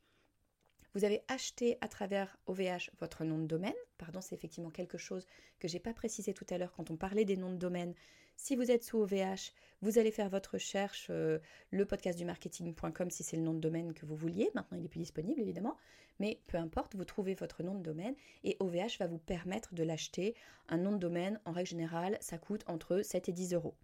Vous 0.95 1.05
avez 1.05 1.23
acheté 1.27 1.77
à 1.81 1.89
travers 1.89 2.39
OVH 2.47 2.91
votre 3.01 3.25
nom 3.25 3.39
de 3.39 3.47
domaine. 3.47 3.75
Pardon, 3.99 4.21
c'est 4.21 4.37
effectivement 4.37 4.71
quelque 4.71 4.97
chose 4.97 5.27
que 5.59 5.67
j'ai 5.67 5.81
pas 5.81 5.93
précisé 5.93 6.33
tout 6.35 6.47
à 6.51 6.59
l'heure 6.59 6.73
quand 6.73 6.89
on 6.93 6.97
parlait 6.97 7.25
des 7.25 7.37
noms 7.37 7.51
de 7.51 7.57
domaine. 7.57 7.95
Si 8.37 8.55
vous 8.55 8.71
êtes 8.71 8.85
sous 8.85 8.99
OVH, 8.99 9.53
vous 9.83 9.99
allez 9.99 10.13
faire 10.13 10.29
votre 10.29 10.53
recherche, 10.53 11.09
euh, 11.11 11.41
le 11.73 11.85
podcast 11.85 12.17
du 12.17 12.25
marketing.com 12.25 13.11
si 13.11 13.25
c'est 13.25 13.37
le 13.37 13.43
nom 13.43 13.55
de 13.55 13.59
domaine 13.59 13.93
que 13.93 14.07
vous 14.07 14.15
vouliez. 14.15 14.51
Maintenant, 14.55 14.77
il 14.77 14.83
n'est 14.83 14.89
plus 14.89 15.01
disponible 15.01 15.41
évidemment, 15.41 15.77
mais 16.21 16.41
peu 16.47 16.59
importe, 16.59 16.95
vous 16.95 17.05
trouvez 17.05 17.35
votre 17.35 17.65
nom 17.65 17.75
de 17.75 17.83
domaine 17.83 18.15
et 18.45 18.57
OVH 18.61 18.99
va 19.01 19.09
vous 19.09 19.19
permettre 19.19 19.75
de 19.75 19.83
l'acheter. 19.83 20.37
Un 20.69 20.79
nom 20.79 20.93
de 20.93 20.99
domaine, 20.99 21.41
en 21.45 21.51
règle 21.51 21.71
générale, 21.71 22.19
ça 22.21 22.39
coûte 22.39 22.63
entre 22.69 23.03
7 23.03 23.29
et 23.29 23.33
10 23.33 23.55
euros 23.55 23.75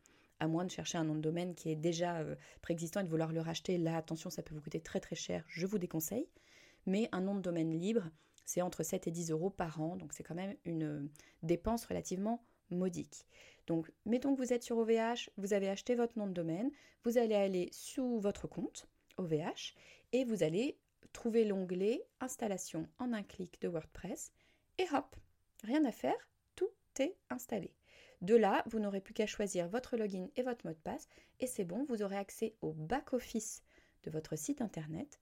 à 0.42 0.49
moins 0.49 0.64
de 0.64 0.70
chercher 0.70 0.96
un 0.96 1.05
nom 1.05 1.14
de 1.14 1.20
domaine 1.20 1.55
qui 1.55 1.70
est 1.70 1.77
déjà 1.77 2.20
euh, 2.20 2.35
préexistant 2.62 3.01
et 3.01 3.05
de 3.05 3.11
vouloir 3.11 3.31
le 3.31 3.42
racheter, 3.42 3.77
là, 3.77 3.99
attention, 3.99 4.31
ça 4.31 4.42
peut 4.42 4.55
vous 4.55 4.62
coûter 4.62 4.81
très 4.81 4.99
très 4.99 5.14
cher, 5.14 5.44
je 5.49 5.66
vous 5.66 5.79
déconseille 5.79 6.27
mais 6.87 7.09
un 7.12 7.21
nom 7.21 7.35
de 7.35 7.40
domaine 7.40 7.79
libre, 7.79 8.11
c'est 8.45 8.62
entre 8.62 8.83
7 8.83 9.07
et 9.07 9.11
10 9.11 9.31
euros 9.31 9.51
par 9.51 9.81
an, 9.81 9.97
donc 9.97 10.12
c'est 10.12 10.23
quand 10.23 10.35
même 10.35 10.57
une 10.64 10.83
euh, 10.83 11.11
dépense 11.43 11.87
relativement 11.87 12.43
modique. 12.71 13.27
Donc, 13.66 13.90
mettons 14.05 14.35
que 14.35 14.43
vous 14.43 14.53
êtes 14.53 14.64
sur 14.64 14.79
OVH, 14.79 15.31
vous 15.37 15.53
avez 15.53 15.69
acheté 15.69 15.95
votre 15.95 16.19
nom 16.19 16.27
de 16.27 16.33
domaine, 16.33 16.71
vous 17.05 17.19
allez 17.19 17.35
aller 17.35 17.69
sous 17.73 18.19
votre 18.19 18.49
compte 18.49 18.88
OVH 19.19 19.75
et 20.12 20.25
vous 20.25 20.43
allez 20.43 20.79
trouver 21.12 21.45
l'onglet 21.45 22.05
Installation 22.21 22.88
en 22.99 23.12
un 23.12 23.23
clic 23.23 23.61
de 23.61 23.69
WordPress 23.69 24.33
et 24.79 24.87
hop, 24.93 25.16
rien 25.62 25.85
à 25.85 25.93
faire, 25.93 26.29
tout 26.57 26.71
est 26.99 27.16
installé. 27.29 27.73
De 28.23 28.35
là, 28.35 28.64
vous 28.66 28.81
n'aurez 28.81 29.01
plus 29.01 29.14
qu'à 29.14 29.27
choisir 29.27 29.69
votre 29.69 29.97
login 29.97 30.29
et 30.37 30.43
votre 30.43 30.66
mot 30.66 30.73
de 30.73 30.79
passe 30.79 31.09
et 31.38 31.47
c'est 31.47 31.64
bon, 31.64 31.85
vous 31.85 32.03
aurez 32.03 32.16
accès 32.16 32.55
au 32.61 32.73
back-office 32.73 33.62
de 34.05 34.11
votre 34.11 34.37
site 34.37 34.61
internet 34.61 35.21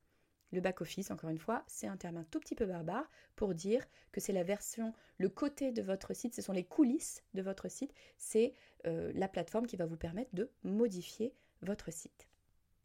le 0.50 0.60
back-office, 0.60 1.10
encore 1.10 1.30
une 1.30 1.38
fois, 1.38 1.62
c'est 1.66 1.86
un 1.86 1.96
terme 1.96 2.16
un 2.16 2.24
tout 2.24 2.40
petit 2.40 2.54
peu 2.54 2.64
barbare 2.64 3.08
pour 3.36 3.54
dire 3.54 3.84
que 4.12 4.20
c'est 4.20 4.32
la 4.32 4.44
version, 4.44 4.94
le 5.18 5.28
côté 5.28 5.72
de 5.72 5.82
votre 5.82 6.14
site, 6.14 6.34
ce 6.34 6.42
sont 6.42 6.52
les 6.52 6.64
coulisses 6.64 7.22
de 7.34 7.42
votre 7.42 7.70
site, 7.70 7.92
c'est 8.16 8.54
euh, 8.86 9.12
la 9.14 9.28
plateforme 9.28 9.66
qui 9.66 9.76
va 9.76 9.86
vous 9.86 9.96
permettre 9.96 10.34
de 10.34 10.50
modifier 10.64 11.34
votre 11.62 11.92
site. 11.92 12.28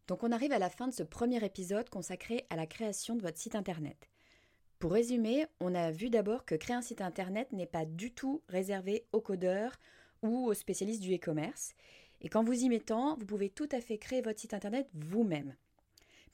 Donc 0.06 0.22
on 0.22 0.32
arrive 0.32 0.52
à 0.52 0.58
la 0.58 0.68
fin 0.68 0.86
de 0.86 0.92
ce 0.92 1.02
premier 1.02 1.42
épisode 1.42 1.88
consacré 1.88 2.46
à 2.50 2.56
la 2.56 2.66
création 2.66 3.16
de 3.16 3.22
votre 3.22 3.38
site 3.38 3.54
internet. 3.54 4.08
Pour 4.78 4.92
résumer, 4.92 5.46
on 5.60 5.74
a 5.74 5.90
vu 5.90 6.10
d'abord 6.10 6.44
que 6.44 6.54
créer 6.54 6.76
un 6.76 6.82
site 6.82 7.00
internet 7.00 7.50
n'est 7.52 7.64
pas 7.64 7.86
du 7.86 8.12
tout 8.12 8.42
réservé 8.48 9.06
aux 9.12 9.22
codeurs 9.22 9.72
ou 10.22 10.46
aux 10.46 10.54
spécialistes 10.54 11.02
du 11.02 11.14
e-commerce. 11.14 11.74
Et 12.20 12.28
quand 12.28 12.44
vous 12.44 12.52
y 12.52 12.68
mettant, 12.68 13.16
vous 13.16 13.24
pouvez 13.24 13.48
tout 13.48 13.68
à 13.72 13.80
fait 13.80 13.96
créer 13.96 14.20
votre 14.20 14.40
site 14.40 14.52
internet 14.52 14.88
vous-même. 14.92 15.54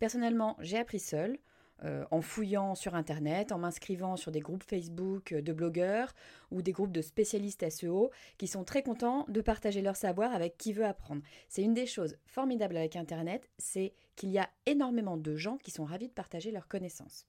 Personnellement, 0.00 0.56
j'ai 0.60 0.78
appris 0.78 0.98
seul, 0.98 1.38
euh, 1.84 2.04
en 2.10 2.22
fouillant 2.22 2.74
sur 2.74 2.94
Internet, 2.94 3.52
en 3.52 3.58
m'inscrivant 3.58 4.16
sur 4.16 4.32
des 4.32 4.40
groupes 4.40 4.64
Facebook 4.64 5.34
de 5.34 5.52
blogueurs 5.52 6.14
ou 6.51 6.62
des 6.62 6.72
groupes 6.72 6.90
de 6.90 7.03
spécialistes 7.03 7.68
SEO 7.68 8.11
qui 8.38 8.48
sont 8.48 8.64
très 8.64 8.82
contents 8.82 9.26
de 9.28 9.42
partager 9.42 9.82
leur 9.82 9.96
savoir 9.96 10.34
avec 10.34 10.57
qui 10.57 10.72
veut 10.72 10.86
apprendre. 10.86 11.22
C'est 11.48 11.62
une 11.62 11.74
des 11.74 11.84
choses 11.84 12.16
formidables 12.24 12.78
avec 12.78 12.96
Internet, 12.96 13.51
c'est 13.59 13.92
qu'il 14.16 14.30
y 14.30 14.38
a 14.38 14.48
énormément 14.64 15.18
de 15.18 15.36
gens 15.36 15.59
qui 15.59 15.70
sont 15.70 15.84
ravis 15.84 16.09
de 16.09 16.14
partager 16.14 16.51
leurs 16.51 16.66
connaissances. 16.66 17.26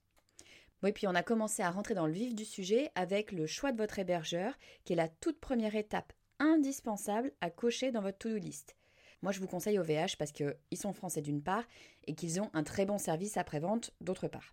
Oui, 0.82 0.92
puis 0.92 1.06
on 1.06 1.14
a 1.14 1.22
commencé 1.22 1.62
à 1.62 1.70
rentrer 1.70 1.94
dans 1.94 2.06
le 2.06 2.12
vif 2.12 2.34
du 2.34 2.46
sujet 2.46 2.90
avec 2.94 3.32
le 3.32 3.46
choix 3.46 3.72
de 3.72 3.78
votre 3.78 3.98
hébergeur, 3.98 4.54
qui 4.84 4.94
est 4.94 4.96
la 4.96 5.08
toute 5.08 5.40
première 5.40 5.76
étape 5.76 6.12
indispensable 6.38 7.32
à 7.42 7.50
cocher 7.50 7.92
dans 7.92 8.00
votre 8.00 8.18
to-do 8.18 8.36
list. 8.36 8.76
Moi, 9.22 9.32
je 9.32 9.40
vous 9.40 9.46
conseille 9.46 9.78
OVH 9.78 10.16
parce 10.18 10.32
qu'ils 10.32 10.54
sont 10.74 10.92
français 10.92 11.22
d'une 11.22 11.42
part 11.42 11.64
et 12.06 12.14
qu'ils 12.14 12.40
ont 12.40 12.50
un 12.54 12.64
très 12.64 12.84
bon 12.84 12.98
service 12.98 13.36
après-vente 13.36 13.92
d'autre 14.00 14.28
part. 14.28 14.52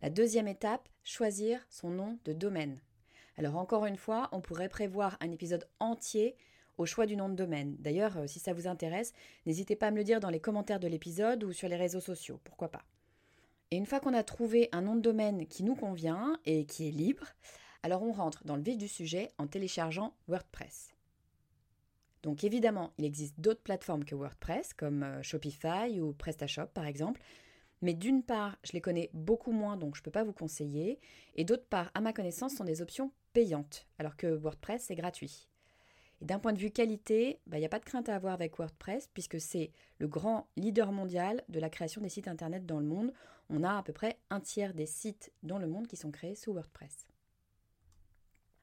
La 0.00 0.10
deuxième 0.10 0.46
étape, 0.46 0.88
choisir 1.02 1.66
son 1.68 1.90
nom 1.90 2.18
de 2.24 2.32
domaine. 2.32 2.80
Alors 3.36 3.56
encore 3.56 3.86
une 3.86 3.96
fois, 3.96 4.28
on 4.30 4.40
pourrait 4.40 4.68
prévoir 4.68 5.16
un 5.20 5.30
épisode 5.32 5.68
entier 5.80 6.36
au 6.76 6.86
choix 6.86 7.06
du 7.06 7.16
nom 7.16 7.28
de 7.28 7.34
domaine. 7.34 7.76
D'ailleurs, 7.80 8.16
euh, 8.18 8.26
si 8.28 8.38
ça 8.38 8.52
vous 8.52 8.68
intéresse, 8.68 9.12
n'hésitez 9.44 9.74
pas 9.74 9.88
à 9.88 9.90
me 9.90 9.96
le 9.96 10.04
dire 10.04 10.20
dans 10.20 10.30
les 10.30 10.40
commentaires 10.40 10.78
de 10.78 10.86
l'épisode 10.86 11.42
ou 11.42 11.52
sur 11.52 11.68
les 11.68 11.76
réseaux 11.76 12.00
sociaux, 12.00 12.40
pourquoi 12.44 12.68
pas. 12.68 12.84
Et 13.72 13.76
une 13.76 13.86
fois 13.86 13.98
qu'on 13.98 14.14
a 14.14 14.22
trouvé 14.22 14.68
un 14.70 14.82
nom 14.82 14.94
de 14.94 15.00
domaine 15.00 15.46
qui 15.46 15.64
nous 15.64 15.74
convient 15.74 16.38
et 16.46 16.64
qui 16.64 16.88
est 16.88 16.92
libre, 16.92 17.26
alors 17.82 18.02
on 18.02 18.12
rentre 18.12 18.44
dans 18.44 18.56
le 18.56 18.62
vif 18.62 18.78
du 18.78 18.88
sujet 18.88 19.30
en 19.38 19.46
téléchargeant 19.46 20.14
WordPress. 20.28 20.97
Donc 22.22 22.44
évidemment, 22.44 22.92
il 22.98 23.04
existe 23.04 23.38
d'autres 23.40 23.62
plateformes 23.62 24.04
que 24.04 24.14
WordPress, 24.14 24.74
comme 24.74 25.02
euh, 25.02 25.22
Shopify 25.22 26.00
ou 26.00 26.12
PrestaShop 26.12 26.66
par 26.74 26.86
exemple, 26.86 27.20
mais 27.80 27.94
d'une 27.94 28.22
part, 28.22 28.58
je 28.64 28.72
les 28.72 28.80
connais 28.80 29.10
beaucoup 29.12 29.52
moins, 29.52 29.76
donc 29.76 29.94
je 29.94 30.00
ne 30.00 30.04
peux 30.04 30.10
pas 30.10 30.24
vous 30.24 30.32
conseiller, 30.32 30.98
et 31.36 31.44
d'autre 31.44 31.66
part, 31.66 31.90
à 31.94 32.00
ma 32.00 32.12
connaissance, 32.12 32.54
sont 32.54 32.64
des 32.64 32.82
options 32.82 33.12
payantes, 33.32 33.86
alors 33.98 34.16
que 34.16 34.26
WordPress 34.26 34.90
est 34.90 34.96
gratuit. 34.96 35.48
D'un 36.20 36.40
point 36.40 36.52
de 36.52 36.58
vue 36.58 36.72
qualité, 36.72 37.38
bah, 37.46 37.58
il 37.58 37.60
n'y 37.60 37.66
a 37.66 37.68
pas 37.68 37.78
de 37.78 37.84
crainte 37.84 38.08
à 38.08 38.16
avoir 38.16 38.34
avec 38.34 38.58
WordPress, 38.58 39.08
puisque 39.14 39.40
c'est 39.40 39.70
le 39.98 40.08
grand 40.08 40.48
leader 40.56 40.90
mondial 40.90 41.44
de 41.48 41.60
la 41.60 41.70
création 41.70 42.00
des 42.00 42.08
sites 42.08 42.26
Internet 42.26 42.66
dans 42.66 42.80
le 42.80 42.86
monde. 42.86 43.12
On 43.50 43.62
a 43.62 43.78
à 43.78 43.82
peu 43.84 43.92
près 43.92 44.18
un 44.30 44.40
tiers 44.40 44.74
des 44.74 44.86
sites 44.86 45.32
dans 45.44 45.58
le 45.58 45.68
monde 45.68 45.86
qui 45.86 45.96
sont 45.96 46.10
créés 46.10 46.34
sous 46.34 46.52
WordPress. 46.52 47.06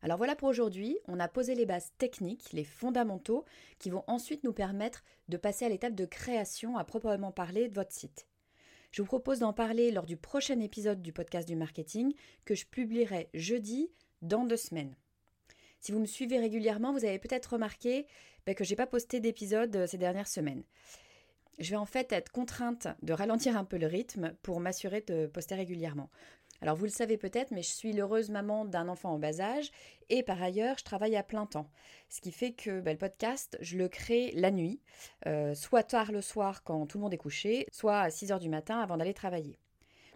Alors 0.05 0.19
voilà 0.19 0.35
pour 0.35 0.49
aujourd'hui, 0.49 0.99
on 1.07 1.19
a 1.19 1.27
posé 1.27 1.55
les 1.55 1.65
bases 1.65 1.91
techniques, 1.97 2.53
les 2.53 2.63
fondamentaux, 2.63 3.43
qui 3.79 3.89
vont 3.89 4.03
ensuite 4.05 4.43
nous 4.43 4.53
permettre 4.53 5.03
de 5.29 5.35
passer 5.35 5.65
à 5.65 5.69
l'étape 5.69 5.95
de 5.95 6.05
création 6.05 6.77
à 6.77 6.83
proprement 6.83 7.31
parler 7.31 7.69
de 7.69 7.73
votre 7.73 7.91
site. 7.91 8.27
Je 8.91 9.01
vous 9.01 9.07
propose 9.07 9.39
d'en 9.39 9.51
parler 9.51 9.89
lors 9.89 10.05
du 10.05 10.15
prochain 10.15 10.59
épisode 10.59 11.01
du 11.01 11.11
podcast 11.11 11.47
du 11.47 11.55
marketing 11.55 12.13
que 12.45 12.53
je 12.53 12.67
publierai 12.67 13.31
jeudi 13.33 13.89
dans 14.21 14.45
deux 14.45 14.57
semaines. 14.57 14.95
Si 15.79 15.91
vous 15.91 15.99
me 15.99 16.05
suivez 16.05 16.37
régulièrement, 16.37 16.93
vous 16.93 17.03
avez 17.03 17.17
peut-être 17.17 17.53
remarqué 17.53 18.05
ben, 18.45 18.53
que 18.53 18.63
je 18.63 18.69
n'ai 18.69 18.75
pas 18.75 18.85
posté 18.85 19.19
d'épisode 19.19 19.75
euh, 19.75 19.87
ces 19.87 19.97
dernières 19.97 20.27
semaines. 20.27 20.65
Je 21.57 21.71
vais 21.71 21.77
en 21.77 21.87
fait 21.87 22.11
être 22.11 22.31
contrainte 22.31 22.87
de 23.01 23.13
ralentir 23.13 23.57
un 23.57 23.65
peu 23.65 23.77
le 23.77 23.87
rythme 23.87 24.35
pour 24.43 24.59
m'assurer 24.59 25.01
de 25.01 25.25
poster 25.25 25.55
régulièrement. 25.55 26.11
Alors 26.61 26.75
vous 26.75 26.85
le 26.85 26.91
savez 26.91 27.17
peut-être, 27.17 27.51
mais 27.51 27.61
je 27.61 27.69
suis 27.69 27.93
l'heureuse 27.93 28.29
maman 28.29 28.65
d'un 28.65 28.87
enfant 28.87 29.11
en 29.11 29.19
bas 29.19 29.39
âge 29.39 29.71
et 30.09 30.23
par 30.23 30.41
ailleurs 30.41 30.77
je 30.77 30.83
travaille 30.83 31.15
à 31.15 31.23
plein 31.23 31.45
temps. 31.45 31.69
Ce 32.09 32.21
qui 32.21 32.31
fait 32.31 32.53
que 32.53 32.79
bah, 32.79 32.91
le 32.91 32.97
podcast, 32.97 33.57
je 33.61 33.77
le 33.77 33.89
crée 33.89 34.31
la 34.35 34.51
nuit, 34.51 34.81
euh, 35.27 35.53
soit 35.53 35.83
tard 35.83 36.11
le 36.11 36.21
soir 36.21 36.63
quand 36.63 36.85
tout 36.85 36.97
le 36.97 37.03
monde 37.03 37.13
est 37.13 37.17
couché, 37.17 37.67
soit 37.71 37.99
à 37.99 38.09
6 38.09 38.31
heures 38.31 38.39
du 38.39 38.49
matin 38.49 38.79
avant 38.79 38.97
d'aller 38.97 39.13
travailler. 39.13 39.59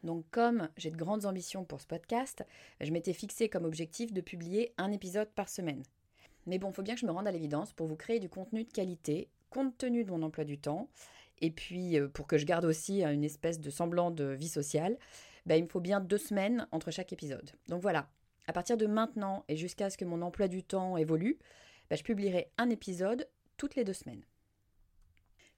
Donc 0.04 0.26
comme 0.32 0.70
j'ai 0.78 0.92
de 0.92 0.98
grandes 0.98 1.26
ambitions 1.26 1.66
pour 1.66 1.82
ce 1.82 1.88
podcast, 1.88 2.46
je 2.80 2.92
m'étais 2.92 3.14
fixé 3.14 3.50
comme 3.50 3.66
objectif 3.66 4.14
de 4.14 4.22
publier 4.22 4.74
un 4.78 4.92
épisode 4.92 5.30
par 5.32 5.50
semaine. 5.50 5.84
Mais 6.46 6.58
bon, 6.58 6.70
il 6.70 6.74
faut 6.74 6.84
bien 6.84 6.96
que 6.96 7.02
je 7.02 7.06
me 7.06 7.12
rende 7.12 7.28
à 7.28 7.32
l'évidence 7.32 7.74
pour 7.74 7.88
vous 7.88 7.98
créer 7.98 8.20
du 8.20 8.30
contenu 8.30 8.64
de 8.64 8.72
qualité 8.72 9.30
compte 9.50 9.78
tenu 9.78 10.04
de 10.04 10.12
mon 10.12 10.22
emploi 10.22 10.46
du 10.46 10.58
temps 10.58 10.90
et 11.42 11.52
puis 11.52 11.98
euh, 12.00 12.08
pour 12.08 12.28
que 12.28 12.38
je 12.38 12.46
garde 12.46 12.66
aussi 12.66 13.04
une 13.04 13.24
espèce 13.24 13.60
de 13.60 13.70
semblant 13.70 14.12
de 14.12 14.26
vie 14.26 14.50
sociale, 14.50 14.98
bah, 15.50 15.58
il 15.58 15.64
me 15.64 15.68
faut 15.68 15.80
bien 15.80 16.00
deux 16.00 16.20
semaines 16.20 16.68
entre 16.72 16.92
chaque 16.92 17.12
épisode. 17.12 17.52
Donc 17.68 17.82
voilà, 17.82 18.08
à 18.46 18.54
partir 18.54 18.78
de 18.78 18.86
maintenant 18.86 19.44
et 19.48 19.58
jusqu'à 19.58 19.90
ce 19.90 19.98
que 19.98 20.06
mon 20.06 20.22
emploi 20.22 20.48
du 20.48 20.62
temps 20.62 20.96
évolue, 20.96 21.40
bah, 21.90 21.96
je 21.96 22.04
publierai 22.04 22.52
un 22.60 22.70
épisode 22.70 23.28
toutes 23.58 23.76
les 23.76 23.84
deux 23.84 23.94
semaines. 23.94 24.24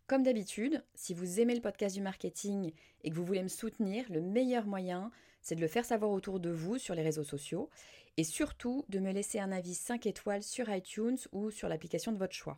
Comme 0.08 0.24
d'habitude, 0.24 0.82
si 0.96 1.14
vous 1.14 1.42
aimez 1.42 1.56
le 1.56 1.62
podcast 1.62 1.94
du 1.94 2.02
marketing 2.02 2.72
et 3.04 3.10
que 3.10 3.16
vous 3.16 3.26
voulez 3.26 3.44
me 3.44 3.50
soutenir, 3.50 4.06
le 4.10 4.22
meilleur 4.22 4.66
moyen, 4.66 5.12
c'est 5.42 5.56
de 5.56 5.62
le 5.62 5.68
faire 5.68 5.86
savoir 5.86 6.12
autour 6.12 6.39
de 6.39 6.50
vous 6.50 6.78
sur 6.78 6.96
les 6.96 7.04
réseaux 7.04 7.26
sociaux 7.26 7.70
et 8.16 8.24
surtout 8.24 8.86
de 8.88 9.00
me 9.00 9.12
laisser 9.12 9.39
un 9.39 9.52
avis 9.52 9.76
5 9.76 10.06
étoiles 10.06 10.44
sur 10.44 10.70
iTunes 10.70 11.18
ou 11.34 11.52
sur 11.52 11.68
l'application 11.68 12.14
de 12.14 12.18
votre 12.18 12.34
choix. 12.34 12.58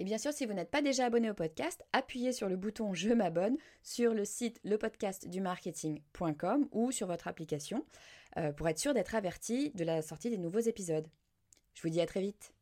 Et 0.00 0.04
bien 0.04 0.16
sûr, 0.16 0.32
si 0.32 0.46
vous 0.46 0.52
n'êtes 0.52 0.70
pas 0.70 0.80
déjà 0.80 1.06
abonné 1.06 1.28
au 1.28 1.34
podcast, 1.34 1.84
appuyez 1.92 2.32
sur 2.32 2.48
le 2.48 2.56
bouton 2.56 2.94
Je 2.94 3.10
m'abonne 3.10 3.56
sur 3.82 4.14
le 4.14 4.24
site 4.24 4.60
lepodcastdumarketing.com 4.62 6.68
ou 6.70 6.92
sur 6.92 7.08
votre 7.08 7.26
application 7.26 7.84
euh, 8.36 8.52
pour 8.52 8.68
être 8.68 8.78
sûr 8.78 8.94
d'être 8.94 9.16
averti 9.16 9.72
de 9.74 9.82
la 9.82 10.00
sortie 10.00 10.30
des 10.30 10.38
nouveaux 10.38 10.60
épisodes. 10.60 11.08
Je 11.74 11.82
vous 11.82 11.88
dis 11.88 12.00
à 12.00 12.06
très 12.06 12.20
vite. 12.20 12.54